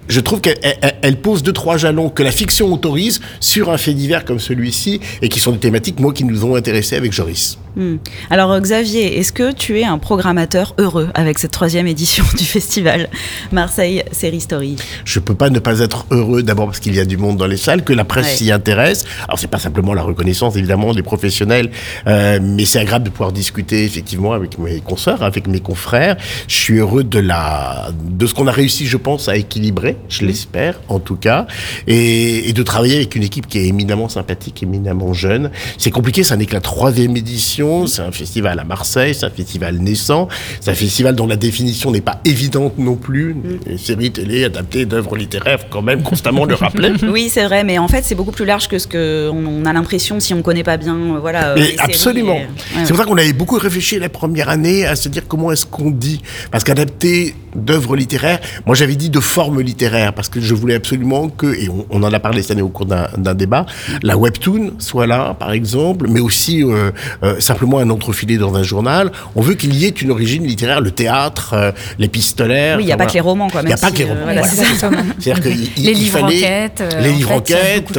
je 0.08 0.20
trouve 0.20 0.42
qu'elle 0.42 0.58
elle- 0.62 0.96
elle 1.02 1.18
pose 1.18 1.44
deux 1.44 1.54
trois 1.54 1.78
jalons 1.78 2.10
que 2.10 2.24
la 2.24 2.32
fiction 2.32 2.72
autorise 2.74 3.22
sur 3.40 3.70
un 3.72 3.78
fait 3.78 3.94
divers 3.94 4.26
comme 4.26 4.40
celui-ci 4.40 5.00
et 5.22 5.30
qui 5.30 5.40
sont 5.40 5.52
des 5.52 5.60
thématiques 5.60 6.00
moi 6.00 6.14
qui 6.14 6.24
nous 6.26 6.46
ont 6.46 6.56
intéressés 6.56 6.96
avec 6.96 7.12
Joris. 7.14 7.58
Hmm. 7.76 7.96
Alors 8.30 8.52
euh, 8.52 8.60
Xavier, 8.60 9.18
est-ce 9.18 9.32
que 9.34 9.52
tu 9.52 9.80
es 9.80 9.84
un 9.84 9.98
programmateur 9.98 10.76
heureux 10.78 11.10
avec 11.16 11.40
cette 11.40 11.52
troisième 11.52 11.88
édition 11.88 12.24
du 12.38 12.44
festival 12.46 13.10
Marseille 13.52 14.04
Série 14.12 14.42
Story? 14.42 14.76
Je 15.06 15.20
peux 15.20 15.34
pas 15.34 15.50
ne 15.50 15.60
pas 15.60 15.80
être 15.80 16.06
heureux 16.12 16.44
d'abord 16.44 16.68
parce 16.68 16.80
qu'il 16.80 16.94
y 16.96 17.00
a 17.00 17.06
du 17.06 17.18
monde 17.18 17.38
dans 17.38 17.48
les 17.48 17.58
salles, 17.58 17.84
que 17.84 17.94
la 17.94 18.04
presse 18.06 18.24
Ouais. 18.28 18.36
s'y 18.36 18.52
intéresse. 18.52 19.06
Alors 19.28 19.40
c'est 19.40 19.48
pas 19.48 19.60
simplement 19.60 19.94
la 19.94 20.04
reconnaissance 20.04 20.56
évidemment 20.56 20.94
des 20.94 21.02
professionnels, 21.04 21.72
euh, 22.08 22.40
mais 22.42 22.66
c'est 22.66 22.80
agréable 22.80 23.06
de 23.06 23.10
pouvoir 23.10 23.32
discuter 23.32 23.84
effectivement 23.86 24.34
avec 24.34 24.58
mes 24.60 24.80
consoeurs, 24.80 25.24
avec 25.24 25.48
mes 25.48 25.60
confrères. 25.60 26.16
Je 26.48 26.56
suis 26.56 26.78
heureux 26.78 27.04
de 27.04 27.20
la 27.20 27.90
de 28.04 28.28
ce 28.28 28.34
qu'on 28.36 28.48
a 28.48 28.52
réussi, 28.52 28.86
je 28.86 28.98
pense, 28.98 29.28
à 29.30 29.36
équilibrer, 29.36 29.93
je 30.10 30.26
l'espère 30.26 30.80
en 30.90 31.00
tout 31.00 31.16
cas, 31.16 31.48
et, 31.88 32.50
et 32.50 32.54
de 32.54 32.64
travailler 32.64 32.96
avec 32.98 33.16
une 33.16 33.24
équipe 33.24 33.48
qui 33.48 33.60
est 33.60 33.66
éminemment 33.68 34.10
sympathique, 34.10 34.64
éminemment 34.64 35.14
jeune. 35.14 35.52
C'est 35.78 35.92
compliqué, 35.92 36.24
ça 36.24 36.36
n'est 36.36 36.46
que 36.46 36.54
la 36.54 36.62
troisième 36.62 37.16
édition. 37.18 37.88
C'est 37.88 38.02
un 38.02 38.12
festival 38.12 38.60
à 38.60 38.64
Marseille, 38.64 39.14
c'est 39.16 39.26
un 39.26 39.30
festival 39.30 39.78
naissant, 39.78 40.28
c'est 40.60 40.72
un 40.72 40.76
festival 40.76 41.16
dont 41.16 41.28
la 41.28 41.36
définition 41.36 41.92
n'est 41.92 42.02
pas 42.02 42.20
évidente 42.26 42.78
non 42.78 42.96
plus. 42.96 43.36
Une 43.68 43.78
série 43.78 44.12
télé 44.12 44.46
adaptée 44.46 44.86
d'œuvres 44.86 45.16
littéraires, 45.18 45.60
faut 45.60 45.68
quand 45.70 45.82
même 45.82 46.02
constamment 46.04 46.46
le 46.46 46.56
rappeler. 46.56 46.92
Oui, 47.04 47.30
c'est 47.30 47.44
vrai, 47.46 47.64
mais 47.64 47.78
en 47.78 47.88
fait, 47.88 48.04
c'est 48.04 48.16
beaucoup 48.16 48.32
plus 48.32 48.46
large 48.46 48.68
que 48.68 48.80
ce 48.80 48.88
que 48.88 49.30
on, 49.32 49.46
on 49.62 49.66
a 49.66 49.74
l'impression 49.74 50.20
si 50.20 50.34
on 50.34 50.42
connaît 50.42 50.64
pas 50.64 50.78
bien, 50.78 50.96
euh, 50.96 51.20
voilà. 51.20 51.50
euh, 51.50 51.56
Mais 51.58 51.72
les 51.72 51.78
absolument. 51.80 52.34
et- 52.36 52.38
ouais, 52.40 52.48
c'est 52.84 52.88
pour 52.90 52.98
ça 52.98 53.06
qu'on 53.06 53.18
avait 53.18 53.34
beaucoup 53.34 53.58
réfléchi 53.58 54.00
la 54.00 54.10
première 54.10 54.50
année 54.50 54.86
à 54.86 54.96
se 54.96 55.10
dire 55.10 55.24
comment 55.28 55.52
est-ce 55.52 55.66
qu'on 55.66 55.92
dit. 55.92 56.22
Parce 56.52 56.64
qu'adapter 56.64 57.36
d'œuvres 57.56 57.96
littéraires, 57.96 58.40
moi 58.66 58.76
j'avais 58.76 58.96
dit 58.96 59.10
de 59.10 59.20
forme 59.20 59.62
littéraire, 59.62 60.14
parce 60.14 60.30
que 60.30 60.40
je 60.42 60.54
voulais 60.54 60.76
absolument 60.76 61.30
que, 61.30 61.48
et 61.56 61.70
on, 61.70 61.86
on 61.90 62.04
en 62.04 62.12
a 62.14 62.20
parlé 62.20 62.42
cette 62.42 62.52
année 62.52 62.62
au 62.62 62.70
cours 62.70 62.86
d'un 62.86 63.34
débat, 63.36 63.66
la 64.02 64.18
webtoon 64.18 64.74
soit 64.80 65.08
là, 65.08 65.36
par 65.38 65.52
exemple, 65.52 66.08
mais 66.10 66.20
aussi 66.20 66.64
euh, 66.64 66.92
euh, 67.24 67.40
simplement 67.40 67.80
un 67.80 67.90
entrefilé 67.90 68.38
dans 68.38 68.56
un 68.56 68.64
journal. 68.64 69.12
On 69.36 69.42
veut 69.42 69.54
qu'il 69.56 69.74
y 69.76 69.86
ait 69.86 69.90
une 69.90 70.12
origine 70.12 70.46
littéraire, 70.46 70.82
le 70.82 70.92
théâtre, 70.92 71.54
euh, 71.54 71.72
l'épistolaire. 72.00 72.78
Oui, 72.78 72.84
il 72.84 72.88
n'y 72.88 72.92
a 72.94 72.98
pas 72.98 73.06
que 73.06 73.14
les 73.14 73.20
romans, 73.20 73.50
quoi. 73.50 73.62
Il 73.62 73.68
n'y 73.68 73.74
a 73.74 73.78
pas 73.78 73.92
que 73.92 73.98
les 74.00 74.06
romans. 74.06 74.22
voilà. 74.24 74.44
C'est-à-dire 74.44 75.40
il- 75.46 75.84
Les 75.84 75.92
il 75.92 75.98
livres 75.98 76.24
enquêtes, 76.24 76.84
les 77.00 77.12
livres 77.12 77.32
enquêtes, 77.32 77.98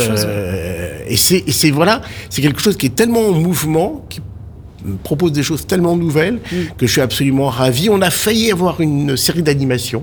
et 1.06 1.16
c'est 1.16 1.70
voilà, 1.70 2.00
c'est 2.30 2.42
quelque 2.42 2.60
chose 2.60 2.76
qui 2.76 2.86
est 2.86 2.94
tellement 2.94 3.28
en 3.28 3.32
mouvement, 3.32 4.04
qui 4.08 4.20
propose 5.02 5.32
des 5.32 5.42
choses 5.42 5.66
tellement 5.66 5.96
nouvelles 5.96 6.38
que 6.78 6.86
je 6.86 6.92
suis 6.92 7.00
absolument 7.00 7.48
ravi. 7.48 7.88
On 7.90 8.00
a 8.02 8.10
failli 8.10 8.50
avoir 8.52 8.80
une 8.80 9.16
série 9.16 9.42
d'animation. 9.42 10.02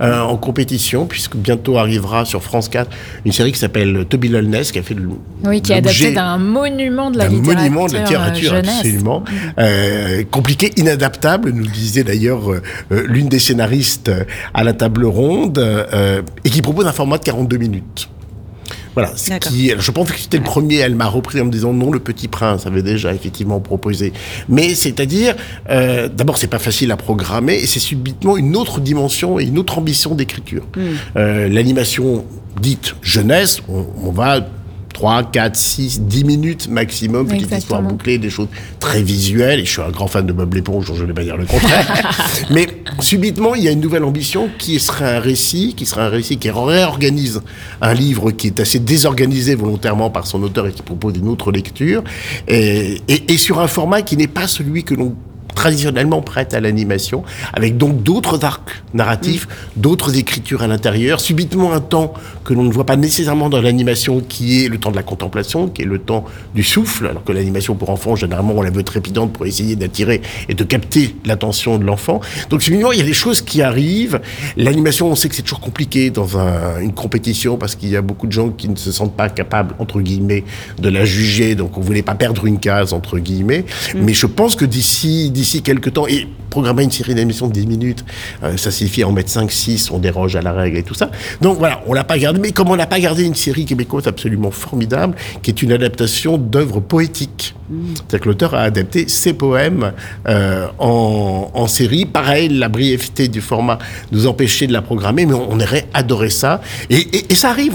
euh, 0.00 0.20
en 0.20 0.36
compétition, 0.36 1.06
puisque 1.06 1.36
bientôt 1.36 1.76
arrivera 1.76 2.24
sur 2.24 2.42
France 2.42 2.68
4 2.68 2.88
une 3.24 3.32
série 3.32 3.50
qui 3.52 3.58
s'appelle 3.58 4.06
Toby 4.08 4.28
Lolness, 4.28 4.70
qui 4.72 4.78
a 4.78 4.82
fait 4.82 4.94
le, 4.94 5.08
Oui, 5.44 5.60
qui 5.60 5.72
est 5.72 5.80
l'objet 5.80 6.06
adapté 6.08 6.14
d'un 6.14 6.38
monument 6.38 7.10
de 7.10 7.18
la 7.18 7.26
littérature. 7.28 7.56
monument 7.62 7.86
de 7.86 7.92
la 7.94 8.00
littérature, 8.00 8.52
euh, 8.52 8.56
jeunesse. 8.56 8.76
absolument. 8.78 9.24
Euh, 9.58 10.22
compliqué, 10.30 10.70
inadaptable, 10.76 11.50
nous 11.50 11.66
disait 11.66 12.04
d'ailleurs 12.04 12.50
euh, 12.52 12.62
euh, 12.92 13.04
l'une 13.08 13.28
des 13.28 13.38
scénaristes 13.40 14.08
euh, 14.08 14.22
à 14.54 14.62
la 14.64 14.72
table 14.72 15.04
ronde, 15.04 15.58
euh, 15.58 16.22
et 16.44 16.50
qui 16.50 16.62
propose 16.62 16.86
un 16.86 16.92
format 16.92 17.18
de 17.18 17.24
42 17.24 17.56
minutes. 17.56 18.08
Voilà, 18.98 19.16
ce 19.16 19.30
qui, 19.48 19.72
je 19.78 19.90
pense 19.90 20.10
que 20.10 20.18
c'était 20.18 20.38
le 20.38 20.42
premier, 20.42 20.76
elle 20.76 20.96
m'a 20.96 21.06
repris 21.06 21.40
en 21.40 21.44
me 21.44 21.52
disant 21.52 21.72
non, 21.72 21.92
le 21.92 22.00
Petit 22.00 22.26
Prince 22.26 22.66
avait 22.66 22.82
déjà 22.82 23.14
effectivement 23.14 23.60
proposé. 23.60 24.12
Mais 24.48 24.74
c'est-à-dire, 24.74 25.36
euh, 25.70 26.08
d'abord, 26.08 26.36
c'est 26.36 26.48
pas 26.48 26.58
facile 26.58 26.90
à 26.90 26.96
programmer, 26.96 27.54
et 27.54 27.66
c'est 27.66 27.78
subitement 27.78 28.36
une 28.36 28.56
autre 28.56 28.80
dimension 28.80 29.38
et 29.38 29.44
une 29.44 29.58
autre 29.58 29.78
ambition 29.78 30.14
d'écriture. 30.14 30.64
Euh, 31.16 31.48
L'animation 31.48 32.24
dite 32.60 32.96
jeunesse, 33.02 33.60
on, 33.68 33.86
on 34.02 34.10
va 34.10 34.40
3, 34.98 35.22
4, 35.30 35.54
6, 35.54 36.00
10 36.00 36.24
minutes 36.24 36.68
maximum, 36.68 37.24
petite 37.28 37.42
histoire 37.42 37.54
Exactement. 37.58 37.82
bouclée, 37.88 38.18
des 38.18 38.30
choses 38.30 38.48
très 38.80 39.00
visuelles. 39.00 39.60
Et 39.60 39.64
je 39.64 39.70
suis 39.70 39.80
un 39.80 39.90
grand 39.90 40.08
fan 40.08 40.26
de 40.26 40.32
Bob 40.32 40.52
l'éponge, 40.54 40.86
je 40.92 41.00
ne 41.02 41.06
vais 41.06 41.12
pas 41.14 41.22
dire 41.22 41.36
le 41.36 41.44
contraire. 41.46 41.86
Mais 42.50 42.66
subitement, 42.98 43.54
il 43.54 43.62
y 43.62 43.68
a 43.68 43.70
une 43.70 43.80
nouvelle 43.80 44.02
ambition 44.02 44.48
qui 44.58 44.80
serait 44.80 45.16
un 45.18 45.20
récit, 45.20 45.74
qui 45.76 45.86
serait 45.86 46.00
un 46.02 46.08
récit 46.08 46.36
qui 46.38 46.50
réorganise 46.50 47.42
un 47.80 47.94
livre 47.94 48.32
qui 48.32 48.48
est 48.48 48.58
assez 48.58 48.80
désorganisé 48.80 49.54
volontairement 49.54 50.10
par 50.10 50.26
son 50.26 50.42
auteur 50.42 50.66
et 50.66 50.72
qui 50.72 50.82
propose 50.82 51.14
une 51.16 51.28
autre 51.28 51.52
lecture. 51.52 52.02
Et, 52.48 53.00
et- 53.06 53.32
et 53.32 53.38
sur 53.38 53.60
un 53.60 53.68
format 53.68 54.02
qui 54.02 54.16
n'est 54.16 54.26
pas 54.26 54.48
celui 54.48 54.82
que 54.82 54.94
l'on 54.94 55.14
traditionnellement 55.58 56.22
prête 56.22 56.54
à 56.54 56.60
l'animation, 56.60 57.24
avec 57.52 57.76
donc 57.76 58.04
d'autres 58.04 58.44
arcs 58.44 58.70
narratifs, 58.94 59.48
d'autres 59.74 60.16
écritures 60.16 60.62
à 60.62 60.68
l'intérieur, 60.68 61.18
subitement 61.20 61.72
un 61.72 61.80
temps 61.80 62.14
que 62.44 62.54
l'on 62.54 62.62
ne 62.62 62.70
voit 62.70 62.86
pas 62.86 62.94
nécessairement 62.96 63.48
dans 63.50 63.60
l'animation, 63.60 64.20
qui 64.20 64.64
est 64.64 64.68
le 64.68 64.78
temps 64.78 64.92
de 64.92 64.96
la 64.96 65.02
contemplation, 65.02 65.66
qui 65.68 65.82
est 65.82 65.84
le 65.84 65.98
temps 65.98 66.24
du 66.54 66.62
souffle, 66.62 67.08
alors 67.08 67.24
que 67.24 67.32
l'animation 67.32 67.74
pour 67.74 67.90
enfants, 67.90 68.14
généralement, 68.14 68.52
on 68.56 68.62
la 68.62 68.70
veut 68.70 68.84
trépidante 68.84 69.32
pour 69.32 69.46
essayer 69.46 69.74
d'attirer 69.74 70.22
et 70.48 70.54
de 70.54 70.62
capter 70.62 71.16
l'attention 71.26 71.76
de 71.76 71.84
l'enfant. 71.84 72.20
Donc 72.50 72.62
subitement, 72.62 72.92
il 72.92 72.98
y 72.98 73.02
a 73.02 73.04
des 73.04 73.12
choses 73.12 73.42
qui 73.42 73.60
arrivent. 73.60 74.20
L'animation, 74.56 75.10
on 75.10 75.16
sait 75.16 75.28
que 75.28 75.34
c'est 75.34 75.42
toujours 75.42 75.58
compliqué 75.60 76.10
dans 76.10 76.38
un- 76.38 76.78
une 76.80 76.92
compétition, 76.94 77.56
parce 77.56 77.74
qu'il 77.74 77.88
y 77.88 77.96
a 77.96 78.02
beaucoup 78.02 78.28
de 78.28 78.32
gens 78.32 78.50
qui 78.50 78.68
ne 78.68 78.76
se 78.76 78.92
sentent 78.92 79.16
pas 79.16 79.28
capables, 79.28 79.74
entre 79.80 80.00
guillemets, 80.00 80.44
de 80.78 80.88
la 80.88 81.04
juger, 81.04 81.56
donc 81.56 81.76
on 81.76 81.80
voulait 81.80 82.02
pas 82.04 82.14
perdre 82.14 82.46
une 82.46 82.60
case, 82.60 82.92
entre 82.92 83.18
guillemets. 83.18 83.64
Mais 83.96 84.14
je 84.14 84.26
pense 84.26 84.54
que 84.54 84.64
d'ici 84.64 85.30
d'ici 85.30 85.47
quelques 85.62 85.92
temps, 85.94 86.06
et 86.06 86.26
programmer 86.50 86.82
une 86.84 86.90
série 86.90 87.14
d'émissions 87.14 87.48
de 87.48 87.52
10 87.52 87.66
minutes, 87.66 88.04
euh, 88.42 88.56
ça 88.56 88.70
signifie 88.70 89.04
en 89.04 89.12
mettre 89.12 89.30
5, 89.30 89.50
6, 89.50 89.90
on 89.90 89.98
déroge 89.98 90.34
à 90.36 90.42
la 90.42 90.52
règle 90.52 90.78
et 90.78 90.82
tout 90.82 90.94
ça. 90.94 91.10
Donc 91.40 91.58
voilà, 91.58 91.82
on 91.86 91.92
l'a 91.92 92.04
pas 92.04 92.18
gardé, 92.18 92.38
mais 92.40 92.52
comme 92.52 92.70
on 92.70 92.76
n'a 92.76 92.86
pas 92.86 93.00
gardé 93.00 93.24
une 93.24 93.34
série 93.34 93.64
québécoise 93.64 94.06
absolument 94.06 94.50
formidable, 94.50 95.14
qui 95.42 95.50
est 95.50 95.62
une 95.62 95.72
adaptation 95.72 96.38
d'œuvres 96.38 96.80
poétiques. 96.80 97.54
C'est-à-dire 97.94 98.20
que 98.20 98.28
l'auteur 98.28 98.54
a 98.54 98.60
adapté 98.62 99.08
ses 99.08 99.34
poèmes 99.34 99.92
euh, 100.26 100.66
en, 100.78 101.50
en 101.52 101.66
série. 101.66 102.06
Pareil, 102.06 102.48
la 102.48 102.68
brièveté 102.70 103.28
du 103.28 103.42
format 103.42 103.78
nous 104.10 104.26
empêchait 104.26 104.66
de 104.66 104.72
la 104.72 104.80
programmer, 104.80 105.26
mais 105.26 105.34
on, 105.34 105.52
on 105.52 105.60
aurait 105.60 105.86
adoré 105.92 106.30
ça. 106.30 106.62
Et, 106.88 106.96
et- 106.96 107.26
et 107.30 107.34
ça 107.34 107.50
arrive. 107.50 107.74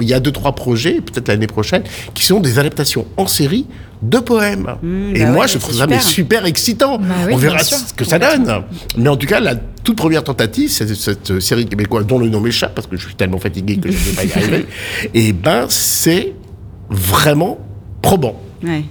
Il 0.00 0.08
y 0.08 0.14
a 0.14 0.18
deux, 0.20 0.32
trois 0.32 0.52
projets, 0.56 0.94
peut-être 1.00 1.28
l'année 1.28 1.46
prochaine, 1.46 1.84
qui 2.14 2.24
sont 2.24 2.40
des 2.40 2.58
adaptations 2.58 3.06
en 3.16 3.28
série 3.28 3.66
de 4.04 4.18
poèmes. 4.18 4.66
et 5.14 5.20
bah 5.20 5.30
moi, 5.30 5.40
ouais, 5.42 5.48
je 5.48 5.58
trouve 5.58 5.74
ça 5.74 5.86
mais 5.86 6.00
super. 6.00 6.44
excitant. 6.44 6.98
Bah 6.98 7.14
oui, 7.26 7.32
on 7.34 7.36
verra 7.36 7.62
sûr, 7.62 7.78
ce 7.78 7.94
que 7.94 8.04
ça 8.04 8.18
donne. 8.18 8.64
Mais 8.96 9.08
en 9.08 9.16
tout 9.16 9.26
cas, 9.26 9.40
la 9.40 9.56
toute 9.56 9.96
première 9.96 10.24
tentative, 10.24 10.70
c'est 10.70 10.94
cette 10.94 11.40
série 11.40 11.66
québécoise 11.66 12.06
dont 12.06 12.18
le 12.18 12.28
nom 12.28 12.40
m'échappe 12.40 12.74
parce 12.74 12.86
que 12.86 12.96
je 12.96 13.06
suis 13.06 13.14
tellement 13.14 13.38
fatigué 13.38 13.78
que 13.78 13.90
je 13.90 13.96
ne 13.96 14.02
vais 14.02 14.12
pas 14.12 14.24
y 14.24 14.32
arriver. 14.32 14.66
Et 15.14 15.32
ben, 15.32 15.66
c'est 15.68 16.34
vraiment 16.90 17.58
probant. 18.02 18.40
Ouais. 18.62 18.84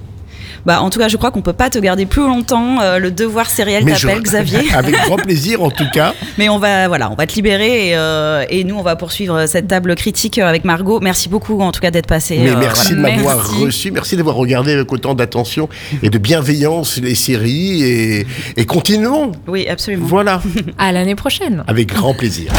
Bah, 0.66 0.82
en 0.82 0.90
tout 0.90 1.00
cas, 1.00 1.08
je 1.10 1.18
crois 1.18 1.32
qu'on 1.32 1.42
peut 1.42 1.54
pas 1.54 1.70
te 1.70 1.78
garder 1.80 2.06
plus 2.06 2.22
longtemps. 2.24 2.80
Euh, 2.82 3.00
le 3.00 3.12
devoir 3.12 3.50
sériel 3.50 3.84
Mais 3.84 3.96
je- 3.96 4.08
t'appelle, 4.08 4.24
Xavier. 4.24 4.60
Avec 4.74 4.96
grand 4.96 5.18
plaisir, 5.18 5.62
en 5.62 5.70
tout 5.72 5.86
cas. 5.94 6.14
Mais 6.38 6.50
on 6.50 6.58
va, 6.60 6.88
voilà, 6.88 7.12
on 7.12 7.16
va 7.16 7.28
te 7.28 7.36
libérer 7.36 7.90
et, 7.90 7.96
euh, 7.96 8.46
et 8.50 8.64
nous, 8.64 8.76
on 8.76 8.82
va 8.82 8.96
poursuivre 8.96 9.46
cette 9.46 9.68
table 9.68 9.96
critique 9.96 10.38
avec 10.40 10.64
Margot. 10.66 11.00
Merci 11.02 11.28
beaucoup, 11.30 11.60
en 11.62 11.72
tout 11.72 11.82
cas, 11.82 11.92
d'être 11.92 12.08
passé. 12.08 12.38
Mais 12.42 12.52
euh, 12.52 12.56
merci 12.58 12.94
voilà. 12.94 13.12
de 13.12 13.16
m'avoir 13.18 13.36
Merci. 13.38 13.66
reçu, 13.66 13.92
merci 13.92 14.16
d'avoir 14.18 14.36
regardé 14.36 14.72
avec 14.74 14.92
autant 14.92 15.14
d'attention 15.14 15.68
et 16.02 16.10
de 16.10 16.18
bienveillance 16.18 16.98
les 16.98 17.16
séries 17.16 17.84
et, 17.84 18.28
et 18.58 18.66
continuons. 18.66 19.32
Oui, 19.48 19.68
absolument. 19.68 20.06
Voilà, 20.08 20.42
À 20.78 20.92
l'année 20.92 21.16
prochaine. 21.16 21.64
avec 21.68 21.88
grand 21.94 22.14
plaisir. 22.14 22.52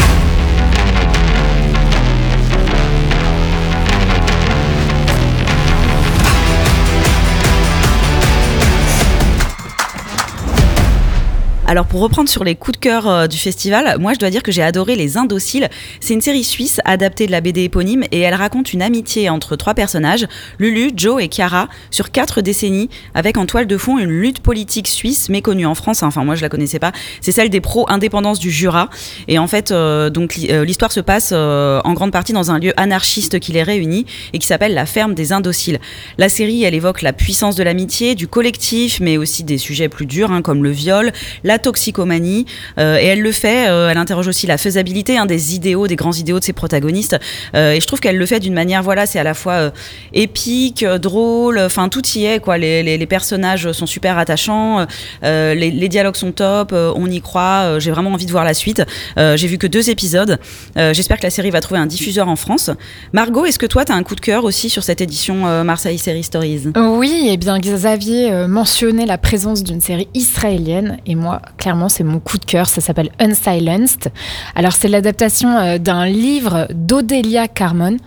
Alors 11.67 11.87
pour 11.87 12.01
reprendre 12.01 12.29
sur 12.29 12.43
les 12.43 12.53
coups 12.53 12.77
de 12.77 12.79
cœur 12.79 13.09
euh, 13.09 13.25
du 13.25 13.37
festival, 13.37 13.97
moi 13.99 14.13
je 14.13 14.19
dois 14.19 14.29
dire 14.29 14.43
que 14.43 14.51
j'ai 14.51 14.61
adoré 14.61 14.95
Les 14.95 15.17
Indociles. 15.17 15.67
C'est 15.99 16.13
une 16.13 16.21
série 16.21 16.43
suisse 16.43 16.79
adaptée 16.85 17.25
de 17.25 17.31
la 17.31 17.41
BD 17.41 17.63
éponyme 17.63 18.03
et 18.11 18.19
elle 18.19 18.35
raconte 18.35 18.71
une 18.71 18.83
amitié 18.83 19.31
entre 19.31 19.55
trois 19.55 19.73
personnages, 19.73 20.27
Lulu, 20.59 20.91
Joe 20.95 21.23
et 21.23 21.27
Chiara, 21.27 21.67
sur 21.89 22.11
quatre 22.11 22.41
décennies, 22.41 22.91
avec 23.15 23.37
en 23.37 23.47
toile 23.47 23.65
de 23.65 23.77
fond 23.77 23.97
une 23.97 24.11
lutte 24.11 24.41
politique 24.41 24.87
suisse 24.87 25.27
méconnue 25.27 25.65
en 25.65 25.73
France. 25.73 26.03
Enfin 26.03 26.23
moi 26.23 26.35
je 26.35 26.43
la 26.43 26.49
connaissais 26.49 26.77
pas. 26.77 26.91
C'est 27.19 27.31
celle 27.31 27.49
des 27.49 27.61
pro-indépendance 27.61 28.37
du 28.37 28.51
Jura. 28.51 28.91
Et 29.27 29.39
en 29.39 29.47
fait 29.47 29.71
euh, 29.71 30.11
donc 30.11 30.37
euh, 30.47 30.65
l'histoire 30.65 30.91
se 30.91 30.99
passe 30.99 31.31
en 31.31 31.93
grande 31.93 32.11
partie 32.11 32.33
dans 32.33 32.51
un 32.51 32.59
lieu 32.59 32.73
anarchiste 32.77 33.39
qui 33.39 33.53
les 33.53 33.63
réunit 33.63 34.05
et 34.33 34.37
qui 34.37 34.45
s'appelle 34.45 34.75
la 34.75 34.85
ferme 34.85 35.15
des 35.15 35.33
Indociles. 35.33 35.79
La 36.19 36.29
série 36.29 36.63
elle 36.63 36.75
évoque 36.75 37.01
la 37.01 37.11
puissance 37.11 37.55
de 37.55 37.63
l'amitié, 37.63 38.13
du 38.13 38.27
collectif, 38.27 38.99
mais 38.99 39.17
aussi 39.17 39.43
des 39.43 39.57
sujets 39.57 39.89
plus 39.89 40.05
durs 40.05 40.31
hein, 40.31 40.43
comme 40.43 40.63
le 40.63 40.69
viol, 40.69 41.11
la 41.43 41.54
toxicomanie, 41.59 42.45
euh, 42.77 42.97
et 42.99 43.05
elle 43.05 43.21
le 43.21 43.31
fait, 43.31 43.69
euh, 43.69 43.89
elle 43.89 43.97
interroge 43.97 44.27
aussi 44.27 44.47
la 44.47 44.57
faisabilité 44.57 45.17
hein, 45.17 45.25
des 45.25 45.55
idéaux, 45.55 45.87
des 45.87 45.95
grands 45.95 46.13
idéaux 46.13 46.39
de 46.39 46.43
ses 46.43 46.53
protagonistes, 46.53 47.17
Euh, 47.53 47.73
et 47.73 47.81
je 47.81 47.87
trouve 47.87 47.99
qu'elle 47.99 48.17
le 48.17 48.25
fait 48.25 48.39
d'une 48.39 48.53
manière, 48.53 48.83
voilà, 48.83 49.05
c'est 49.05 49.19
à 49.19 49.23
la 49.23 49.33
fois 49.33 49.71
épique, 50.13 50.83
drôle, 50.85 51.59
enfin 51.59 51.89
tout 51.89 52.05
y 52.15 52.25
est, 52.25 52.39
quoi. 52.39 52.57
Les, 52.57 52.83
les- 52.83 53.05
personnages 53.05 53.71
sont 53.71 53.85
super 53.85 54.17
attachants, 54.17 54.85
les, 55.21 55.89
dialogues 55.89 56.15
sont 56.15 56.31
top, 56.31 56.73
on 56.73 57.05
y 57.09 57.21
croit, 57.21 57.77
j'ai 57.79 57.91
vraiment 57.91 58.11
envie 58.11 58.25
de 58.25 58.31
voir 58.31 58.43
la 58.43 58.55
suite. 58.55 58.81
J'ai 59.15 59.47
vu 59.47 59.57
que 59.59 59.67
deux 59.67 59.89
épisodes, 59.91 60.39
j'espère 60.75 61.17
que 61.17 61.23
la 61.23 61.29
série 61.29 61.51
va 61.51 61.61
trouver 61.61 61.79
un 61.79 61.85
diffuseur 61.85 62.27
en 62.27 62.35
France. 62.35 62.71
Margot, 63.13 63.45
est-ce 63.45 63.59
que 63.59 63.67
toi, 63.67 63.85
tu 63.85 63.91
as 63.91 63.95
un 63.95 64.01
coup 64.03 64.15
de 64.15 64.21
cœur 64.21 64.43
aussi 64.43 64.69
sur 64.71 64.83
cette 64.83 65.01
édition 65.01 65.63
Marseille 65.63 65.99
Série 65.99 66.23
Stories? 66.23 66.63
Oui, 66.75 67.27
et 67.29 67.37
bien 67.37 67.59
Xavier 67.59 68.31
mentionnait 68.47 69.05
la 69.05 69.19
présence 69.19 69.63
d'une 69.63 69.81
série 69.81 70.07
israélienne 70.15 70.97
et 71.05 71.15
moi, 71.15 71.41
clairement, 71.57 71.89
c'est 71.89 72.03
mon 72.03 72.19
coup 72.19 72.37
de 72.37 72.45
cœur. 72.45 72.67
Ça 72.67 72.81
s'appelle 72.81 73.09
Unsilenced. 73.19 74.11
Alors, 74.55 74.73
c'est 74.73 74.87
l'adaptation 74.87 75.57
euh, 75.57 75.77
d'un 75.77 76.05
livre 76.05 76.67
d'Odelia 76.73 77.47
Carmon. 77.47 77.97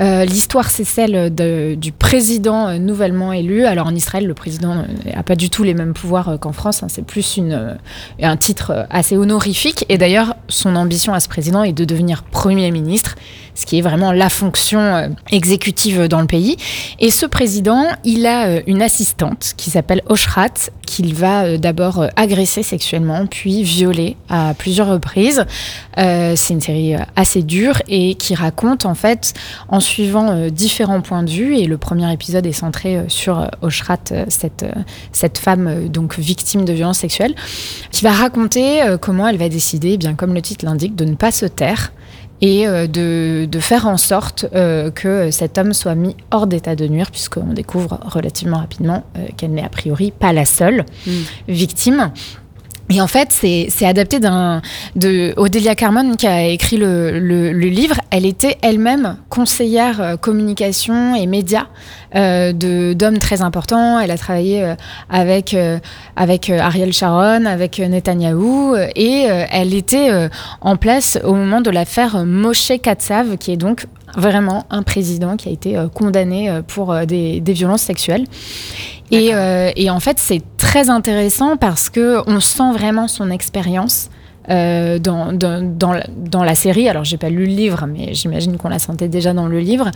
Euh, 0.00 0.24
L'histoire, 0.24 0.70
c'est 0.70 0.84
celle 0.84 1.34
de- 1.34 1.74
du 1.74 1.92
président 1.92 2.68
euh, 2.68 2.78
nouvellement 2.78 3.32
élu. 3.32 3.64
Alors, 3.64 3.86
en 3.86 3.94
Israël, 3.94 4.26
le 4.26 4.34
président 4.34 4.84
n'a 5.04 5.22
pas 5.22 5.36
du 5.36 5.50
tout 5.50 5.62
les 5.62 5.74
mêmes 5.74 5.94
pouvoirs 5.94 6.28
euh, 6.30 6.36
qu'en 6.36 6.52
France. 6.52 6.82
hein. 6.82 6.86
C'est 6.88 7.04
plus 7.04 7.38
euh, 7.38 7.74
un 8.22 8.36
titre 8.36 8.70
euh, 8.70 8.84
assez 8.90 9.16
honorifique. 9.16 9.84
Et 9.88 9.98
d'ailleurs, 9.98 10.34
son 10.48 10.76
ambition 10.76 11.14
à 11.14 11.20
ce 11.20 11.28
président 11.28 11.62
est 11.62 11.72
de 11.72 11.84
devenir 11.84 12.22
Premier 12.22 12.70
ministre, 12.70 13.16
ce 13.54 13.66
qui 13.66 13.78
est 13.78 13.82
vraiment 13.82 14.12
la 14.12 14.28
fonction 14.28 14.80
euh, 14.80 15.08
exécutive 15.30 16.08
dans 16.08 16.20
le 16.20 16.26
pays. 16.26 16.56
Et 16.98 17.10
ce 17.10 17.26
président, 17.26 17.84
il 18.04 18.26
a 18.26 18.46
euh, 18.46 18.60
une 18.66 18.82
assistante 18.82 19.54
qui 19.56 19.70
s'appelle 19.70 20.02
Oshrat, 20.06 20.70
qu'il 20.86 21.14
va 21.14 21.44
euh, 21.44 21.58
d'abord 21.58 22.02
euh, 22.02 22.08
agresser 22.16 22.62
sexuellement, 22.62 23.26
puis 23.26 23.62
violer 23.62 24.16
à 24.28 24.54
plusieurs 24.54 24.88
reprises. 24.88 25.44
Euh, 25.98 26.34
c'est 26.36 26.54
une 26.54 26.60
série 26.60 26.94
euh, 26.94 27.00
assez 27.16 27.42
dure 27.42 27.80
et 27.88 28.14
qui 28.16 28.34
raconte 28.34 28.86
en 28.86 28.94
fait 28.94 29.34
en 29.68 29.80
suivant 29.80 30.30
euh, 30.30 30.50
différents 30.50 31.00
points 31.00 31.22
de 31.22 31.30
vue. 31.30 31.56
Et 31.56 31.66
le 31.66 31.78
premier 31.78 32.12
épisode 32.12 32.46
est 32.46 32.52
centré 32.52 32.96
euh, 32.96 33.04
sur 33.08 33.38
euh, 33.40 33.46
Oshrat, 33.62 33.98
euh, 34.12 34.24
cette, 34.28 34.64
euh, 34.64 34.72
cette 35.12 35.38
femme 35.38 35.66
euh, 35.66 35.88
donc 35.88 36.18
victime 36.18 36.64
de 36.64 36.72
violences 36.72 36.98
sexuelles, 36.98 37.34
qui 37.90 38.04
va 38.04 38.12
raconter 38.12 38.82
euh, 38.82 38.98
comment 38.98 39.28
elle 39.28 39.38
va 39.38 39.48
décider, 39.48 39.96
bien 39.96 40.14
comme 40.14 40.34
le 40.34 40.42
titre 40.42 40.64
l'indique, 40.64 40.96
de 40.96 41.04
ne 41.04 41.14
pas 41.14 41.30
se 41.30 41.46
taire 41.46 41.92
et 42.44 42.66
euh, 42.66 42.86
de, 42.86 43.46
de 43.46 43.58
faire 43.58 43.86
en 43.86 43.96
sorte 43.96 44.44
euh, 44.54 44.90
que 44.90 45.30
cet 45.30 45.56
homme 45.56 45.72
soit 45.72 45.94
mis 45.94 46.14
hors 46.30 46.46
d'état 46.46 46.76
de 46.76 46.86
nuire, 46.86 47.10
puisqu'on 47.10 47.54
découvre 47.54 47.98
relativement 48.04 48.58
rapidement 48.58 49.02
euh, 49.16 49.28
qu'elle 49.38 49.52
n'est 49.52 49.64
a 49.64 49.70
priori 49.70 50.10
pas 50.10 50.34
la 50.34 50.44
seule 50.44 50.84
victime. 51.48 52.12
Et 52.90 53.00
en 53.00 53.06
fait, 53.06 53.32
c'est 53.32 53.86
adapté 53.86 54.20
d'un 54.20 54.60
de 54.94 55.74
Carmon 55.74 56.16
qui 56.16 56.26
a 56.26 56.46
écrit 56.46 56.76
le, 56.76 57.50
livre. 57.50 57.96
Elle 58.10 58.26
était 58.26 58.58
elle-même 58.62 59.16
conseillère 59.30 60.00
euh, 60.00 60.16
communication 60.16 61.14
et 61.14 61.26
médias 61.26 61.66
euh, 62.14 62.52
d'hommes 62.52 63.18
très 63.18 63.40
importants. 63.42 63.98
Elle 63.98 64.10
a 64.10 64.18
travaillé 64.18 64.62
euh, 64.62 64.74
avec 65.08 65.56
avec 66.16 66.50
Ariel 66.50 66.92
Sharon, 66.92 67.46
avec 67.46 67.78
Netanyahou, 67.78 68.76
et 68.94 69.26
elle 69.50 69.74
était 69.74 70.10
en 70.60 70.76
place 70.76 71.18
au 71.24 71.34
moment 71.34 71.60
de 71.60 71.70
l'affaire 71.70 72.24
Moshe 72.24 72.72
Katsav, 72.82 73.36
qui 73.38 73.52
est 73.52 73.56
donc 73.56 73.86
vraiment 74.16 74.66
un 74.70 74.82
président 74.82 75.36
qui 75.36 75.48
a 75.48 75.52
été 75.52 75.76
euh, 75.76 75.88
condamné 75.88 76.50
euh, 76.50 76.62
pour 76.62 76.92
euh, 76.92 77.04
des, 77.04 77.40
des 77.40 77.52
violences 77.52 77.82
sexuelles. 77.82 78.26
Et, 79.10 79.34
euh, 79.34 79.70
et 79.76 79.90
en 79.90 80.00
fait, 80.00 80.18
c'est 80.18 80.42
très 80.56 80.90
intéressant 80.90 81.56
parce 81.56 81.90
que 81.90 82.18
on 82.26 82.40
sent 82.40 82.72
vraiment 82.72 83.08
son 83.08 83.30
expérience. 83.30 84.10
Euh, 84.50 84.98
dans, 84.98 85.32
dans, 85.32 85.62
dans, 85.62 85.92
la, 85.92 86.06
dans 86.16 86.44
la 86.44 86.54
série, 86.54 86.88
alors 86.88 87.04
j'ai 87.04 87.16
pas 87.16 87.30
lu 87.30 87.46
le 87.46 87.52
livre, 87.52 87.86
mais 87.86 88.14
j'imagine 88.14 88.56
qu'on 88.56 88.68
la 88.68 88.78
sentait 88.78 89.08
déjà 89.08 89.32
dans 89.32 89.46
le 89.46 89.58
livre, 89.60 89.90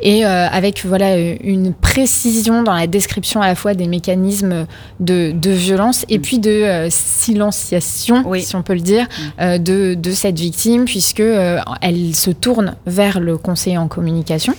et 0.00 0.24
euh, 0.24 0.46
avec 0.48 0.84
voilà 0.84 1.16
une 1.18 1.72
précision 1.72 2.62
dans 2.62 2.74
la 2.74 2.86
description 2.86 3.42
à 3.42 3.46
la 3.46 3.54
fois 3.54 3.74
des 3.74 3.86
mécanismes 3.86 4.66
de, 5.00 5.32
de 5.32 5.50
violence 5.50 6.04
et 6.08 6.18
puis 6.18 6.38
de 6.38 6.50
euh, 6.50 6.88
silenciation, 6.90 8.24
si 8.38 8.56
on 8.56 8.62
peut 8.62 8.74
le 8.74 8.80
dire, 8.80 9.06
euh, 9.40 9.58
de, 9.58 9.94
de 9.94 10.10
cette 10.10 10.38
victime, 10.38 10.84
puisque 10.84 11.22
elle 11.80 12.14
se 12.14 12.30
tourne 12.30 12.74
vers 12.86 13.20
le 13.20 13.36
conseiller 13.36 13.78
en 13.78 13.88
communication. 13.88 14.54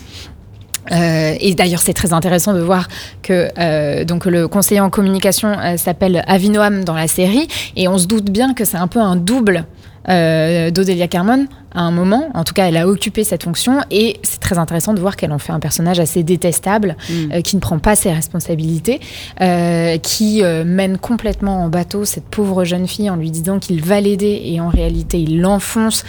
Euh, 0.91 1.35
et 1.39 1.53
d'ailleurs, 1.53 1.81
c'est 1.81 1.93
très 1.93 2.13
intéressant 2.13 2.53
de 2.53 2.61
voir 2.61 2.87
que 3.21 3.49
euh, 3.57 4.03
le 4.25 4.47
conseiller 4.47 4.81
en 4.81 4.89
communication 4.89 5.49
euh, 5.49 5.77
s'appelle 5.77 6.23
Avinoam 6.27 6.83
dans 6.83 6.95
la 6.95 7.07
série, 7.07 7.47
et 7.75 7.87
on 7.87 7.97
se 7.97 8.07
doute 8.07 8.29
bien 8.29 8.53
que 8.53 8.65
c'est 8.65 8.77
un 8.77 8.87
peu 8.87 8.99
un 8.99 9.15
double 9.15 9.65
d'Odelia 10.07 11.07
Carmon 11.07 11.45
à 11.74 11.82
un 11.82 11.91
moment. 11.91 12.30
En 12.34 12.43
tout 12.43 12.53
cas, 12.53 12.67
elle 12.67 12.78
a 12.78 12.88
occupé 12.88 13.24
cette 13.24 13.43
fonction, 13.43 13.82
et 13.91 14.20
c'est 14.24 14.39
très 14.39 14.57
intéressant 14.57 14.93
de 14.93 14.99
voir 14.99 15.15
qu'elle 15.15 15.32
en 15.32 15.39
fait 15.39 15.51
un 15.51 15.59
personnage 15.59 15.99
assez 15.99 16.24
détestable, 16.24 16.95
euh, 17.32 17.41
qui 17.41 17.55
ne 17.55 17.61
prend 17.61 17.80
pas 17.80 17.95
ses 17.95 18.11
responsabilités, 18.11 18.99
euh, 19.41 19.97
qui 19.97 20.43
euh, 20.43 20.63
mène 20.65 20.97
complètement 20.97 21.63
en 21.63 21.70
bateau 21.70 22.05
cette 22.05 22.26
pauvre 22.26 22.63
jeune 22.63 22.88
fille 22.88 23.09
en 23.09 23.15
lui 23.15 23.32
disant 23.32 23.59
qu'il 23.59 23.84
va 23.84 24.01
l'aider, 24.01 24.41
et 24.45 24.59
en 24.59 24.70
réalité, 24.70 25.20
il 25.20 25.41
l'enfonce, 25.41 26.03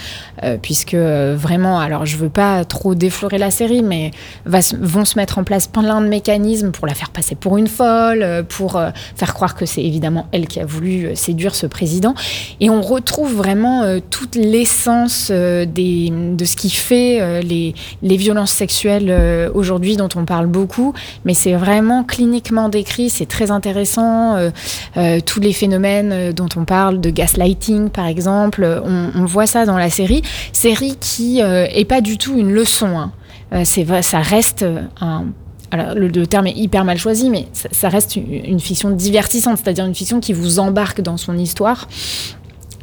puisque 0.62 0.94
vraiment, 0.94 1.78
alors 1.78 2.06
je 2.06 2.16
veux 2.16 2.30
pas 2.30 2.64
trop 2.64 2.94
déflorer 2.94 3.38
la 3.38 3.50
série, 3.50 3.82
mais 3.82 4.11
va 4.46 4.61
vont 4.80 5.04
se 5.04 5.18
mettre 5.18 5.38
en 5.38 5.44
place 5.44 5.66
plein 5.66 6.00
de 6.00 6.06
mécanismes 6.06 6.70
pour 6.70 6.86
la 6.86 6.94
faire 6.94 7.11
passer 7.11 7.34
pour 7.34 7.58
une 7.58 7.66
folle, 7.66 8.44
pour 8.48 8.80
faire 9.16 9.34
croire 9.34 9.54
que 9.54 9.66
c'est 9.66 9.82
évidemment 9.82 10.26
elle 10.32 10.46
qui 10.46 10.61
a 10.61 10.66
voulu 10.66 11.11
séduire 11.14 11.54
ce 11.54 11.66
président. 11.66 12.14
Et 12.61 12.70
on 12.70 12.80
retrouve 12.80 13.34
vraiment 13.34 13.98
toute 14.11 14.36
l'essence 14.36 15.30
euh, 15.51 15.66
de 15.66 16.44
ce 16.44 16.57
qui 16.57 16.70
fait 16.70 17.20
euh, 17.20 17.40
les, 17.40 17.74
les 18.03 18.16
violences 18.16 18.53
sexuelles 18.53 19.09
euh, 19.11 19.51
aujourd'hui, 19.55 19.96
dont 19.96 20.09
on 20.16 20.24
parle 20.24 20.46
beaucoup. 20.46 20.94
Mais 21.24 21.34
c'est 21.34 21.55
vraiment 21.55 22.05
cliniquement 22.05 22.68
décrit, 22.68 23.11
c'est 23.11 23.26
très 23.26 23.51
intéressant. 23.51 24.36
tous 25.26 25.40
les 25.40 25.53
phénomènes 25.53 26.32
dont 26.32 26.48
on 26.57 26.64
parle, 26.64 27.01
de 27.01 27.11
gaslighting 27.11 27.90
par 27.90 28.07
exemple, 28.07 28.64
on, 28.84 29.24
voit 29.24 29.46
ça 29.46 29.66
dans 29.66 29.78
la 29.78 29.90
série. 29.90 30.22
Série 30.53 30.96
qui 31.01 31.40
est 31.40 31.88
pas 31.88 32.01
du 32.01 32.18
tout 32.18 32.36
une 32.36 32.53
leçon. 32.53 33.11
hein. 33.53 33.64
Ça 33.64 34.20
reste 34.20 34.64
un. 35.01 35.26
Alors, 35.72 35.94
le, 35.94 36.26
terme 36.26 36.48
est 36.48 36.57
hyper 36.57 36.84
mal 36.84 36.98
choisi, 36.98 37.30
mais 37.30 37.46
ça, 37.53 37.88
reste 37.88 38.16
une 38.16 38.59
fiction 38.59 38.90
divertissante, 38.90 39.59
c'est-à-dire 39.59 39.86
une 39.86 39.94
fiction 39.94 40.18
qui 40.18 40.32
vous 40.32 40.59
embarque 40.59 41.01
dans 41.01 41.16
son 41.16 41.38
histoire. 41.38 41.86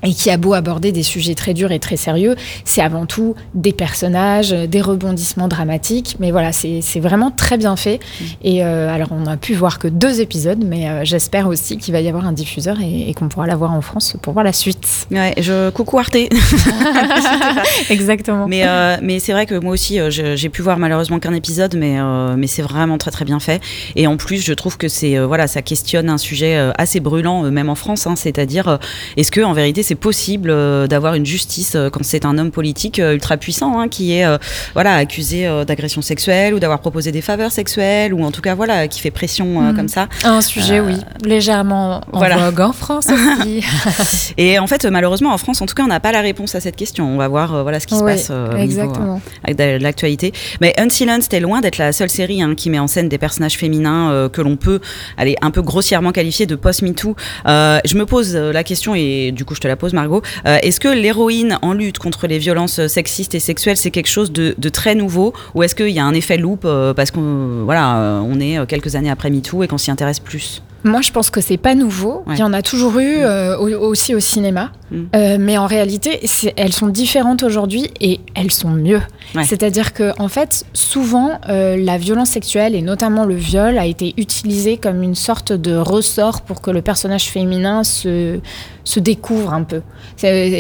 Et 0.03 0.13
qui 0.13 0.29
a 0.29 0.37
beau 0.37 0.53
aborder 0.53 0.91
des 0.91 1.03
sujets 1.03 1.33
très 1.35 1.53
durs 1.53 1.71
et 1.71 1.79
très 1.79 1.97
sérieux, 1.97 2.35
c'est 2.65 2.81
avant 2.81 3.05
tout 3.05 3.35
des 3.53 3.73
personnages, 3.73 4.53
euh, 4.53 4.67
des 4.67 4.81
rebondissements 4.81 5.47
dramatiques. 5.47 6.17
Mais 6.19 6.31
voilà, 6.31 6.51
c'est 6.51 6.99
vraiment 6.99 7.31
très 7.31 7.57
bien 7.57 7.75
fait. 7.75 7.99
Et 8.43 8.63
euh, 8.63 8.93
alors, 8.93 9.09
on 9.11 9.21
n'a 9.21 9.37
pu 9.37 9.53
voir 9.53 9.79
que 9.79 9.87
deux 9.87 10.21
épisodes, 10.21 10.63
mais 10.63 10.89
euh, 10.89 11.03
j'espère 11.03 11.47
aussi 11.47 11.77
qu'il 11.77 11.93
va 11.93 12.01
y 12.01 12.07
avoir 12.07 12.25
un 12.25 12.31
diffuseur 12.31 12.77
et, 12.81 13.09
et 13.09 13.13
qu'on 13.13 13.27
pourra 13.27 13.47
la 13.47 13.55
voir 13.55 13.73
en 13.73 13.81
France 13.81 14.15
pour 14.21 14.33
voir 14.33 14.45
la 14.45 14.53
suite. 14.53 15.07
Ouais, 15.11 15.33
je 15.37 15.69
coucou 15.71 15.97
Arte. 15.99 16.15
Exactement. 17.89 18.47
Mais, 18.47 18.67
euh, 18.67 18.97
mais 19.01 19.19
c'est 19.19 19.31
vrai 19.31 19.45
que 19.45 19.55
moi 19.55 19.73
aussi, 19.73 19.99
j'ai 20.09 20.49
pu 20.49 20.61
voir 20.61 20.77
malheureusement 20.77 21.19
qu'un 21.19 21.33
épisode, 21.33 21.75
mais, 21.75 21.97
mais 22.35 22.47
c'est 22.47 22.61
vraiment 22.61 22.97
très 22.97 23.11
très 23.11 23.25
bien 23.25 23.39
fait. 23.39 23.61
Et 23.95 24.07
en 24.07 24.17
plus, 24.17 24.43
je 24.43 24.53
trouve 24.53 24.77
que 24.77 24.87
c'est 24.87 25.17
voilà, 25.19 25.47
ça 25.47 25.61
questionne 25.61 26.09
un 26.09 26.17
sujet 26.17 26.71
assez 26.77 26.99
brûlant, 26.99 27.43
même 27.51 27.69
en 27.69 27.75
France. 27.75 28.07
hein, 28.07 28.15
C'est-à-dire, 28.15 28.79
est-ce 29.15 29.31
que 29.31 29.41
en 29.41 29.53
vérité, 29.53 29.83
c'est 29.88 29.95
possible 29.95 30.49
euh, 30.49 30.88
d'avoir 30.88 31.13
une 31.13 31.25
justice 31.25 31.75
euh, 31.75 31.89
quand 31.89 32.03
c'est 32.03 32.25
un 32.25 32.38
homme 32.38 32.51
politique 32.51 32.99
euh, 32.99 33.13
ultra 33.13 33.38
puissant 33.38 33.79
hein, 33.79 33.88
qui 33.88 34.13
est 34.13 34.25
voilà 34.73 34.95
accusé 34.95 35.47
d'agression 35.65 36.01
sexuelle 36.01 36.53
ou 36.53 36.59
d'avoir 36.59 36.79
proposé 36.79 37.11
des 37.11 37.21
faveurs 37.21 37.51
sexuelles 37.51 38.13
ou 38.13 38.23
en 38.23 38.31
tout 38.31 38.41
cas 38.41 38.55
voilà 38.55 38.88
qui 38.88 38.99
fait 38.99 39.11
pression 39.11 39.47
Mhm. 39.47 39.75
comme 39.75 39.88
ça. 39.88 40.07
Un 40.23 40.41
sujet, 40.41 40.79
oui, 40.79 40.95
légèrement 41.23 42.01
en 42.11 42.17
voilà. 42.17 42.38
vogue 42.38 42.61
en 42.61 42.73
France 42.73 43.07
aussi. 43.07 43.63
Et 44.38 44.59
en 44.59 44.67
fait, 44.67 44.85
malheureusement, 44.85 45.33
en 45.33 45.38
France, 45.38 45.61
en 45.61 45.65
tout 45.65 45.75
cas, 45.75 45.83
on 45.83 45.88
n'a 45.88 45.99
pas 45.99 46.11
la 46.11 46.21
réponse 46.21 46.55
à 46.55 46.59
cette 46.59 46.75
question. 46.75 47.07
On 47.07 47.17
va 47.17 47.27
voir 47.27 47.63
voilà 47.63 47.79
ce 47.79 47.88
qui 47.88 47.95
se 47.95 48.03
passe 48.03 48.29
au 48.29 48.53
niveau, 48.53 48.57
exactement. 48.57 49.21
de 49.47 49.77
l'actualité. 49.81 50.33
Mais 50.61 50.73
Unsilenced 50.79 51.33
est 51.33 51.39
loin 51.39 51.61
d'être 51.61 51.77
la 51.77 51.91
seule 51.91 52.09
série 52.09 52.41
hein, 52.41 52.55
qui 52.55 52.69
met 52.69 52.79
en 52.79 52.88
scène 52.88 53.09
des 53.09 53.17
personnages 53.17 53.57
féminins 53.57 54.11
euh, 54.11 54.29
que 54.29 54.41
l'on 54.41 54.55
peut, 54.55 54.79
aller 55.17 55.35
un 55.41 55.51
peu 55.51 55.61
grossièrement 55.61 56.11
qualifier 56.11 56.45
de 56.45 56.55
post-MeToo. 56.55 57.15
Euh, 57.47 57.79
je 57.85 57.95
me 57.95 58.05
pose 58.05 58.35
la 58.35 58.63
question, 58.63 58.95
et 58.95 59.31
du 59.31 59.45
coup, 59.45 59.55
je 59.55 59.61
te 59.61 59.67
la 59.67 59.75
pose, 59.78 59.93
Margot. 59.93 60.21
Euh, 60.45 60.57
Est-ce 60.61 60.80
que 60.80 60.88
l'héroïne 60.88 61.57
en 61.61 61.73
lutte 61.73 61.99
contre 61.99 62.28
les 62.28 62.39
violences 62.39 62.86
sexistes 62.88 63.36
et 63.36 63.39
sexuelles, 63.39 63.78
c'est 63.78 63.91
quelque 63.91 64.09
chose 64.09 64.32
de, 64.32 64.69
très 64.69 64.95
nouveau, 64.95 65.34
ou 65.55 65.63
est-ce 65.63 65.75
qu'il 65.75 65.89
y 65.89 65.99
a 65.99 66.05
un 66.05 66.13
effet 66.13 66.38
loop 66.38 66.63
euh, 66.65 66.93
parce 66.93 67.11
qu'on 67.11 67.63
voilà, 67.63 67.97
euh, 67.97 68.19
on 68.19 68.39
est 68.39 68.65
quelques 68.67 68.95
années 68.95 69.09
après 69.09 69.30
MeToo 69.30 69.63
et 69.63 69.67
qu'on 69.67 69.78
s'y 69.78 69.91
intéresse 69.91 70.19
plus? 70.19 70.61
Moi, 70.88 71.01
je 71.01 71.11
pense 71.11 71.29
que 71.29 71.41
c'est 71.41 71.57
pas 71.57 71.75
nouveau. 71.75 72.23
Ouais. 72.25 72.35
Il 72.35 72.39
y 72.39 72.43
en 72.43 72.53
a 72.53 72.61
toujours 72.61 72.97
eu 72.99 73.17
euh, 73.19 73.57
au- 73.57 73.88
aussi 73.88 74.15
au 74.15 74.19
cinéma. 74.19 74.71
Mm. 74.91 74.95
Euh, 75.15 75.38
mais 75.39 75.57
en 75.57 75.65
réalité, 75.67 76.19
elles 76.55 76.71
sont 76.73 76.88
différentes 76.88 77.43
aujourd'hui 77.43 77.89
et 77.99 78.21
elles 78.35 78.51
sont 78.51 78.69
mieux. 78.69 79.01
Ouais. 79.35 79.43
C'est-à-dire 79.43 79.93
que, 79.93 80.13
en 80.19 80.29
fait, 80.29 80.65
souvent, 80.73 81.31
euh, 81.49 81.75
la 81.77 81.97
violence 81.97 82.29
sexuelle 82.29 82.73
et 82.73 82.81
notamment 82.81 83.25
le 83.25 83.35
viol 83.35 83.77
a 83.77 83.85
été 83.85 84.13
utilisé 84.17 84.77
comme 84.77 85.03
une 85.03 85.15
sorte 85.15 85.51
de 85.51 85.75
ressort 85.75 86.41
pour 86.41 86.61
que 86.61 86.71
le 86.71 86.81
personnage 86.81 87.25
féminin 87.25 87.83
se, 87.83 88.39
se 88.85 88.99
découvre 89.01 89.53
un 89.53 89.63
peu, 89.63 89.81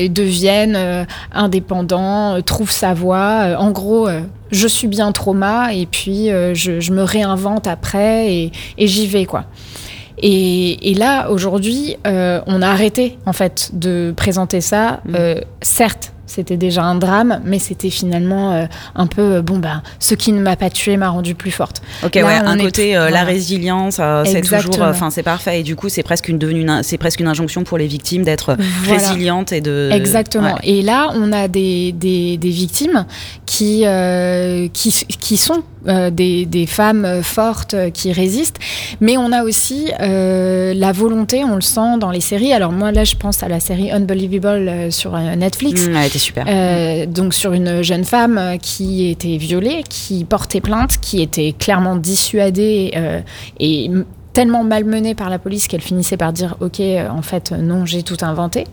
devienne 0.09 0.75
euh, 0.75 1.05
indépendant, 1.31 2.35
euh, 2.35 2.41
trouve 2.41 2.71
sa 2.71 2.93
voie. 2.93 3.41
Euh, 3.45 3.55
en 3.55 3.71
gros, 3.71 4.07
euh, 4.07 4.21
je 4.51 4.67
subis 4.67 5.01
un 5.01 5.11
trauma 5.11 5.73
et 5.73 5.85
puis 5.85 6.29
euh, 6.31 6.53
je, 6.53 6.79
je 6.79 6.91
me 6.93 7.03
réinvente 7.03 7.67
après 7.67 8.33
et, 8.33 8.51
et 8.77 8.87
j'y 8.87 9.07
vais, 9.07 9.25
quoi. 9.25 9.45
Et, 10.17 10.91
et 10.91 10.93
là, 10.93 11.29
aujourd'hui, 11.29 11.97
euh, 12.07 12.41
on 12.47 12.61
a 12.61 12.67
arrêté 12.67 13.17
en 13.25 13.33
fait 13.33 13.69
de 13.73 14.13
présenter 14.15 14.61
ça. 14.61 15.01
Euh, 15.13 15.41
certes, 15.61 16.13
c'était 16.27 16.57
déjà 16.57 16.83
un 16.83 16.95
drame, 16.95 17.41
mais 17.45 17.57
c'était 17.57 17.89
finalement 17.89 18.51
euh, 18.53 18.65
un 18.95 19.07
peu 19.07 19.21
euh, 19.37 19.41
bon 19.41 19.57
ben, 19.57 19.81
ce 19.99 20.13
qui 20.13 20.31
ne 20.33 20.41
m'a 20.41 20.55
pas 20.55 20.69
tué 20.69 20.97
m'a 20.97 21.09
rendu 21.09 21.33
plus 21.33 21.51
forte. 21.51 21.81
Ok, 22.05 22.15
Là, 22.15 22.25
ouais, 22.25 22.33
un 22.35 22.57
côté 22.57 22.95
euh, 22.95 23.09
la 23.09 23.23
résilience, 23.23 23.97
euh, 23.99 24.23
c'est 24.25 24.41
toujours, 24.41 24.81
enfin 24.81 25.09
c'est 25.09 25.23
parfait. 25.23 25.61
Et 25.61 25.63
du 25.63 25.75
coup, 25.75 25.89
c'est 25.89 26.03
presque 26.03 26.27
une 26.27 26.37
devenue, 26.37 26.67
c'est 26.83 26.97
presque 26.97 27.19
une 27.21 27.27
injonction 27.27 27.63
pour 27.63 27.77
les 27.77 27.87
victimes 27.87 28.23
d'être 28.23 28.55
Voilà. 28.83 29.01
résilientes 29.07 29.51
et 29.53 29.61
de. 29.61 29.89
Exactement. 29.91 30.53
Ouais. 30.55 30.59
Et 30.63 30.81
là, 30.81 31.11
on 31.15 31.31
a 31.31 31.47
des, 31.47 31.93
des, 31.93 32.37
des 32.37 32.49
victimes 32.49 33.05
qui, 33.45 33.85
qui, 34.73 35.05
qui 35.19 35.37
sont 35.37 35.63
des, 36.11 36.45
des 36.45 36.65
femmes 36.65 37.21
fortes 37.23 37.75
qui 37.93 38.11
résistent, 38.11 38.59
mais 38.99 39.17
on 39.17 39.31
a 39.31 39.43
aussi 39.43 39.91
la 39.99 40.91
volonté, 40.91 41.43
on 41.45 41.55
le 41.55 41.61
sent 41.61 41.97
dans 41.99 42.11
les 42.11 42.21
séries. 42.21 42.51
Alors 42.53 42.71
moi, 42.71 42.91
là, 42.91 43.05
je 43.05 43.15
pense 43.15 43.43
à 43.43 43.47
la 43.47 43.59
série 43.59 43.91
Unbelievable 43.91 44.91
sur 44.91 45.17
Netflix. 45.17 45.87
Mmh, 45.87 45.95
super. 46.17 46.45
Euh, 46.47 47.05
donc 47.05 47.33
sur 47.33 47.53
une 47.53 47.81
jeune 47.81 48.03
femme 48.05 48.37
euh, 48.37 48.57
qui 48.57 49.09
était 49.09 49.37
violée, 49.37 49.83
qui 49.89 50.23
portait 50.25 50.61
plainte, 50.61 50.97
qui 51.01 51.21
était 51.21 51.53
clairement 51.57 51.95
dissuadée 51.95 52.91
euh, 52.95 53.21
et 53.59 53.89
tellement 54.33 54.63
malmenée 54.63 55.15
par 55.15 55.29
la 55.29 55.39
police 55.39 55.67
qu'elle 55.67 55.81
finissait 55.81 56.17
par 56.17 56.31
dire 56.33 56.55
ok 56.59 56.79
en 57.09 57.21
fait 57.23 57.51
non 57.51 57.85
j'ai 57.85 58.03
tout 58.03 58.17
inventé. 58.21 58.65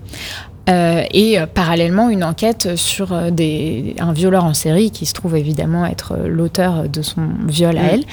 Euh, 0.70 1.02
et 1.12 1.38
euh, 1.38 1.44
parallèlement 1.44 2.08
une 2.08 2.24
enquête 2.24 2.74
sur 2.76 3.12
euh, 3.12 3.30
des, 3.30 3.94
un 3.98 4.14
violeur 4.14 4.44
en 4.44 4.54
série 4.54 4.90
qui 4.90 5.04
se 5.04 5.12
trouve 5.12 5.36
évidemment 5.36 5.84
être 5.84 6.16
l'auteur 6.26 6.88
de 6.88 7.02
son 7.02 7.20
viol 7.46 7.76
à 7.76 7.82
elle. 7.92 8.04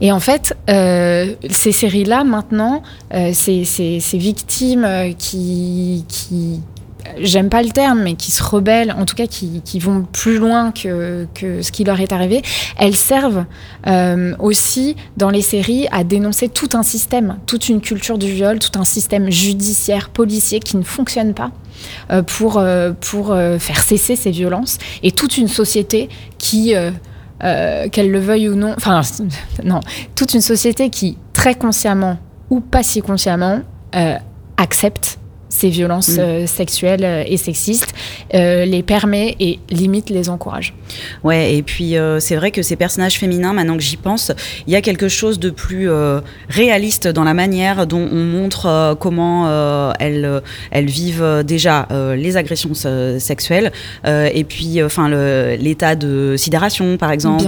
Et 0.00 0.10
en 0.10 0.18
fait, 0.18 0.56
ces 0.68 1.70
séries-là, 1.72 2.24
maintenant, 2.24 2.82
ces, 3.32 3.64
ces- 3.64 4.00
ces 4.00 4.18
victimes 4.18 4.86
qui, 5.16 6.04
qui, 6.08 6.60
j'aime 7.18 7.48
pas 7.48 7.62
le 7.62 7.70
terme, 7.70 8.02
mais 8.02 8.14
qui 8.14 8.30
se 8.30 8.42
rebellent, 8.42 8.94
en 8.98 9.04
tout 9.04 9.14
cas 9.14 9.26
qui, 9.26 9.78
vont 9.78 10.02
plus 10.02 10.38
loin 10.38 10.72
que, 10.72 11.26
ce 11.34 11.70
qui 11.70 11.84
leur 11.84 12.00
est 12.00 12.12
arrivé, 12.12 12.42
elles 12.78 12.96
servent 12.96 13.44
euh, 13.86 14.34
aussi 14.38 14.96
dans 15.16 15.30
les 15.30 15.42
séries 15.42 15.86
à 15.92 16.04
dénoncer 16.04 16.48
tout 16.48 16.70
un 16.74 16.82
système, 16.82 17.38
toute 17.46 17.68
une 17.68 17.80
culture 17.80 18.18
du 18.18 18.30
viol, 18.30 18.58
tout 18.58 18.78
un 18.78 18.84
système 18.84 19.30
judiciaire, 19.30 20.10
policier 20.10 20.60
qui 20.60 20.76
ne 20.76 20.82
fonctionne 20.82 21.34
pas. 21.34 21.50
euh, 22.10 22.22
pour, 22.22 22.58
euh, 23.32 23.58
faire 23.58 23.78
cesser 23.78 24.16
ces 24.16 24.30
violences 24.30 24.78
et 25.02 25.10
toute 25.10 25.36
une 25.36 25.48
société 25.48 26.08
qui, 26.38 26.72
qu'elle 27.92 28.10
le 28.10 28.20
veuille 28.20 28.48
ou 28.48 28.54
non, 28.54 28.74
enfin 28.76 29.02
non, 29.64 29.80
toute 30.14 30.34
une 30.34 30.40
société 30.40 30.88
qui 30.88 31.18
très 31.32 31.54
consciemment 31.54 32.18
ou 32.48 32.60
pas 32.60 32.82
si 32.82 33.02
consciemment 33.02 33.60
accepte 34.56 35.18
ces 35.48 35.68
violences 35.68 36.16
Mm. 36.16 36.20
euh, 36.20 36.46
sexuelles 36.46 37.04
euh, 37.04 37.24
et 37.26 37.36
sexistes, 37.36 37.94
euh, 38.34 38.64
les 38.64 38.82
permet 38.82 39.36
et 39.40 39.58
limite 39.70 40.10
les 40.10 40.28
encourage. 40.28 40.74
Ouais, 41.22 41.54
et 41.54 41.62
puis 41.62 41.96
euh, 41.96 42.20
c'est 42.20 42.36
vrai 42.36 42.50
que 42.50 42.62
ces 42.62 42.76
personnages 42.76 43.18
féminins, 43.18 43.52
maintenant 43.52 43.76
que 43.76 43.82
j'y 43.82 43.96
pense, 43.96 44.32
il 44.66 44.72
y 44.72 44.76
a 44.76 44.80
quelque 44.80 45.08
chose 45.08 45.38
de 45.38 45.50
plus 45.50 45.88
réaliste 46.48 47.08
dans 47.08 47.24
la 47.24 47.34
manière 47.34 47.86
dont 47.86 48.06
on 48.10 48.24
montre 48.24 48.96
comment 49.00 49.92
elles, 49.98 50.42
elles 50.70 50.86
vivent 50.86 51.42
déjà 51.46 51.88
les 52.16 52.36
agressions 52.36 52.74
sexuelles, 53.18 53.72
et 54.06 54.44
puis 54.44 54.82
enfin 54.82 55.08
l'état 55.56 55.94
de 55.94 56.34
sidération 56.36 56.96
par 56.96 57.10
exemple, 57.12 57.44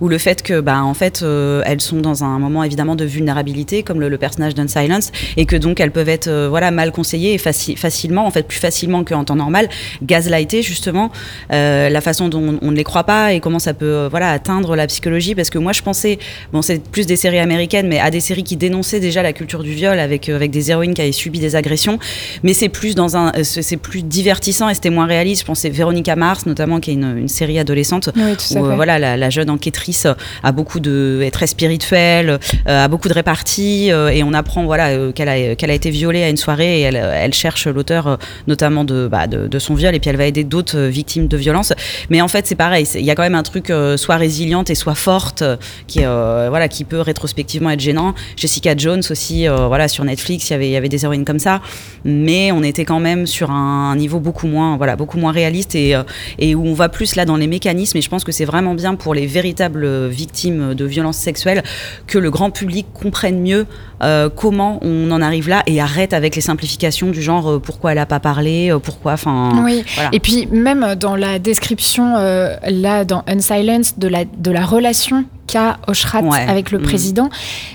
ou 0.00 0.08
le 0.08 0.18
fait 0.18 0.42
que 0.42 0.60
bah 0.60 0.82
en 0.82 0.94
fait 0.94 1.24
elles 1.64 1.80
sont 1.80 2.00
dans 2.00 2.24
un 2.24 2.38
moment 2.38 2.64
évidemment 2.64 2.96
de 2.96 3.04
vulnérabilité 3.04 3.82
comme 3.82 4.00
le, 4.00 4.08
le 4.08 4.18
personnage 4.18 4.54
d'Unsilence 4.54 5.12
et 5.36 5.46
que 5.46 5.56
donc 5.56 5.80
elles 5.80 5.92
peuvent 5.92 6.08
être 6.08 6.30
voilà 6.48 6.70
mal 6.70 6.92
conseillées 6.92 7.34
et 7.34 7.38
faci- 7.50 7.76
facilement 7.76 8.26
en 8.26 8.30
fait 8.30 8.46
plus 8.46 8.58
facilement 8.58 9.04
qu'en 9.04 9.24
temps 9.24 9.36
normal 9.36 9.68
gaslightées 10.02 10.62
justement 10.62 11.10
euh, 11.52 11.88
la 11.88 12.00
façon 12.00 12.28
dont 12.28 12.58
on 12.62 12.70
ne 12.70 12.76
les 12.76 12.84
croit 12.84 13.04
pas 13.04 13.32
et 13.32 13.40
comment 13.40 13.58
ça 13.58 13.74
peut 13.74 13.84
euh, 13.86 14.08
voilà 14.10 14.30
atteindre 14.30 14.76
la 14.76 14.86
psychologie. 14.86 15.34
Parce 15.34 15.50
que 15.50 15.58
moi 15.58 15.72
je 15.72 15.82
pensais 15.82 16.18
bon 16.52 16.62
c'est 16.62 16.82
plus 16.90 17.06
des 17.06 17.16
séries 17.16 17.38
américaines 17.38 17.88
mais 17.88 17.98
à 17.98 18.10
des 18.10 18.20
séries 18.20 18.44
qui 18.44 18.56
dénonçaient 18.56 19.00
déjà 19.00 19.22
la 19.22 19.32
culture 19.32 19.62
du 19.62 19.72
viol 19.72 19.98
avec 19.98 20.28
euh, 20.28 20.36
avec 20.36 20.50
des 20.50 20.70
héroïnes 20.70 20.94
qui 20.94 21.02
avaient 21.02 21.12
subi 21.12 21.38
des 21.40 21.56
agressions. 21.56 21.98
Mais 22.42 22.52
c'est 22.54 22.68
plus 22.68 22.94
dans 22.94 23.16
un 23.16 23.32
c'est 23.42 23.62
c'est 23.62 23.76
plus 23.76 24.02
divertissant 24.02 24.68
et 24.68 24.74
c'était 24.74 24.90
moins 24.90 25.06
réaliste. 25.06 25.42
Je 25.42 25.46
pensais 25.46 25.68
Véronica 25.70 26.16
Mars 26.16 26.46
notamment 26.46 26.80
qui 26.80 26.90
est 26.90 26.94
une, 26.94 27.18
une 27.18 27.28
série 27.28 27.58
adolescente 27.58 28.10
Oui, 28.16 28.34
où 28.56 28.64
voilà 28.74 28.98
la, 28.98 29.16
la 29.16 29.30
jeune 29.30 29.50
enquêtrice 29.50 30.06
a 30.42 30.52
beaucoup 30.52 30.80
de 30.80 31.20
est 31.22 31.30
très 31.30 31.46
spirituelle 31.46 32.38
a 32.66 32.88
beaucoup 32.88 33.08
de 33.08 33.14
réparties 33.14 33.90
et 33.90 34.22
on 34.22 34.32
apprend 34.34 34.64
voilà 34.64 35.12
qu'elle 35.12 35.28
a 35.28 35.54
qu'elle 35.54 35.70
a 35.70 35.74
été 35.74 35.90
violée 35.90 36.22
à 36.22 36.28
une 36.28 36.36
soirée 36.36 36.80
et 36.80 36.82
elle, 36.82 36.96
elle 36.96 37.29
cherche 37.32 37.66
l'auteur 37.66 38.06
euh, 38.06 38.16
notamment 38.46 38.84
de, 38.84 39.08
bah, 39.10 39.26
de 39.26 39.46
de 39.46 39.58
son 39.58 39.74
viol 39.74 39.94
et 39.94 40.00
puis 40.00 40.10
elle 40.10 40.16
va 40.16 40.26
aider 40.26 40.44
d'autres 40.44 40.78
euh, 40.78 40.88
victimes 40.88 41.28
de 41.28 41.36
violence. 41.36 41.72
Mais 42.10 42.20
en 42.20 42.28
fait 42.28 42.46
c'est 42.46 42.54
pareil 42.54 42.86
il 42.94 43.04
y 43.04 43.10
a 43.10 43.14
quand 43.14 43.22
même 43.22 43.34
un 43.34 43.42
truc 43.42 43.70
euh, 43.70 43.96
soit 43.96 44.16
résiliente 44.16 44.70
et 44.70 44.74
soit 44.74 44.94
forte 44.94 45.42
qui 45.86 46.00
voilà 46.00 46.68
qui 46.68 46.84
peut 46.84 47.00
rétrospectivement 47.00 47.70
être 47.70 47.80
gênant. 47.80 48.14
Jessica 48.36 48.74
Jones 48.76 49.02
aussi 49.10 49.46
voilà 49.46 49.88
sur 49.88 50.04
Netflix 50.04 50.50
il 50.50 50.64
y 50.64 50.76
avait 50.76 50.88
des 50.88 51.04
héroïnes 51.04 51.24
comme 51.24 51.38
ça. 51.38 51.60
Mais 52.04 52.52
on 52.52 52.62
était 52.62 52.84
quand 52.84 53.00
même 53.00 53.26
sur 53.26 53.50
un 53.50 53.94
niveau 53.96 54.20
beaucoup 54.20 54.46
moins 54.46 54.76
voilà 54.76 54.96
beaucoup 54.96 55.18
moins 55.18 55.32
réaliste 55.32 55.74
et 55.74 55.94
et 56.38 56.54
où 56.54 56.66
on 56.66 56.74
va 56.74 56.88
plus 56.88 57.16
là 57.16 57.24
dans 57.24 57.36
les 57.36 57.46
mécanismes. 57.46 57.98
Et 57.98 58.02
je 58.02 58.08
pense 58.08 58.24
que 58.24 58.32
c'est 58.32 58.44
vraiment 58.44 58.74
bien 58.74 58.94
pour 58.94 59.14
les 59.14 59.26
véritables 59.26 60.08
victimes 60.08 60.74
de 60.74 60.84
violences 60.84 61.18
sexuelles 61.18 61.62
que 62.06 62.18
le 62.18 62.30
grand 62.30 62.50
public 62.50 62.86
comprenne 62.92 63.40
mieux 63.40 63.66
comment 64.34 64.78
on 64.82 65.10
en 65.10 65.20
arrive 65.20 65.48
là 65.48 65.62
et 65.66 65.80
arrête 65.80 66.12
avec 66.12 66.34
les 66.34 66.40
simplifications 66.40 67.10
du 67.10 67.22
genre 67.22 67.50
euh, 67.50 67.58
pourquoi 67.58 67.92
elle 67.92 67.98
a 67.98 68.06
pas 68.06 68.20
parlé 68.20 68.70
euh, 68.72 68.78
pourquoi 68.78 69.12
enfin 69.12 69.62
Oui, 69.64 69.84
voilà. 69.94 70.10
et 70.12 70.20
puis 70.20 70.46
même 70.50 70.94
dans 70.94 71.16
la 71.16 71.38
description, 71.38 72.16
euh, 72.16 72.56
là, 72.68 73.04
dans 73.04 73.22
Unsilence, 73.26 73.98
de 73.98 74.08
la, 74.08 74.24
de 74.24 74.50
la 74.50 74.64
relation 74.64 75.24
qu'a 75.50 75.78
Oshrat 75.86 76.20
Ouais. 76.22 76.46
avec 76.48 76.70
le 76.70 76.78
Mm. 76.78 76.82
président, 76.82 77.28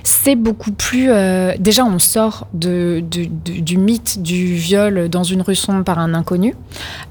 c'est 0.04 0.36
beaucoup 0.36 0.72
plus... 0.72 1.08
euh, 1.10 1.54
déjà, 1.60 1.84
on 1.86 2.00
sort 2.00 2.48
de, 2.54 3.04
de- 3.10 3.26
de- 3.26 3.60
du 3.60 3.78
mythe 3.78 4.22
du 4.22 4.54
viol 4.56 5.10
dans 5.10 5.24
une 5.24 5.42
rue 5.42 5.56
sombre 5.56 5.84
par 5.84 6.00
un 6.00 6.14
inconnu. 6.14 6.56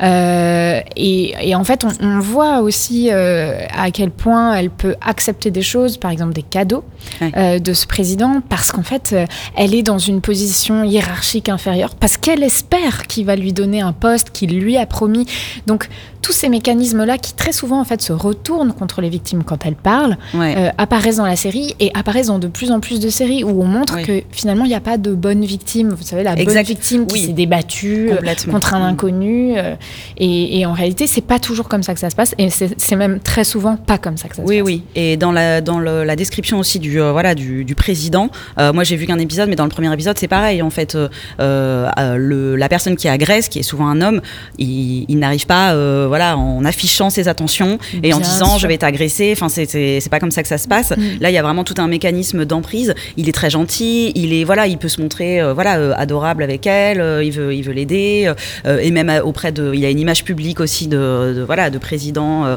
Euh, 0.02 0.80
et, 0.96 1.34
et 1.48 1.54
en 1.54 1.64
fait, 1.64 1.84
on, 1.84 1.92
on 2.06 2.18
voit 2.20 2.60
aussi 2.60 3.08
euh, 3.10 3.60
à 3.76 3.90
quel 3.90 4.10
point 4.10 4.54
elle 4.54 4.70
peut 4.70 4.94
accepter 5.00 5.50
des 5.50 5.62
choses, 5.62 5.96
par 5.96 6.10
exemple 6.10 6.32
des 6.32 6.42
cadeaux 6.42 6.84
Ouais. 7.20 7.60
de 7.60 7.72
ce 7.74 7.86
président, 7.86 8.40
parce 8.48 8.72
qu'en 8.72 8.82
fait, 8.82 9.14
elle 9.56 9.74
est 9.74 9.82
dans 9.82 9.98
une 9.98 10.22
position 10.22 10.84
hiérarchique 10.84 11.50
inférieure, 11.50 11.94
parce 11.96 12.16
qu'elle 12.16 12.42
espère 12.42 13.06
qu'il 13.06 13.26
va 13.26 13.36
lui 13.36 13.52
donner 13.52 13.82
un 13.82 13.92
poste 13.92 14.30
qu'il 14.30 14.58
lui 14.58 14.78
a 14.78 14.86
promis. 14.86 15.26
Donc, 15.66 15.88
tous 16.24 16.32
ces 16.32 16.48
mécanismes-là 16.48 17.18
qui 17.18 17.34
très 17.34 17.52
souvent 17.52 17.78
en 17.78 17.84
fait 17.84 18.00
se 18.00 18.10
retournent 18.14 18.72
contre 18.72 19.02
les 19.02 19.10
victimes 19.10 19.44
quand 19.44 19.66
elles 19.66 19.74
parlent 19.74 20.16
Ouais. 20.32 20.54
euh, 20.56 20.70
apparaissent 20.78 21.16
dans 21.18 21.26
la 21.26 21.36
série 21.36 21.74
et 21.80 21.90
apparaissent 21.92 22.28
dans 22.28 22.38
de 22.38 22.46
plus 22.48 22.70
en 22.70 22.80
plus 22.80 22.98
de 22.98 23.10
série 23.10 23.44
où 23.44 23.60
on 23.62 23.66
montre 23.66 24.00
que 24.00 24.22
finalement 24.30 24.64
il 24.64 24.68
n'y 24.68 24.74
a 24.74 24.80
pas 24.80 24.96
de 24.96 25.12
bonne 25.12 25.44
victime. 25.44 25.90
Vous 25.90 26.02
savez, 26.02 26.22
la 26.22 26.34
bonne 26.34 26.62
victime 26.62 27.06
qui 27.06 27.20
s'est 27.26 27.32
débattue 27.34 28.10
euh, 28.10 28.34
contre 28.50 28.72
un 28.72 28.78
Mm. 28.80 28.92
inconnu. 28.94 29.58
euh, 29.58 29.74
et, 30.16 30.60
et 30.60 30.64
en 30.66 30.72
réalité, 30.72 31.06
c'est 31.06 31.20
pas 31.20 31.38
toujours 31.38 31.68
comme 31.68 31.82
ça 31.82 31.92
que 31.92 32.00
ça 32.00 32.08
se 32.08 32.16
passe. 32.16 32.34
Et 32.38 32.48
c'est 32.48 32.96
même 32.96 33.20
très 33.20 33.44
souvent 33.44 33.76
pas 33.76 33.98
comme 33.98 34.16
ça 34.16 34.28
que 34.28 34.36
ça 34.36 34.42
se 34.42 34.48
Oui, 34.48 34.58
passe. 34.60 34.66
oui. 34.66 34.82
Et 34.94 35.18
dans 35.18 35.30
la, 35.30 35.60
dans 35.60 35.78
le- 35.78 36.04
la 36.04 36.16
description 36.16 36.58
aussi 36.58 36.78
du, 36.78 37.02
euh, 37.02 37.12
voilà, 37.12 37.34
du, 37.34 37.66
du 37.66 37.74
président, 37.74 38.30
moi 38.58 38.82
j'ai 38.84 38.96
vu 38.96 39.06
qu'un 39.06 39.18
épisode, 39.18 39.50
mais 39.50 39.56
dans 39.56 39.64
le 39.64 39.70
premier 39.70 39.92
épisode, 39.92 40.16
c'est 40.18 40.28
pareil. 40.28 40.62
En 40.62 40.70
fait, 40.70 40.96
le, 41.38 42.56
la 42.56 42.68
personne 42.68 42.96
qui 42.96 43.08
agresse, 43.08 43.48
qui 43.50 43.58
est 43.58 43.62
souvent 43.62 43.86
un 43.88 44.00
homme, 44.00 44.20
il, 44.58 45.04
il 45.08 45.18
n'arrive 45.18 45.46
pas 45.46 45.74
voilà, 46.14 46.38
en 46.38 46.64
affichant 46.64 47.10
ses 47.10 47.26
attentions 47.26 47.76
et 48.04 48.14
en 48.14 48.20
disant 48.20 48.50
sûr. 48.50 48.58
je 48.60 48.66
vais 48.68 48.78
t'agresser. 48.78 49.32
Enfin, 49.32 49.48
c'est- 49.48 50.08
pas 50.08 50.20
comme 50.20 50.30
ça 50.30 50.42
que 50.42 50.48
ça 50.48 50.58
se 50.58 50.68
passe. 50.68 50.92
Mm. 50.92 51.02
Là, 51.20 51.30
il 51.30 51.34
y 51.34 51.38
a 51.38 51.42
vraiment 51.42 51.64
tout 51.64 51.74
un 51.78 51.88
mécanisme 51.88 52.44
d'emprise. 52.44 52.94
Il 53.16 53.28
est 53.28 53.32
très 53.32 53.50
gentil, 53.50 54.12
il, 54.14 54.32
est, 54.32 54.44
voilà, 54.44 54.68
il 54.68 54.78
peut 54.78 54.86
se 54.88 55.00
montrer 55.00 55.40
euh, 55.40 55.54
voilà, 55.54 55.78
euh, 55.78 55.92
adorable 55.96 56.44
avec 56.44 56.68
elle, 56.68 57.00
euh, 57.00 57.24
il 57.24 57.32
veut 57.32 57.52
il 57.52 57.62
veut 57.62 57.72
l'aider. 57.72 58.32
et 58.64 58.90
même 58.92 59.10
auprès 59.24 59.50
de. 59.50 59.72
Il 59.74 59.84
a 59.84 59.90
une 59.90 59.98
image 59.98 60.22
publique 60.22 60.60
aussi 60.60 60.86
de, 60.86 61.34
de, 61.36 61.42
voilà, 61.42 61.70
de 61.70 61.78
président 61.78 62.56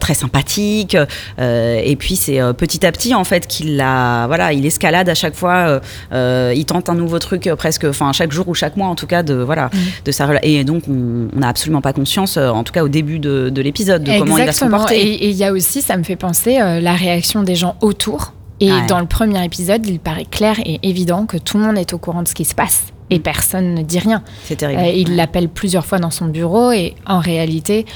très 0.00 0.14
sympathique. 0.14 0.96
Et 1.38 1.96
puis 1.98 2.16
c'est 2.16 2.40
petit 2.54 2.86
à 2.86 2.92
petit 2.92 3.14
en 3.14 3.24
fait 3.24 3.46
qu'il 3.46 3.76
la 3.76 4.24
voilà, 4.28 4.54
il 4.54 4.64
escalade 4.64 5.10
à 5.10 5.14
chaque 5.14 5.34
fois. 5.34 5.80
il 6.12 6.64
tente 6.64 6.88
un 6.88 6.94
nouveau 6.94 7.18
truc 7.18 7.50
presque, 7.58 7.84
enfin 7.84 8.12
chaque 8.12 8.32
jour 8.32 8.48
ou 8.48 8.54
chaque 8.54 8.76
mois 8.78 8.88
en 8.88 8.94
tout 8.94 9.06
cas 9.06 9.22
de 9.22 9.34
voilà 9.34 9.70
de 10.06 10.10
sa 10.10 10.26
Et 10.42 10.64
donc 10.64 10.84
on 10.88 11.38
n'a 11.38 11.48
absolument 11.48 11.82
pas 11.82 11.92
conscience, 11.92 12.38
en 12.38 12.64
tout 12.64 12.72
cas 12.72 12.77
au 12.84 12.88
début 12.88 13.18
de, 13.18 13.48
de 13.50 13.62
l'épisode, 13.62 14.04
de 14.04 14.18
comment 14.18 14.36
il 14.38 14.44
va 14.46 14.52
se 14.52 14.64
comporter. 14.64 15.00
Et 15.00 15.28
il 15.30 15.36
y 15.36 15.44
a 15.44 15.52
aussi, 15.52 15.82
ça 15.82 15.96
me 15.96 16.02
fait 16.02 16.16
penser, 16.16 16.60
euh, 16.60 16.80
la 16.80 16.92
réaction 16.94 17.42
des 17.42 17.54
gens 17.54 17.76
autour. 17.80 18.32
Et 18.60 18.72
Ouais. 18.72 18.86
dans 18.88 18.98
le 18.98 19.06
premier 19.06 19.44
épisode, 19.44 19.86
il 19.86 20.00
paraît 20.00 20.24
clair 20.24 20.56
et 20.64 20.80
évident 20.82 21.26
que 21.26 21.36
tout 21.36 21.58
le 21.58 21.64
monde 21.64 21.78
est 21.78 21.92
au 21.92 21.98
courant 21.98 22.22
de 22.22 22.28
ce 22.28 22.34
qui 22.34 22.44
se 22.44 22.54
passe. 22.56 22.86
Et 23.10 23.20
personne 23.20 23.74
ne 23.74 23.82
dit 23.82 24.00
rien. 24.00 24.18
Mm. 24.18 24.22
C'est 24.44 24.56
terrible. 24.56 24.80
Euh, 24.82 24.86
il 24.90 25.14
l'appelle 25.16 25.48
plusieurs 25.48 25.86
fois 25.86 25.98
dans 25.98 26.10
son 26.10 26.26
bureau 26.26 26.72
et 26.72 26.94
en 27.06 27.20
réalité, 27.20 27.86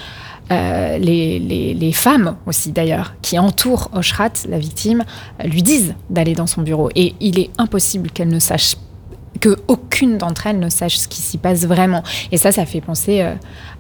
euh, 0.52 0.98
les, 0.98 1.38
les- 1.40 1.74
les 1.74 1.92
femmes 1.92 2.36
aussi 2.46 2.70
d'ailleurs, 2.72 3.14
qui 3.22 3.38
entourent 3.38 3.90
Oshrat, 3.92 4.30
la 4.48 4.58
victime, 4.58 5.02
lui 5.44 5.62
disent 5.62 5.94
d'aller 6.10 6.34
dans 6.34 6.46
son 6.46 6.62
bureau. 6.62 6.90
Et 6.94 7.14
il 7.20 7.38
est 7.40 7.50
impossible 7.58 8.10
qu'elle 8.10 8.28
ne 8.28 8.38
sache 8.38 8.76
que 9.40 9.56
aucune 9.68 10.18
d'entre 10.18 10.46
elles 10.46 10.58
ne 10.58 10.68
sache 10.68 10.96
ce 10.96 11.08
qui 11.08 11.20
s'y 11.20 11.38
passe 11.38 11.66
vraiment. 11.66 12.02
Et 12.30 12.36
ça, 12.36 12.52
ça 12.52 12.66
fait 12.66 12.80
penser 12.80 13.22
euh, 13.22 13.34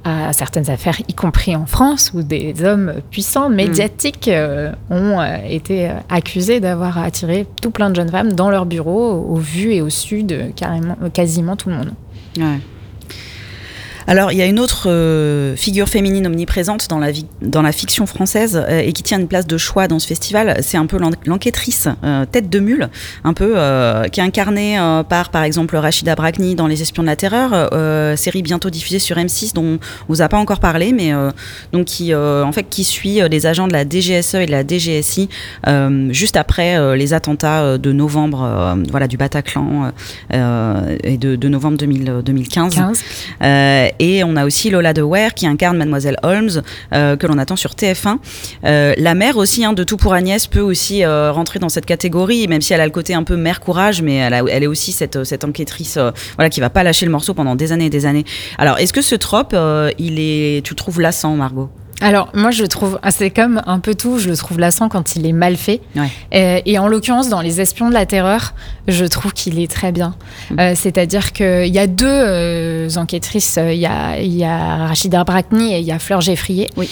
à 0.04 0.32
certaines 0.32 0.70
affaires, 0.70 0.96
y 1.08 1.14
compris 1.14 1.54
en 1.54 1.66
France, 1.66 2.12
où 2.14 2.22
des 2.22 2.64
hommes 2.64 2.94
puissants, 3.10 3.48
médiatiques, 3.48 4.28
euh, 4.28 4.72
ont 4.90 5.20
euh, 5.20 5.36
été 5.48 5.90
accusés 6.08 6.60
d'avoir 6.60 6.98
attiré 6.98 7.46
tout 7.60 7.70
plein 7.70 7.90
de 7.90 7.96
jeunes 7.96 8.10
femmes 8.10 8.32
dans 8.32 8.50
leur 8.50 8.66
bureau, 8.66 9.12
au 9.12 9.36
vu 9.36 9.72
et 9.72 9.82
au 9.82 9.90
su 9.90 10.22
de 10.22 10.50
carrément, 10.56 10.96
quasiment 11.12 11.56
tout 11.56 11.68
le 11.68 11.76
monde. 11.76 11.92
Ouais. 12.38 12.58
Alors, 14.06 14.32
il 14.32 14.38
y 14.38 14.42
a 14.42 14.46
une 14.46 14.58
autre 14.58 14.88
euh, 14.90 15.54
figure 15.56 15.88
féminine 15.88 16.26
omniprésente 16.26 16.88
dans 16.88 16.98
la, 16.98 17.12
vi- 17.12 17.26
dans 17.40 17.62
la 17.62 17.72
fiction 17.72 18.06
française 18.06 18.60
euh, 18.68 18.80
et 18.80 18.92
qui 18.92 19.02
tient 19.02 19.18
une 19.18 19.28
place 19.28 19.46
de 19.46 19.56
choix 19.58 19.88
dans 19.88 19.98
ce 19.98 20.06
festival. 20.06 20.58
C'est 20.62 20.76
un 20.76 20.86
peu 20.86 20.98
l'en- 20.98 21.10
l'enquêtrice, 21.26 21.88
euh, 22.04 22.24
tête 22.26 22.50
de 22.50 22.58
mule, 22.58 22.88
un 23.24 23.32
peu, 23.32 23.54
qui 24.10 24.20
est 24.20 24.22
incarnée 24.22 24.76
par, 25.08 25.30
par 25.30 25.42
exemple, 25.44 25.76
Rachida 25.76 26.14
Brakni 26.14 26.54
dans 26.54 26.66
Les 26.66 26.82
Espions 26.82 27.02
de 27.02 27.08
la 27.08 27.16
Terreur, 27.16 27.70
série 28.18 28.42
bientôt 28.42 28.70
diffusée 28.70 28.98
sur 28.98 29.16
M6 29.16 29.54
dont 29.54 29.62
on 29.64 29.78
vous 30.08 30.22
a 30.22 30.28
pas 30.28 30.38
encore 30.38 30.60
parlé, 30.60 30.92
mais 30.92 31.12
donc 31.72 31.86
qui, 31.86 32.14
en 32.14 32.52
fait, 32.52 32.64
qui 32.68 32.84
suit 32.84 33.20
les 33.30 33.46
agents 33.46 33.68
de 33.68 33.72
la 33.72 33.84
DGSE 33.88 34.34
et 34.36 34.46
de 34.46 34.50
la 34.50 34.66
DGSI 34.66 35.28
juste 36.10 36.36
après 36.36 36.96
les 36.96 37.12
attentats 37.14 37.78
de 37.78 37.92
novembre, 37.92 38.76
voilà, 38.90 39.06
du 39.08 39.16
Bataclan 39.16 39.92
et 40.32 41.16
de, 41.16 41.36
de 41.36 41.48
novembre 41.48 41.76
2000, 41.78 42.22
2015. 42.24 42.74
15. 42.74 43.91
Et 43.98 44.24
on 44.24 44.36
a 44.36 44.44
aussi 44.44 44.70
Lola 44.70 44.92
De 44.92 45.02
Ware 45.02 45.34
qui 45.34 45.46
incarne 45.46 45.76
Mademoiselle 45.76 46.16
Holmes, 46.22 46.62
euh, 46.92 47.16
que 47.16 47.26
l'on 47.26 47.38
attend 47.38 47.56
sur 47.56 47.72
TF1. 47.72 48.18
Euh, 48.64 48.94
la 48.96 49.14
mère 49.14 49.36
aussi, 49.36 49.64
hein, 49.64 49.72
de 49.72 49.84
Tout 49.84 49.96
pour 49.96 50.14
Agnès, 50.14 50.46
peut 50.46 50.60
aussi 50.60 51.04
euh, 51.04 51.32
rentrer 51.32 51.58
dans 51.58 51.68
cette 51.68 51.86
catégorie, 51.86 52.48
même 52.48 52.60
si 52.60 52.72
elle 52.72 52.80
a 52.80 52.86
le 52.86 52.92
côté 52.92 53.14
un 53.14 53.22
peu 53.22 53.36
mère 53.36 53.60
courage, 53.60 54.02
mais 54.02 54.16
elle, 54.16 54.62
est 54.62 54.66
aussi 54.66 54.92
cette, 54.92 55.44
enquêtrice 55.44 55.98
voilà, 56.36 56.50
qui 56.50 56.60
va 56.60 56.70
pas 56.70 56.82
lâcher 56.82 57.06
le 57.06 57.12
morceau 57.12 57.34
pendant 57.34 57.56
des 57.56 57.72
années 57.72 57.86
et 57.86 57.90
des 57.90 58.06
années. 58.06 58.24
Alors, 58.58 58.78
est-ce 58.78 58.92
que 58.92 59.02
ce 59.02 59.14
trope, 59.14 59.56
il 59.98 60.18
est, 60.18 60.64
tu 60.64 60.72
le 60.72 60.76
trouves 60.76 61.00
lassant, 61.00 61.36
Margot? 61.36 61.70
Alors, 62.02 62.28
moi, 62.34 62.50
je 62.50 62.62
le 62.62 62.68
trouve, 62.68 62.98
c'est 63.10 63.30
comme 63.30 63.62
un 63.66 63.78
peu 63.78 63.94
tout, 63.94 64.18
je 64.18 64.28
le 64.28 64.36
trouve 64.36 64.58
lassant 64.58 64.88
quand 64.88 65.16
il 65.16 65.26
est 65.26 65.32
mal 65.32 65.56
fait. 65.56 65.80
Ouais. 65.96 66.08
Euh, 66.34 66.60
et 66.66 66.78
en 66.78 66.88
l'occurrence, 66.88 67.28
dans 67.28 67.40
Les 67.40 67.60
Espions 67.60 67.88
de 67.88 67.94
la 67.94 68.06
Terreur, 68.06 68.54
je 68.88 69.04
trouve 69.04 69.32
qu'il 69.32 69.58
est 69.58 69.70
très 69.70 69.92
bien. 69.92 70.14
Mm. 70.50 70.60
Euh, 70.60 70.72
C'est-à-dire 70.74 71.32
qu'il 71.32 71.66
y 71.68 71.78
a 71.78 71.86
deux 71.86 72.06
euh, 72.08 72.88
enquêtrices, 72.96 73.58
il 73.62 73.78
y, 73.78 73.86
a, 73.86 74.20
y 74.20 74.44
a 74.44 74.86
Rachida 74.86 75.24
Brakni 75.24 75.74
et 75.74 75.78
il 75.78 75.84
y 75.84 75.92
a 75.92 75.98
Fleur 75.98 76.20
Geffrier. 76.20 76.70
Oui. 76.76 76.88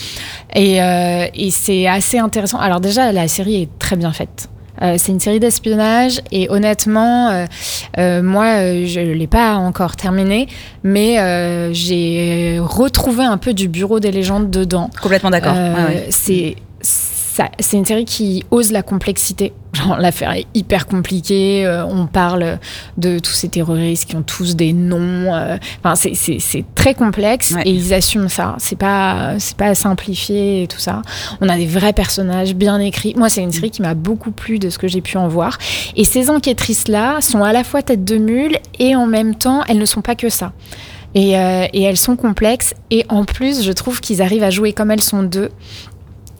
Et, 0.55 0.77
et 0.77 1.51
c'est 1.51 1.87
assez 1.87 2.17
intéressant. 2.17 2.59
Alors 2.59 2.79
déjà, 2.79 3.11
la 3.11 3.27
série 3.27 3.61
est 3.63 3.69
très 3.79 3.95
bien 3.95 4.11
faite. 4.11 4.49
Euh, 4.81 4.95
c'est 4.97 5.11
une 5.11 5.19
série 5.19 5.39
d'espionnage 5.39 6.21
et 6.31 6.49
honnêtement, 6.49 7.29
euh, 7.29 7.45
euh, 7.97 8.23
moi, 8.23 8.45
je 8.85 8.99
ne 8.99 9.13
l'ai 9.13 9.27
pas 9.27 9.55
encore 9.55 9.95
terminée, 9.95 10.47
mais 10.83 11.73
j'ai 11.73 12.59
retrouvé 12.59 13.23
un 13.23 13.37
peu 13.37 13.53
du 13.53 13.67
bureau 13.67 13.99
des 13.99 14.11
légendes 14.11 14.49
dedans. 14.49 14.89
Complètement 15.01 15.29
d'accord. 15.29 15.53
Ouais. 15.55 16.07
C'est 16.09 16.55
c'est 17.59 17.77
une 17.77 17.85
série 17.85 18.05
qui 18.05 18.43
ose 18.51 18.71
la 18.71 18.81
complexité. 18.81 19.53
Genre, 19.73 19.97
l'affaire 19.97 20.31
est 20.33 20.47
hyper 20.53 20.85
compliquée. 20.85 21.65
euh, 21.65 21.85
on 21.85 22.05
parle 22.05 22.59
de 22.97 23.19
tous 23.19 23.31
ces 23.31 23.47
terroristes 23.47 24.09
qui 24.09 24.15
ont 24.17 24.21
tous 24.21 24.55
des 24.57 24.73
noms. 24.73 25.33
euh, 25.33 25.57
Enfin, 25.83 25.95
c'est- 25.95 26.13
c'est 26.13 26.39
c'est 26.39 26.65
très 26.75 26.93
complexe 26.93 27.51
Ouais. 27.53 27.61
et 27.65 27.71
ils 27.71 27.93
assument 27.93 28.27
ça. 28.27 28.55
C'est 28.57 28.75
pas, 28.77 29.35
c'est 29.39 29.55
pas 29.55 29.73
simplifié 29.75 30.63
et 30.63 30.67
tout 30.67 30.79
ça. 30.79 31.01
On 31.39 31.47
a 31.47 31.55
des 31.55 31.67
vrais 31.67 31.93
personnages 31.93 32.53
bien 32.53 32.79
écrits. 32.79 33.13
Moi, 33.15 33.29
c'est 33.29 33.41
une 33.41 33.51
série 33.53 33.71
qui 33.71 33.81
m'a 33.81 33.93
beaucoup 33.93 34.31
plu 34.31 34.59
de 34.59 34.69
ce 34.69 34.77
que 34.77 34.87
j'ai 34.89 35.01
pu 35.01 35.17
en 35.17 35.27
voir. 35.29 35.57
Et 35.95 36.03
ces 36.03 36.29
enquêtrices-là 36.29 37.21
sont 37.21 37.43
à 37.43 37.53
la 37.53 37.63
fois 37.63 37.81
tête 37.81 38.03
de 38.03 38.17
mule 38.17 38.57
et 38.79 38.95
en 38.95 39.07
même 39.07 39.35
temps, 39.35 39.63
elles 39.69 39.77
ne 39.79 39.85
sont 39.85 40.01
pas 40.01 40.15
que 40.15 40.27
ça. 40.29 40.51
Et, 41.13 41.37
euh, 41.37 41.67
et 41.73 41.81
elles 41.83 41.97
sont 41.97 42.15
complexes. 42.15 42.73
Et 42.89 43.05
en 43.09 43.25
plus, 43.25 43.63
je 43.63 43.71
trouve 43.73 43.99
qu'ils 43.99 44.21
arrivent 44.21 44.43
à 44.43 44.49
jouer 44.49 44.71
comme 44.71 44.91
elles 44.91 45.01
sont 45.01 45.23
deux 45.23 45.49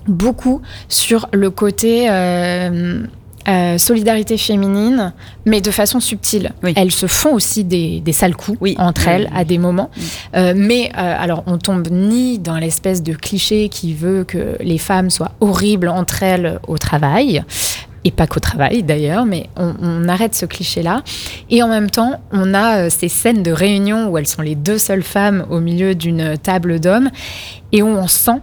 beaucoup 0.07 0.61
sur 0.89 1.27
le 1.33 1.49
côté 1.49 2.07
euh, 2.09 3.03
euh, 3.47 3.77
solidarité 3.77 4.37
féminine, 4.37 5.13
mais 5.45 5.61
de 5.61 5.71
façon 5.71 5.99
subtile. 5.99 6.51
Elles 6.75 6.91
se 6.91 7.07
font 7.07 7.33
aussi 7.33 7.63
des, 7.63 7.99
des 7.99 8.13
sales 8.13 8.35
coups 8.35 8.57
entre 8.77 9.07
elles 9.07 9.27
oui. 9.31 9.39
à 9.39 9.43
des 9.43 9.57
moments. 9.57 9.89
Euh, 10.35 10.53
mais 10.55 10.91
alors, 10.93 11.43
on 11.47 11.57
tombe 11.57 11.87
ni 11.89 12.39
dans 12.39 12.57
l'espèce 12.57 13.01
de 13.03 13.13
cliché 13.13 13.69
qui 13.69 13.93
veut 13.93 14.23
que 14.23 14.57
les 14.59 14.77
femmes 14.77 15.09
soient 15.09 15.31
horribles 15.39 15.89
entre 15.89 16.23
elles 16.23 16.59
au 16.67 16.77
travail. 16.77 17.43
Et 18.03 18.09
pas 18.09 18.25
qu'au 18.25 18.39
travail 18.39 18.81
d'ailleurs, 18.81 19.25
mais 19.25 19.47
on, 19.55 19.75
on 19.79 20.07
arrête 20.07 20.33
ce 20.33 20.47
cliché-là. 20.47 21.03
Et 21.51 21.61
en 21.61 21.67
même 21.67 21.91
temps, 21.91 22.19
on 22.31 22.55
a 22.55 22.89
ces 22.89 23.09
scènes 23.09 23.43
de 23.43 23.51
réunion 23.51 24.09
où 24.09 24.17
elles 24.17 24.25
sont 24.25 24.41
les 24.41 24.55
deux 24.55 24.79
seules 24.79 25.03
femmes 25.03 25.45
au 25.51 25.59
milieu 25.59 25.93
d'une 25.93 26.35
table 26.35 26.79
d'hommes 26.79 27.11
et 27.71 27.83
où 27.83 27.87
on 27.87 28.07
sent 28.07 28.39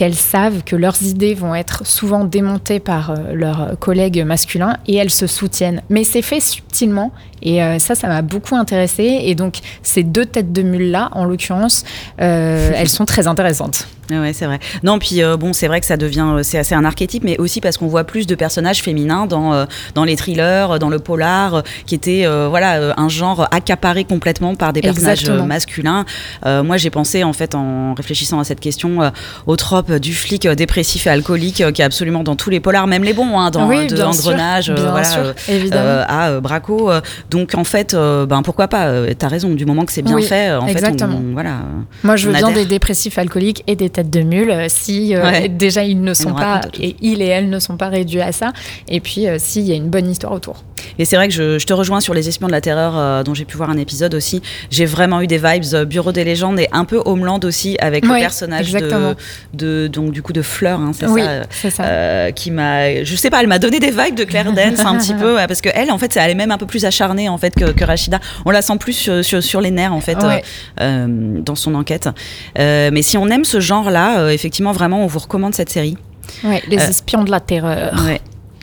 qu'elles 0.00 0.14
savent 0.14 0.62
que 0.64 0.76
leurs 0.76 1.02
idées 1.02 1.34
vont 1.34 1.54
être 1.54 1.86
souvent 1.86 2.24
démontées 2.24 2.80
par 2.80 3.10
euh, 3.10 3.34
leurs 3.34 3.78
collègues 3.78 4.24
masculins 4.24 4.78
et 4.86 4.96
elles 4.96 5.10
se 5.10 5.26
soutiennent. 5.26 5.82
Mais 5.90 6.04
c'est 6.04 6.22
fait 6.22 6.40
subtilement 6.40 7.12
et 7.42 7.62
euh, 7.62 7.78
ça, 7.78 7.94
ça 7.94 8.08
m'a 8.08 8.22
beaucoup 8.22 8.56
intéressée. 8.56 9.20
Et 9.24 9.34
donc, 9.34 9.58
ces 9.82 10.02
deux 10.02 10.24
têtes 10.24 10.54
de 10.54 10.62
mule-là, 10.62 11.10
en 11.12 11.26
l'occurrence, 11.26 11.84
euh, 12.18 12.72
elles 12.74 12.88
sont 12.88 13.04
très 13.04 13.26
intéressantes. 13.26 13.88
Ouais, 14.10 14.32
c'est 14.32 14.46
vrai. 14.46 14.58
Non, 14.82 14.98
puis 14.98 15.22
euh, 15.22 15.36
bon, 15.36 15.52
c'est 15.52 15.66
vrai 15.68 15.80
que 15.80 15.86
ça 15.86 15.96
devient, 15.96 16.26
euh, 16.28 16.42
c'est 16.42 16.58
assez 16.58 16.74
un 16.74 16.84
archétype, 16.84 17.22
mais 17.24 17.38
aussi 17.38 17.60
parce 17.60 17.76
qu'on 17.76 17.86
voit 17.86 18.04
plus 18.04 18.26
de 18.26 18.34
personnages 18.34 18.82
féminins 18.82 19.26
dans 19.26 19.52
euh, 19.52 19.64
dans 19.94 20.04
les 20.04 20.16
thrillers, 20.16 20.78
dans 20.78 20.88
le 20.88 20.98
polar, 20.98 21.62
qui 21.86 21.94
était 21.94 22.26
voilà 22.48 22.94
un 22.96 23.08
genre 23.08 23.46
accaparé 23.50 24.04
complètement 24.04 24.54
par 24.54 24.72
des 24.72 24.80
personnages 24.80 25.20
Exactement. 25.20 25.46
masculins. 25.46 26.04
Moi, 26.44 26.76
j'ai 26.76 26.90
pensé 26.90 27.24
en 27.24 27.32
fait 27.32 27.54
en 27.54 27.94
réfléchissant 27.94 28.40
à 28.40 28.44
cette 28.44 28.60
question 28.60 29.12
au 29.46 29.56
trope 29.56 29.92
du 29.92 30.14
flic 30.14 30.46
dépressif 30.48 31.06
et 31.06 31.10
alcoolique 31.10 31.62
qui 31.72 31.82
est 31.82 31.84
absolument 31.84 32.22
dans 32.22 32.36
tous 32.36 32.50
les 32.50 32.60
polars, 32.60 32.86
même 32.86 33.04
les 33.04 33.12
bons, 33.12 33.38
hein, 33.38 33.50
dans 33.50 33.68
Oui, 33.68 33.86
de 33.86 34.00
engrenage, 34.02 34.70
voilà, 34.70 35.04
sûr, 35.04 35.34
évidemment. 35.48 36.04
à 36.08 36.40
Braco. 36.40 36.90
donc 37.30 37.54
en 37.54 37.64
fait, 37.64 37.94
ben 37.94 38.42
pourquoi 38.42 38.68
pas 38.68 38.90
T'as 39.18 39.28
raison. 39.28 39.50
Du 39.50 39.66
moment 39.66 39.84
que 39.84 39.92
c'est 39.92 40.02
bien 40.02 40.14
Oui, 40.16 40.24
fait, 40.24 40.52
en 40.52 40.66
exactement. 40.66 41.18
fait, 41.18 41.24
on, 41.28 41.32
voilà. 41.32 41.58
Moi, 42.04 42.16
je 42.16 42.26
veux 42.26 42.32
bien 42.32 42.46
adhère. 42.48 42.54
des 42.62 42.66
dépressifs 42.66 43.18
alcooliques 43.18 43.62
et 43.66 43.76
des 43.76 43.90
de 44.02 44.20
mule 44.22 44.50
euh, 44.50 44.66
si 44.68 45.14
euh, 45.14 45.22
Ouais. 45.22 45.48
déjà 45.48 45.84
ils 45.84 46.00
ne 46.00 46.14
sont 46.14 46.32
pas, 46.34 46.60
et 46.78 46.96
ils 47.00 47.20
et 47.22 47.26
elles 47.26 47.50
ne 47.50 47.58
sont 47.58 47.76
pas 47.76 47.88
réduits 47.88 48.20
à 48.22 48.32
ça, 48.32 48.52
et 48.88 49.00
puis 49.00 49.26
euh, 49.26 49.36
s'il 49.38 49.62
y 49.62 49.72
a 49.72 49.74
une 49.74 49.88
bonne 49.90 50.08
histoire 50.10 50.32
autour. 50.32 50.62
Et 50.98 51.04
c'est 51.04 51.16
vrai 51.16 51.28
que 51.28 51.34
je, 51.34 51.58
je, 51.58 51.66
te 51.66 51.72
rejoins 51.72 52.00
sur 52.00 52.14
les 52.14 52.28
espions 52.28 52.46
de 52.46 52.52
la 52.52 52.60
terreur 52.60 52.94
euh, 52.96 53.22
dont 53.22 53.34
j'ai 53.34 53.44
pu 53.44 53.56
voir 53.56 53.70
un 53.70 53.76
épisode 53.76 54.14
aussi. 54.14 54.42
J'ai 54.70 54.86
vraiment 54.86 55.20
eu 55.20 55.26
des 55.26 55.38
vibes 55.38 55.64
euh, 55.74 55.84
Bureau 55.84 56.12
des 56.12 56.24
légendes 56.24 56.58
et 56.60 56.68
un 56.72 56.84
peu 56.84 57.00
Homeland 57.04 57.40
aussi 57.44 57.76
avec 57.80 58.04
Ouais, 58.04 58.14
le 58.14 58.20
personnage 58.20 58.72
de, 58.72 59.86
donc 59.88 60.12
du 60.12 60.22
coup 60.22 60.32
de 60.32 60.42
Fleur, 60.42 60.80
hein, 60.80 60.92
c'est 60.98 61.06
Oui, 61.06 61.22
ça, 61.50 61.70
ça. 61.70 61.84
euh, 61.84 62.30
qui 62.30 62.50
m'a, 62.50 63.02
je 63.04 63.16
sais 63.16 63.30
pas, 63.30 63.40
elle 63.40 63.46
m'a 63.48 63.58
donné 63.58 63.78
des 63.78 63.90
vibes 63.90 64.14
de 64.16 64.24
Claire 64.24 64.52
Dance 64.52 64.80
un 64.80 64.96
petit 64.98 65.14
peu 65.20 65.36
parce 65.48 65.60
que 65.60 65.68
elle 65.74 65.90
en 65.90 65.98
fait 65.98 66.16
elle 66.16 66.30
est 66.30 66.34
même 66.34 66.50
un 66.50 66.58
peu 66.58 66.66
plus 66.66 66.84
acharnée 66.84 67.28
en 67.28 67.38
fait 67.38 67.54
que, 67.54 67.72
que 67.72 67.84
Rachida. 67.84 68.20
On 68.44 68.50
la 68.50 68.62
sent 68.62 68.76
plus 68.78 68.92
sur, 68.94 69.24
sur, 69.24 69.42
sur 69.42 69.60
les 69.60 69.70
nerfs 69.70 69.92
en 69.94 70.00
fait 70.00 70.16
Ouais. 70.22 70.42
euh, 70.80 71.06
dans 71.40 71.54
son 71.54 71.74
enquête. 71.74 72.08
Mais 72.56 73.02
si 73.02 73.16
on 73.16 73.26
aime 73.28 73.44
ce 73.44 73.60
genre-là, 73.60 74.30
effectivement 74.32 74.72
vraiment 74.72 75.02
on 75.02 75.06
vous 75.06 75.18
recommande 75.18 75.54
cette 75.54 75.70
série. 75.70 75.96
Ouais, 76.44 76.62
les 76.68 76.78
Euh, 76.78 76.88
espions 76.88 77.24
de 77.24 77.30
la 77.30 77.40
terreur. 77.40 77.92
Ouais. 78.04 78.20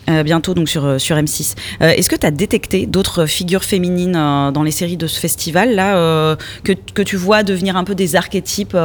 Euh, 0.09 0.23
bientôt 0.23 0.53
donc 0.53 0.69
sur, 0.69 0.85
euh, 0.85 0.99
sur 0.99 1.17
M6. 1.17 1.55
Euh, 1.81 1.89
Est-ce 1.89 2.09
que 2.09 2.15
tu 2.15 2.25
as 2.25 2.31
détecté 2.31 2.85
d'autres 2.85 3.25
figures 3.25 3.65
féminines 3.65 4.15
euh, 4.15 4.51
dans 4.51 4.63
les 4.63 4.71
séries 4.71 4.95
de 4.95 5.05
ce 5.07 5.19
festival 5.19 5.75
là 5.75 6.37
que, 6.63 6.71
que 6.93 7.01
tu 7.01 7.17
vois 7.17 7.43
devenir 7.43 7.75
un 7.75 7.83
peu 7.83 7.93
des 7.93 8.15
archétypes 8.15 8.75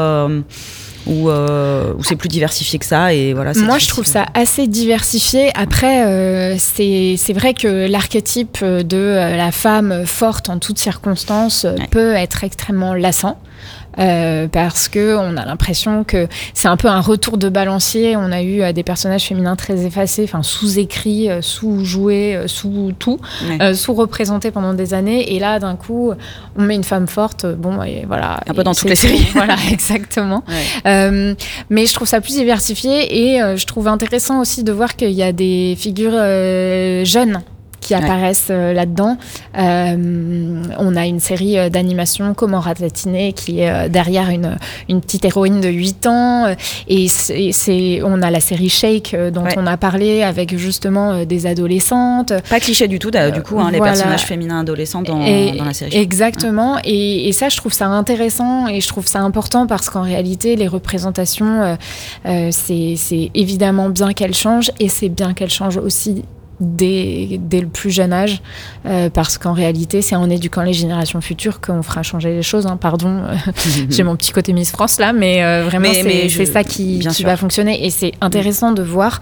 ou 1.06 1.30
euh, 1.30 1.92
ou 1.96 2.02
c'est 2.04 2.16
plus 2.16 2.28
diversifié 2.28 2.78
que 2.78 2.86
ça 2.86 3.12
et 3.12 3.34
voilà. 3.34 3.52
Moi, 3.54 3.78
je 3.78 3.88
trouve 3.88 4.06
ça 4.06 4.26
assez 4.34 4.66
diversifié. 4.66 5.50
Après, 5.54 6.06
euh, 6.06 6.56
c'est 6.58 7.32
vrai 7.32 7.54
que 7.54 7.88
l'archétype 7.88 8.64
de 8.64 9.36
la 9.36 9.52
femme 9.52 10.04
forte 10.06 10.48
en 10.48 10.58
toutes 10.58 10.78
circonstances 10.78 11.66
peut 11.90 12.14
être 12.14 12.44
extrêmement 12.44 12.94
lassant. 12.94 13.38
Euh, 13.98 14.48
parce 14.48 14.88
que 14.88 15.16
on 15.16 15.36
a 15.36 15.44
l'impression 15.44 16.04
que 16.04 16.26
c'est 16.54 16.68
un 16.68 16.76
peu 16.76 16.88
un 16.88 17.00
retour 17.00 17.36
de 17.38 17.48
balancier. 17.48 18.16
On 18.16 18.32
a 18.32 18.42
eu 18.42 18.62
euh, 18.62 18.72
des 18.72 18.82
personnages 18.82 19.24
féminins 19.24 19.56
très 19.56 19.84
effacés, 19.84 20.24
enfin 20.24 20.42
sous-écrits, 20.42 21.30
euh, 21.30 21.42
sous-joués, 21.42 22.42
sous 22.46 22.92
tout, 22.98 23.18
Ouais. 23.48 23.58
euh, 23.62 23.74
sous-représentés 23.74 24.50
pendant 24.50 24.74
des 24.74 24.94
années. 24.94 25.34
Et 25.34 25.38
là, 25.38 25.58
d'un 25.58 25.76
coup, 25.76 26.12
on 26.56 26.62
met 26.62 26.74
une 26.74 26.84
femme 26.84 27.06
forte. 27.06 27.46
Bon, 27.46 27.82
et 27.82 28.04
voilà. 28.06 28.40
Un 28.48 28.54
peu 28.54 28.64
dans 28.64 28.74
toutes 28.74 28.88
les 28.90 28.96
séries. 28.96 29.26
Voilà, 29.34 29.56
exactement. 29.70 30.44
Mais 30.84 31.86
je 31.86 31.92
trouve 31.94 32.08
ça 32.08 32.20
plus 32.20 32.34
diversifié 32.34 33.34
et 33.34 33.56
je 33.56 33.66
trouve 33.66 33.88
intéressant 33.88 34.40
aussi 34.40 34.62
de 34.62 34.72
voir 34.72 34.96
qu'il 34.96 35.10
y 35.10 35.22
a 35.22 35.32
des 35.32 35.74
figures 35.78 36.12
jeunes 37.04 37.40
qui 37.82 37.92
apparaissent 37.94 38.48
euh, 38.50 38.72
là-dedans. 38.72 39.18
Euh, 39.58 40.62
on 40.78 40.96
a 40.96 41.06
une 41.06 41.20
série 41.20 41.58
euh, 41.58 41.68
d'animation, 41.68 42.32
Comment 42.34 42.60
ratatiner, 42.60 43.32
qui 43.34 43.60
est 43.60 43.70
euh, 43.70 43.88
derrière 43.88 44.30
une, 44.30 44.56
une 44.88 45.00
petite 45.00 45.24
héroïne 45.24 45.60
de 45.60 45.68
8 45.68 46.06
ans. 46.06 46.54
Et 46.88 47.08
c'est, 47.08 48.00
on 48.04 48.22
a 48.22 48.30
la 48.30 48.40
série 48.40 48.68
Shake, 48.70 49.14
dont 49.32 49.42
Ouais. 49.42 49.54
on 49.56 49.66
a 49.66 49.76
parlé, 49.76 50.22
avec 50.22 50.56
justement 50.56 51.24
des 51.24 51.46
adolescentes. 51.46 52.32
Pas 52.48 52.60
cliché 52.60 52.86
du 52.88 52.98
tout, 53.00 53.10
du 53.10 53.42
coup, 53.42 53.58
hein, 53.58 53.70
les 53.72 53.80
personnages 53.80 54.22
féminins 54.22 54.60
adolescents 54.60 55.02
dans, 55.02 55.20
Et- 55.26 55.52
dans 55.58 55.64
la 55.64 55.74
série. 55.74 55.96
Exactement. 55.96 56.78
Et, 56.84 57.28
et 57.28 57.32
ça, 57.32 57.48
je 57.48 57.56
trouve 57.56 57.72
ça 57.72 57.86
intéressant 57.88 58.68
et 58.68 58.80
je 58.80 58.86
trouve 58.88 59.06
ça 59.08 59.18
important 59.20 59.66
parce 59.66 59.90
qu'en 59.90 60.02
réalité, 60.02 60.54
les 60.56 60.68
représentations, 60.68 61.62
euh, 61.62 61.74
euh, 62.26 62.48
c'est 62.52 62.94
c'est 62.96 63.30
évidemment 63.34 63.88
bien 63.88 64.12
qu'elles 64.12 64.34
changent 64.34 64.70
et 64.78 64.88
c'est 64.88 65.08
bien 65.08 65.34
qu'elles 65.34 65.50
changent 65.50 65.78
aussi. 65.78 66.24
Dès, 66.64 67.40
dès 67.40 67.60
le 67.60 67.66
plus 67.66 67.90
jeune 67.90 68.12
âge, 68.12 68.40
euh, 68.86 69.10
parce 69.10 69.36
qu'en 69.36 69.52
réalité, 69.52 70.00
c'est 70.00 70.14
en 70.14 70.30
éduquant 70.30 70.62
les 70.62 70.72
générations 70.72 71.20
futures 71.20 71.60
qu'on 71.60 71.82
fera 71.82 72.04
changer 72.04 72.32
les 72.32 72.42
choses. 72.42 72.66
hein. 72.66 72.76
Pardon, 72.76 73.08
euh, 73.24 73.34
j'ai 73.90 74.04
mon 74.04 74.14
petit 74.14 74.30
côté 74.30 74.52
Miss 74.52 74.70
France 74.70 74.98
là, 75.00 75.12
mais 75.12 75.42
euh, 75.42 75.64
vraiment, 75.64 75.88
c'est 75.92 76.28
je- 76.28 76.44
ça 76.44 76.62
qui, 76.62 77.00
va 77.24 77.36
fonctionner. 77.36 77.84
Et 77.84 77.90
c'est 77.90 78.12
intéressant 78.20 78.70
de 78.70 78.82
voir 78.82 79.20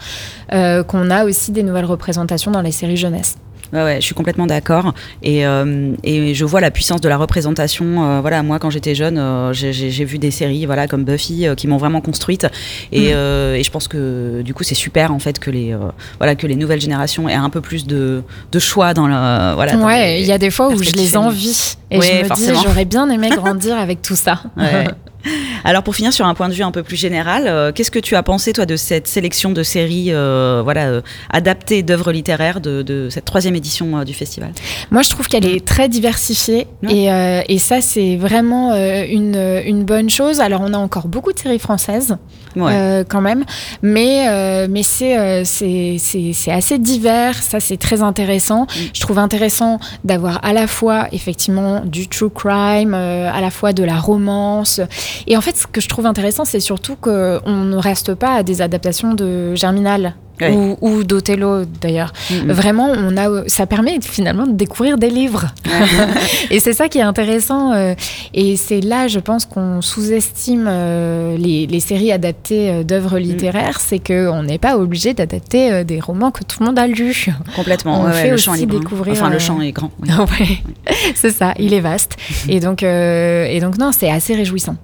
qu'on 0.50 1.10
a 1.10 1.24
aussi 1.24 1.50
des 1.52 1.62
nouvelles 1.62 1.84
représentations 1.86 2.50
dans 2.50 2.60
les 2.62 2.72
séries 2.72 2.96
jeunesse. 2.98 3.36
Ouais, 3.72 3.82
ouais, 3.84 3.96
je 4.00 4.04
suis 4.06 4.14
complètement 4.14 4.46
d'accord. 4.46 4.94
Et, 5.22 5.46
euh, 5.46 5.92
et 6.02 6.34
je 6.34 6.44
vois 6.44 6.60
la 6.60 6.70
puissance 6.70 7.00
de 7.00 7.08
la 7.08 7.16
représentation. 7.16 8.04
euh, 8.04 8.20
voilà, 8.20 8.42
moi, 8.42 8.58
quand 8.58 8.70
j'étais 8.70 8.94
jeune, 8.94 9.16
euh, 9.18 9.52
j'ai- 9.52 10.04
vu 10.04 10.18
des 10.18 10.30
séries 10.30 10.66
voilà, 10.66 10.86
comme 10.88 11.04
Buffy 11.04 11.46
euh, 11.46 11.54
qui 11.54 11.66
m'ont 11.68 11.76
vraiment 11.76 12.00
construite. 12.00 12.46
Et, 12.92 13.10
Mm. 13.10 13.12
euh, 13.14 13.54
et 13.54 13.62
je 13.62 13.70
pense 13.70 13.86
que 13.88 14.42
du 14.42 14.54
coup, 14.54 14.64
c'est 14.64 14.74
super 14.74 15.12
en 15.12 15.18
fait 15.18 15.38
que 15.38 15.50
les, 15.50 15.72
euh, 15.72 15.78
voilà, 16.18 16.34
que 16.34 16.46
les 16.46 16.56
nouvelles 16.56 16.80
générations 16.80 17.28
aient 17.28 17.34
un 17.34 17.50
peu 17.50 17.60
plus 17.60 17.86
de, 17.86 18.22
de 18.50 18.58
choix 18.58 18.94
dans 18.94 19.06
le. 19.06 19.54
Voilà, 19.54 19.72
dans 19.76 19.86
ouais, 19.86 20.20
il 20.20 20.26
y 20.26 20.32
a 20.32 20.38
des 20.38 20.50
fois 20.50 20.68
où 20.68 20.82
je 20.82 20.90
les 20.92 21.16
envie. 21.16 21.76
Et 21.90 22.00
je 22.00 22.22
me 22.22 22.24
forcément. 22.24 22.60
dis, 22.60 22.66
j'aurais 22.66 22.84
bien 22.84 23.08
aimé 23.10 23.28
grandir 23.34 23.76
avec 23.78 24.02
tout 24.02 24.16
ça. 24.16 24.42
Ouais. 24.56 24.86
Alors 25.64 25.82
pour 25.82 25.94
finir 25.94 26.14
sur 26.14 26.24
un 26.24 26.32
point 26.32 26.48
de 26.48 26.54
vue 26.54 26.62
un 26.62 26.70
peu 26.70 26.82
plus 26.82 26.96
général, 26.96 27.44
euh, 27.46 27.72
qu'est-ce 27.72 27.90
que 27.90 27.98
tu 27.98 28.16
as 28.16 28.22
pensé 28.22 28.54
toi 28.54 28.64
de 28.64 28.76
cette 28.76 29.06
sélection 29.06 29.50
de 29.50 29.62
séries 29.62 30.06
euh, 30.14 30.62
voilà, 30.64 30.86
euh, 30.86 31.02
adaptées 31.30 31.82
d'œuvres 31.82 32.10
littéraires 32.10 32.62
de, 32.62 32.80
de 32.80 33.08
cette 33.10 33.26
troisième 33.26 33.54
édition 33.54 34.02
du 34.02 34.14
festival? 34.14 34.52
Moi, 34.90 35.02
je 35.02 35.10
trouve 35.10 35.28
qu'elle 35.28 35.44
est 35.44 35.62
très 35.62 35.90
diversifiée 35.90 36.66
et, 36.88 37.08
et 37.48 37.58
ça, 37.58 37.82
c'est 37.82 38.16
vraiment 38.16 38.74
une, 38.74 39.36
une 39.66 39.84
bonne 39.84 40.08
chose. 40.08 40.40
Alors, 40.40 40.62
on 40.64 40.72
a 40.72 40.78
encore 40.78 41.06
beaucoup 41.08 41.32
de 41.34 41.38
séries 41.38 41.58
françaises 41.58 42.16
Ouais. 42.56 43.04
quand 43.08 43.20
même, 43.20 43.44
mais, 43.80 44.66
mais 44.68 44.82
c'est 44.82 45.44
c'est 45.44 45.96
c'est- 46.00 46.32
c'est 46.32 46.50
assez 46.50 46.78
divers. 46.78 47.34
Ça, 47.40 47.60
c'est 47.60 47.76
très 47.76 48.02
intéressant. 48.02 48.66
Je 48.92 49.00
trouve 49.00 49.18
intéressant 49.20 49.78
d'avoir 50.02 50.44
à 50.44 50.52
la 50.52 50.66
fois, 50.66 51.06
effectivement, 51.12 51.79
du 51.84 52.08
true 52.08 52.30
crime, 52.30 52.94
euh, 52.94 53.30
à 53.32 53.40
la 53.40 53.50
fois 53.50 53.72
de 53.72 53.84
la 53.84 53.98
romance. 53.98 54.80
Et 55.26 55.36
en 55.36 55.40
fait, 55.40 55.56
ce 55.56 55.66
que 55.66 55.80
je 55.80 55.88
trouve 55.88 56.06
intéressant, 56.06 56.44
c'est 56.44 56.60
surtout 56.60 56.96
qu'on 56.96 57.10
ne 57.46 57.76
reste 57.76 58.14
pas 58.14 58.34
à 58.34 58.42
des 58.42 58.62
adaptations 58.62 59.14
de 59.14 59.54
Germinal. 59.54 60.14
Ouais. 60.40 60.50
Ou, 60.52 60.76
ou 60.80 61.04
d'Othello 61.04 61.64
d'ailleurs. 61.80 62.12
Mhm. 62.30 62.52
Vraiment, 62.52 62.88
on 62.96 63.16
a, 63.16 63.46
ça 63.48 63.66
permet 63.66 63.98
finalement 64.00 64.46
de 64.46 64.52
découvrir 64.52 64.96
des 64.98 65.10
livres. 65.10 65.46
et 66.50 66.60
c'est 66.60 66.72
ça 66.72 66.88
qui 66.88 66.98
est 66.98 67.02
intéressant. 67.02 67.72
euh, 67.72 67.94
et 68.34 68.56
c'est 68.56 68.80
là, 68.80 69.08
je 69.08 69.18
pense, 69.18 69.44
qu'on 69.46 69.80
sous-estime 69.82 70.66
euh, 70.68 71.36
les, 71.36 71.66
les 71.66 71.80
séries 71.80 72.12
adaptées 72.12 72.70
euh, 72.70 72.82
d'œuvres 72.82 73.18
Mm. 73.18 73.22
littéraires. 73.22 73.80
C'est 73.80 73.98
qu'on 73.98 74.42
n'est 74.42 74.58
pas 74.58 74.76
obligé 74.78 75.14
d'adapter 75.14 75.84
des 75.84 76.00
romans 76.00 76.30
que 76.30 76.44
tout 76.44 76.58
le 76.60 76.66
monde 76.66 76.78
a 76.78 76.86
lus. 76.86 77.26
Complètement. 77.56 78.00
On 78.00 78.04
ouais, 78.04 78.10
ouais, 78.10 78.22
fait 78.22 78.28
le 78.28 78.34
aussi 78.34 78.44
champ 78.44 78.54
est 78.54 78.66
découvrir. 78.66 79.12
Enfin, 79.12 79.30
le 79.30 79.38
champ 79.38 79.60
est 79.60 79.72
grand. 79.72 79.90
oui. 80.00 80.08
ouais, 80.88 80.94
c'est 81.14 81.30
ça, 81.30 81.54
il 81.58 81.74
est 81.74 81.80
vaste. 81.80 82.16
Et 82.48 82.60
donc, 82.60 82.82
euh, 82.82 83.46
et 83.46 83.60
donc 83.60 83.78
non, 83.78 83.90
c'est 83.92 84.10
assez 84.10 84.34
réjouissant. 84.34 84.76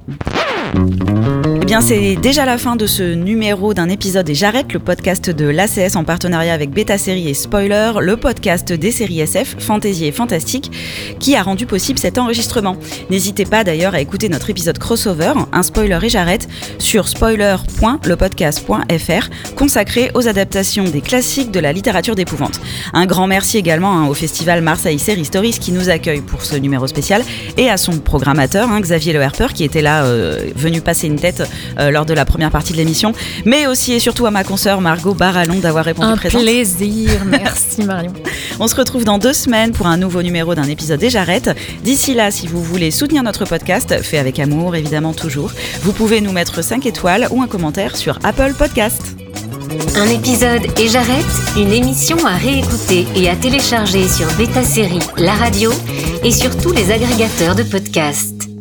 C'est 1.69 2.17
déjà 2.17 2.47
la 2.47 2.59
fin 2.59 2.75
de 2.75 2.87
ce 2.87 3.14
numéro 3.14 3.75
d'un 3.75 3.89
épisode 3.89 4.29
et 4.29 4.35
j'arrête 4.35 4.73
le 4.73 4.81
podcast 4.81 5.31
de 5.31 5.47
l'ACS 5.47 5.95
en 5.95 6.03
partenariat 6.05 6.53
avec 6.53 6.71
Beta 6.71 6.99
Série 6.99 7.29
et 7.29 7.35
Spoiler, 7.35 7.93
le 8.01 8.17
podcast 8.17 8.73
des 8.73 8.91
séries 8.91 9.21
SF, 9.21 9.55
fantasy 9.61 10.07
et 10.07 10.12
fantastique, 10.12 10.73
qui 11.21 11.37
a 11.37 11.43
rendu 11.43 11.67
possible 11.67 11.99
cet 11.99 12.19
enregistrement. 12.19 12.77
N'hésitez 13.11 13.45
pas 13.45 13.62
d'ailleurs 13.62 13.95
à 13.95 14.01
écouter 14.01 14.29
notre 14.29 14.51
épisode 14.51 14.79
crossover, 14.79 15.35
un 15.53 15.62
spoiler 15.62 15.99
et 16.03 16.09
j'arrête, 16.09 16.49
sur 16.79 17.07
spoiler.lepodcast.fr, 17.07 19.55
consacré 19.55 20.11
aux 20.14 20.27
adaptations 20.27 20.85
des 20.85 21.03
classiques 21.03 21.53
de 21.53 21.61
la 21.61 21.73
littérature 21.73 22.17
d'épouvante. 22.17 22.61
Un 22.95 23.07
grand 23.07 23.29
merci 23.29 23.59
également 23.59 23.93
hein, 23.93 24.09
au 24.09 24.14
festival 24.14 24.61
Marseille 24.61 24.99
Série 24.99 25.25
Stories 25.25 25.59
qui 25.61 25.71
nous 25.73 25.89
accueille 25.89 26.23
pour 26.23 26.43
ce 26.43 26.57
numéro 26.57 26.87
spécial 26.87 27.23
et 27.59 27.71
à 27.71 27.77
son 27.77 27.99
programmateur, 27.99 28.71
hein, 28.71 28.81
Xavier 28.81 29.12
Le 29.12 29.21
Herper, 29.21 29.49
qui 29.55 29.62
était 29.62 29.83
là, 29.83 30.05
euh, 30.05 30.41
venu 30.57 30.81
passer 30.81 31.07
une 31.07 31.21
tête 31.21 31.45
euh, 31.79 31.91
lors 31.91 32.07
de 32.07 32.15
la 32.15 32.25
première 32.25 32.51
partie 32.51 32.73
de 32.73 32.79
l'émission, 32.79 33.13
mais 33.45 33.67
aussi 33.67 33.93
et 33.93 33.99
surtout 33.99 34.27
à 34.27 34.31
ma 34.31 34.45
consoeur 34.45 34.81
Margot 34.81 35.15
Barallon 35.15 35.59
d'avoir 35.59 35.85
répondu 35.85 36.09
Un 36.09 36.17
présente. 36.17 36.43
plaisir, 36.43 37.11
merci 37.27 37.83
Marion. 37.83 38.13
On 38.59 38.69
se 38.69 38.75
retrouve 38.77 39.05
dans 39.05 39.19
deux 39.19 39.33
semaines 39.33 39.73
pour 39.73 39.87
un 39.87 39.97
nouveau 39.97 40.23
numéro 40.23 40.55
d'un 40.55 40.65
épisode 40.65 41.03
et 41.03 41.11
j'arrête. 41.11 41.51
D'ici 41.83 42.15
là, 42.15 42.31
si 42.31 42.47
vous 42.47 42.63
voulez 42.63 42.91
soutenir 42.91 43.23
notre 43.23 43.45
podcast, 43.45 44.03
fait 44.03 44.19
avec 44.19 44.39
amour 44.39 44.77
évidemment 44.77 45.13
toujours, 45.13 45.53
vous 45.83 45.93
pouvez 45.93 46.21
nous 46.21 46.33
mettre 46.33 46.63
5 46.63 46.87
étoiles 46.87 47.29
ou 47.31 47.43
un 47.43 47.47
commentaire 47.47 47.97
sur 47.97 48.19
Apple 48.25 48.55
Podcast. 48.59 49.17
Un 49.97 50.07
épisode 50.09 50.63
et 50.79 50.89
j'arrête, 50.89 51.25
une 51.57 51.73
émission 51.73 52.17
à 52.25 52.37
réécouter 52.37 53.07
et 53.17 53.29
à 53.29 53.37
télécharger 53.37 54.09
sur 54.09 54.27
Beta 54.37 54.63
Série, 54.63 55.01
la 55.17 55.33
radio 55.33 55.71
et 56.25 56.31
sur 56.33 56.57
tous 56.57 56.73
les 56.73 56.91
agrégateurs 56.93 57.55
de 57.55 57.63
podcasts. 57.63 58.56